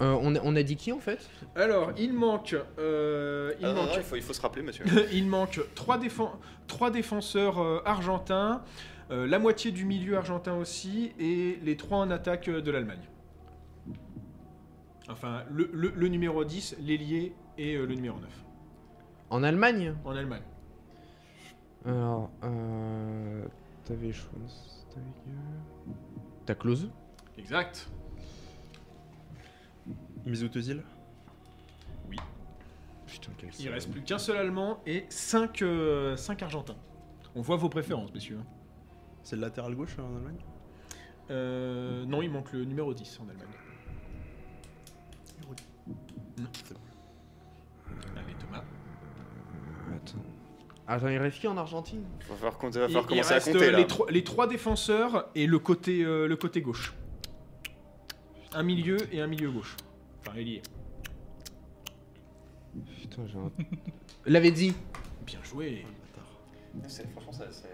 [0.00, 1.28] Euh, on, a, on a dit qui en fait?
[1.54, 2.56] Alors, il manque.
[2.78, 4.84] euh, il, Ah, non, manque non, il, faut, il faut se rappeler, monsieur.
[5.12, 6.30] il manque trois, défen-
[6.66, 8.62] trois défenseurs euh, argentins,
[9.10, 13.02] euh, la moitié du milieu argentin aussi, et les trois en attaque euh, de l'Allemagne.
[15.08, 18.30] Enfin, le, le- le numéro 10, l'ailier et euh, le numéro 9
[19.30, 19.94] En Allemagne?
[20.04, 20.42] En Allemagne.
[21.84, 23.44] Alors, euh,
[23.84, 25.02] t'avais Schweinsteiger.
[26.46, 26.90] T'as Klose
[27.38, 27.88] Exact.
[30.26, 30.82] Mesut Özil
[33.06, 35.62] Putain, quel Il reste plus qu'un seul Allemand et 5
[36.42, 36.76] Argentins.
[37.34, 38.38] On voit vos préférences, messieurs.
[39.22, 40.38] C'est le latéral gauche euh, en Allemagne
[41.30, 43.46] Euh, non, il manque le numéro 10 en Allemagne.
[46.38, 46.46] Non.
[48.16, 48.64] Allez, Thomas.
[49.94, 50.18] Attends.
[50.86, 52.02] Attends, il reste qui en Argentine?
[52.22, 53.78] Il va falloir, compter- va Il, falloir il commencer à reste compter euh, là.
[53.78, 56.94] les, trois- les trois défenseurs et le côté, euh, le côté gauche.
[58.52, 59.76] Un milieu et un milieu gauche.
[60.20, 60.62] Enfin, ailier.
[63.00, 63.50] Putain, j'ai un.
[64.26, 64.74] L'avait dit
[65.26, 65.84] Bien joué.
[66.88, 67.68] C'est- Franchement, ça, c'est.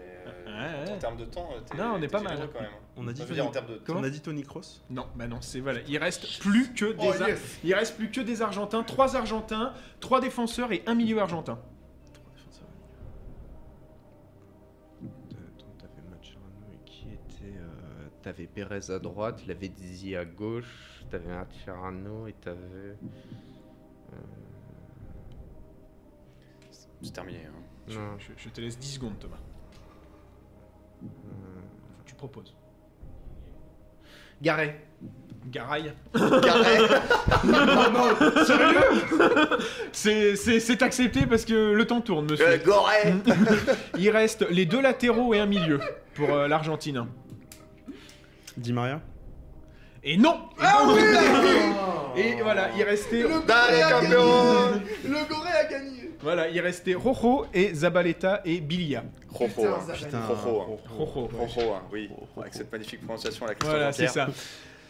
[0.47, 0.91] Ouais.
[0.91, 2.37] En termes de temps, euh, Non, on est pas mal.
[2.53, 2.69] quand même.
[2.95, 3.81] On a dit Tony, dire en termes de.
[3.93, 5.81] on a dit Tony Kroos Non, bah non, c'est voilà.
[5.87, 7.59] Il reste plus que des, Oh, yes.
[7.63, 11.59] il reste plus que des Argentins, trois Argentins, trois défenseurs et un milieu argentin.
[12.13, 12.67] Trois défenseurs.
[15.03, 17.57] Attends, t'avais Macherano et qui était.
[17.57, 22.57] euh, T'avais Pérez à droite, Lavezzi à gauche, t'avais Macherano et t'avais.
[22.57, 24.17] euh,
[26.99, 27.41] C'est terminé.
[27.45, 27.93] hein.
[27.93, 29.37] Non, Je, je te laisse 10 secondes, Thomas.
[32.05, 32.55] Tu proposes.
[34.41, 34.81] Garret.
[35.49, 35.93] Garay.
[36.13, 36.77] Carré
[39.93, 42.45] C'est c'est- c'est accepté parce que le temps tourne, monsieur.
[42.47, 42.57] Euh,
[43.97, 45.79] Il reste les deux latéraux et un milieu
[46.15, 47.05] pour euh, l'Argentine.
[48.57, 49.01] Di Maria?
[50.09, 50.39] Et non
[52.15, 57.73] Et voilà, il restait, Dale, campeón Le Goré a gagné voilà, il restait Rojo et
[57.75, 59.03] Zabaleta et Bilia.
[59.31, 60.21] Rojo, Putain, hein.
[60.27, 61.29] Rojo, hein.
[61.37, 61.73] Rojo.
[61.73, 62.09] Hein, oui.
[62.41, 64.27] Avec cette magnifique prononciation à la Christophe Voilà, c'est ça.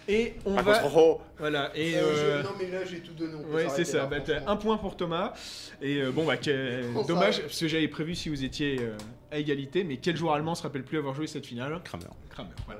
[0.09, 0.79] Et on Par va.
[0.79, 1.95] contre, Voilà, et.
[1.97, 3.35] Euh, euh, je- Non mais là j'ai tout donné.
[3.51, 3.97] Ouais, c'est ça.
[3.99, 5.33] là, Bah, un point pour Thomas.
[5.81, 6.35] Et euh, bon, bah,
[7.07, 8.95] dommage, parce que j'avais prévu si vous étiez euh,
[9.31, 9.83] à égalité.
[9.83, 11.79] Mais quel joueur allemand se rappelle plus avoir joué cette finale?
[11.83, 12.05] Kramer.
[12.29, 12.49] Kramer.
[12.65, 12.79] voilà.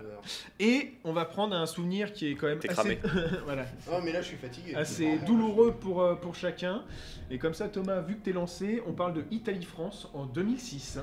[0.60, 3.00] Et on va prendre un souvenir qui est quand même T'es assez, cramé.
[3.46, 4.74] voilà, Non mais là je suis fatigué.
[4.76, 6.84] assez douloureux pour, euh, pour chacun.
[7.30, 11.00] Et comme ça, Thomas, vu que t'es lancé, on parle de Italie-France en 2006.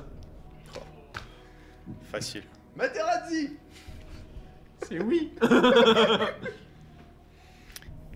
[2.11, 2.43] facile.
[2.75, 3.51] Materazzi
[4.83, 5.31] C'est oui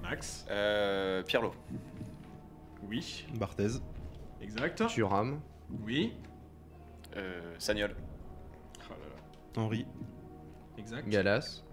[0.01, 1.53] Max Euh, Pirlo.
[2.87, 3.25] Oui.
[3.35, 3.79] Barthez.
[4.41, 4.87] Exact.
[4.87, 5.39] Thuram.
[5.85, 6.13] Oui.
[7.15, 7.95] Euh, Sagnol.
[8.89, 9.61] Oh là là.
[9.63, 9.85] Henri.
[10.77, 11.07] Exact.
[11.07, 11.63] Galas.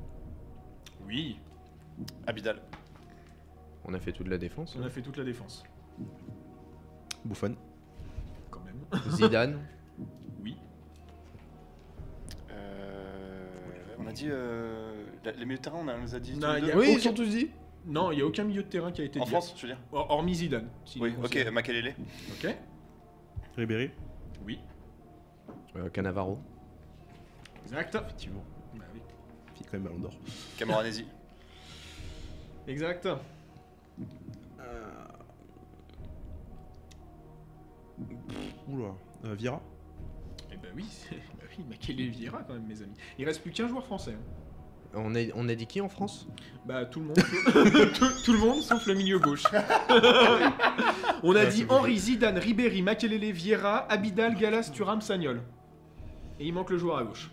[1.07, 1.39] Oui.
[2.27, 2.61] Abidal.
[3.85, 4.77] On a fait toute la défense.
[4.79, 5.63] On a fait toute la défense.
[7.25, 7.57] Buffon.
[8.51, 8.85] Quand même.
[9.11, 9.61] Zidane.
[13.99, 14.27] on a dit.
[14.29, 16.33] Euh, la- les milieux de terrain, on a- on les a dit.
[16.35, 17.51] tous Non, les il y deux a Oui, ils sont tous dit.
[17.87, 19.31] Non, il n'y a aucun milieu de terrain qui a été En dit.
[19.31, 19.79] France, je veux dire.
[19.93, 20.69] Hor- Hormis Zidane.
[21.01, 21.47] Oui, ok.
[21.53, 21.95] Makelele.
[22.33, 22.55] Ok.
[23.57, 23.91] Ribéry.
[24.45, 24.59] Oui.
[25.77, 26.39] Euh, Cannavaro.
[27.65, 27.95] Exact.
[27.95, 28.43] Effectivement.
[28.75, 29.01] Bah oui.
[29.55, 30.13] Fait quand même ballon d'or.
[30.59, 31.07] Camoranesi.
[32.67, 33.09] Exact.
[38.69, 38.95] Oula.
[39.25, 39.61] Euh, Vieira.
[40.53, 40.85] Eh bah oui,
[41.65, 42.95] Makele Vieira quand même, mes amis.
[43.19, 44.13] Il reste plus qu'un joueur français.
[44.13, 44.23] hein.
[44.99, 46.27] On a, on a dit qui en France?
[46.65, 47.17] Bah tout le monde,
[47.95, 49.43] tout, tout le monde sauf le milieu gauche.
[51.23, 55.43] On a Ouais, dit c'est Henri, Zidane, Ribéry, Makelele, Vieira, Abidal, Galas, Thuram, Sagnol.
[56.41, 57.31] Et il manque le joueur à gauche.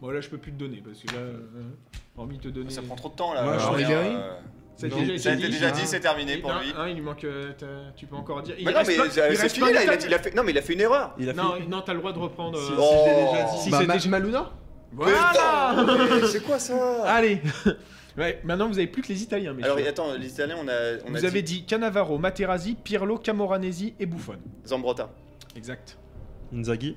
[0.00, 1.70] Bon là je peux plus te donner parce que là, euh,
[2.16, 2.70] hormis te donner.
[2.70, 3.48] Ça prend trop de temps là.
[3.48, 4.38] Ouais, je reviens, euh,
[4.76, 4.96] Ça a Non.
[4.98, 5.52] déjà été Ça a été dit.
[5.52, 6.72] déjà dit, c'est terminé pour non, lui.
[6.76, 7.24] hein, il lui manque.
[7.24, 7.52] euh,
[7.96, 8.54] tu peux encore dire.
[8.58, 10.34] Il Mais non, mais euh, il c'est fini là, il a, fait.
[10.34, 11.14] Non, mais il a fait une erreur.
[11.18, 11.66] Il a fait.
[11.66, 12.58] Non, t'as le droit de reprendre.
[12.58, 13.04] Si, euh, si, Oh.
[13.06, 13.58] déjà dit.
[13.62, 14.50] Si Bah, déjà- Maluna
[14.92, 17.40] Voilà C'est quoi ça Allez
[18.18, 19.72] Ouais, maintenant vous avez plus que les Italiens, messieurs.
[19.72, 20.72] Alors attends, les Italiens, on a,
[21.06, 24.36] on vous a avez dit dit Cannavaro, Materazzi, Pirlo, Camoranesi et Buffon.
[24.66, 25.10] Zambrotta.
[25.54, 25.98] Exact.
[26.54, 26.96] Inzaghi.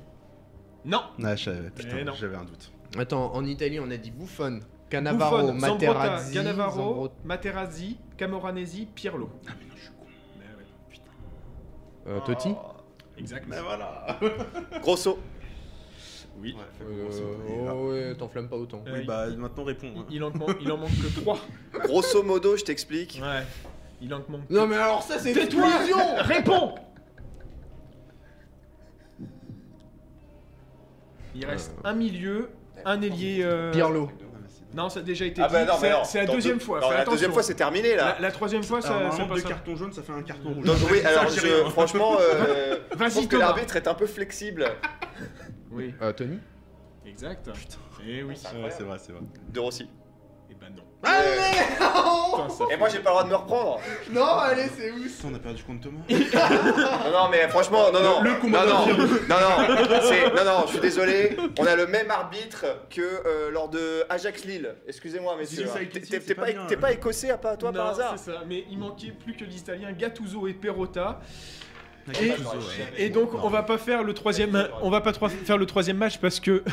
[0.85, 1.33] Non Ah.
[1.35, 2.13] Eh Putain, non.
[2.17, 2.71] j'avais un doute.
[2.97, 9.29] Attends, en Italie, on a dit Buffon, Cannavaro, Buffon, Materazzi, Cannavaro, Zambro- Materazzi, Camoranesi, Pirlo.
[9.47, 10.05] Ah, mais non, je suis con.
[10.37, 12.17] Ben ouais.
[12.17, 12.55] euh, Totti.
[13.17, 13.45] Exact.
[13.47, 14.17] Mais voilà.
[14.81, 15.19] Grosso.
[16.41, 16.55] Oui.
[16.57, 18.81] Ouais, fais Euh, oh ouais, t'enflammes pas autant.
[18.87, 19.91] Euh, Oui, bah maintenant réponds.
[19.93, 20.05] Il, hein.
[20.09, 21.37] il en manque, il en manque que 3.
[21.83, 23.19] Grosso modo, je t'explique.
[23.21, 23.43] Ouais.
[24.01, 24.49] Il en manque.
[24.49, 25.67] Non mais alors ça c'est Tais-toi
[26.21, 26.75] Réponds
[31.35, 31.89] Il reste Euh.
[31.89, 32.49] un milieu,
[32.85, 33.41] un ailier.
[33.43, 34.09] euh, Pirlo.
[34.73, 35.53] Non, ça a déjà été Ah dit.
[35.53, 36.79] bah non, mais C'est- la deuxième deux- fois.
[36.79, 38.15] non, la deuxième fois, c'est terminé là.
[38.15, 40.53] La, la troisième fois, ça, Alors, ça passe deux cartons jaunes, ça fait un carton
[40.53, 40.65] rouge.
[40.65, 44.65] Donc oui, alors je- franchement, euh, je Vas-y, trouve que l'arbitre est un peu flexible.
[45.71, 46.39] Oui, Euh, Tony
[47.05, 47.49] exact.
[48.05, 48.29] Eh oui.
[48.29, 48.35] Ouais,
[48.69, 49.21] c'est vrai, c'est vrai.
[49.51, 49.89] De Rossi.
[50.51, 50.83] Et bah non.
[51.03, 53.79] Ça Et moi, j'ai pas le droit de me reprendre.
[54.11, 56.01] Non, allez, c'est où Putain, on a perdu contre Thomas.
[57.05, 58.21] Non, non, mais franchement, non, non.
[58.21, 61.37] Le combat non, non, non, non, c'est- non, non, je suis désolé.
[61.59, 64.75] On a le même arbitre que euh, lors de Ajax Lille.
[64.87, 65.67] Excusez-moi, messieurs.
[65.67, 66.65] Ça, T'es- c'est t'es pas pas, bien.
[66.67, 68.39] t'es pas écossais à pas toi par Non, hasard c'est ça.
[68.47, 71.19] Mais il manquait plus que les Italiens Gattuso et Perotta.
[72.97, 73.09] Et...
[73.09, 76.39] Donc, on va pas faire le troisième, on va pas faire le troisième match parce
[76.39, 76.63] que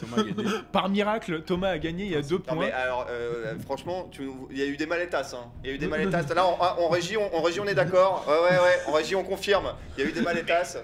[0.00, 0.50] Thomas a gagné.
[0.72, 2.04] par miracle, Thomas a gagné.
[2.04, 2.56] Il y a deux Non points.
[2.66, 5.34] mais alors, euh, franchement, tu- il y a eu des malétasses.
[5.34, 5.50] Hein.
[5.64, 6.28] Il y a eu des malétasses.
[6.34, 6.44] Là,
[6.90, 8.24] régie, on, en régie, on est d'accord.
[8.28, 8.78] Ouais, ouais, ouais.
[8.86, 9.72] En régie, on confirme.
[9.96, 10.78] Il y a eu des malétasses.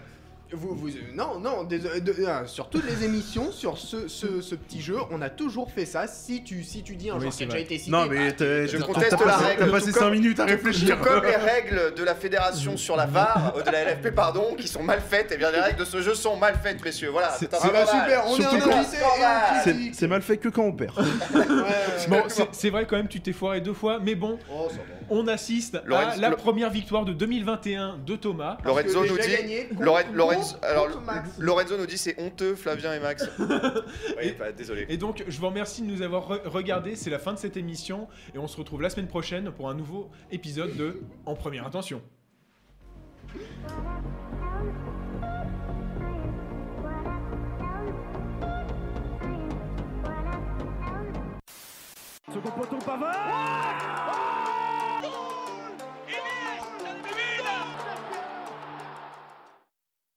[0.56, 4.54] Vous, vous, non, non, désolé, de- euh, sur toutes les émissions, sur ce, ce, ce
[4.54, 6.06] petit jeu, on a toujours fait ça.
[6.06, 7.62] Si tu, si tu dis un Oui, joueur c'est qui a déjà vrai.
[7.64, 10.02] été cité, Non, bah, mais t'as Je conteste t'as la passé- règle, T'as passé comme-
[10.04, 10.96] 5 minutes à réfléchir.
[10.98, 14.54] Tout comme les règles de la fédération sur la VAR, euh, de la LFP, pardon,
[14.56, 17.10] qui sont mal faites, et bien les règles de ce jeu sont mal faites, messieurs.
[17.10, 20.96] Voilà, C'est- ah bah super, on est un C'est mal fait que quand on perd.
[20.98, 21.04] Ouais,
[21.40, 21.46] ouais.
[22.08, 24.76] Bon, c'est- c'est vrai quand même, tu t'es foiré deux fois, mais bon, Oh, ça
[24.76, 24.82] va.
[25.10, 28.58] On assiste à la première victoire de 2021 de Thomas.
[28.64, 29.28] Lorenzo nous dit.
[29.30, 29.68] gagné
[30.12, 30.88] Lorenzo, alors,
[31.38, 33.28] nous dit c'est honteux, Flavien et Max.
[34.18, 34.86] oui, bah, désolé.
[34.88, 36.96] Et donc, je vous remercie de nous avoir re- regardé.
[36.96, 39.74] C'est la fin de cette émission et on se retrouve la semaine prochaine pour un
[39.74, 42.02] nouveau épisode de En Première Intention.
[52.32, 54.43] Second poteau Pavard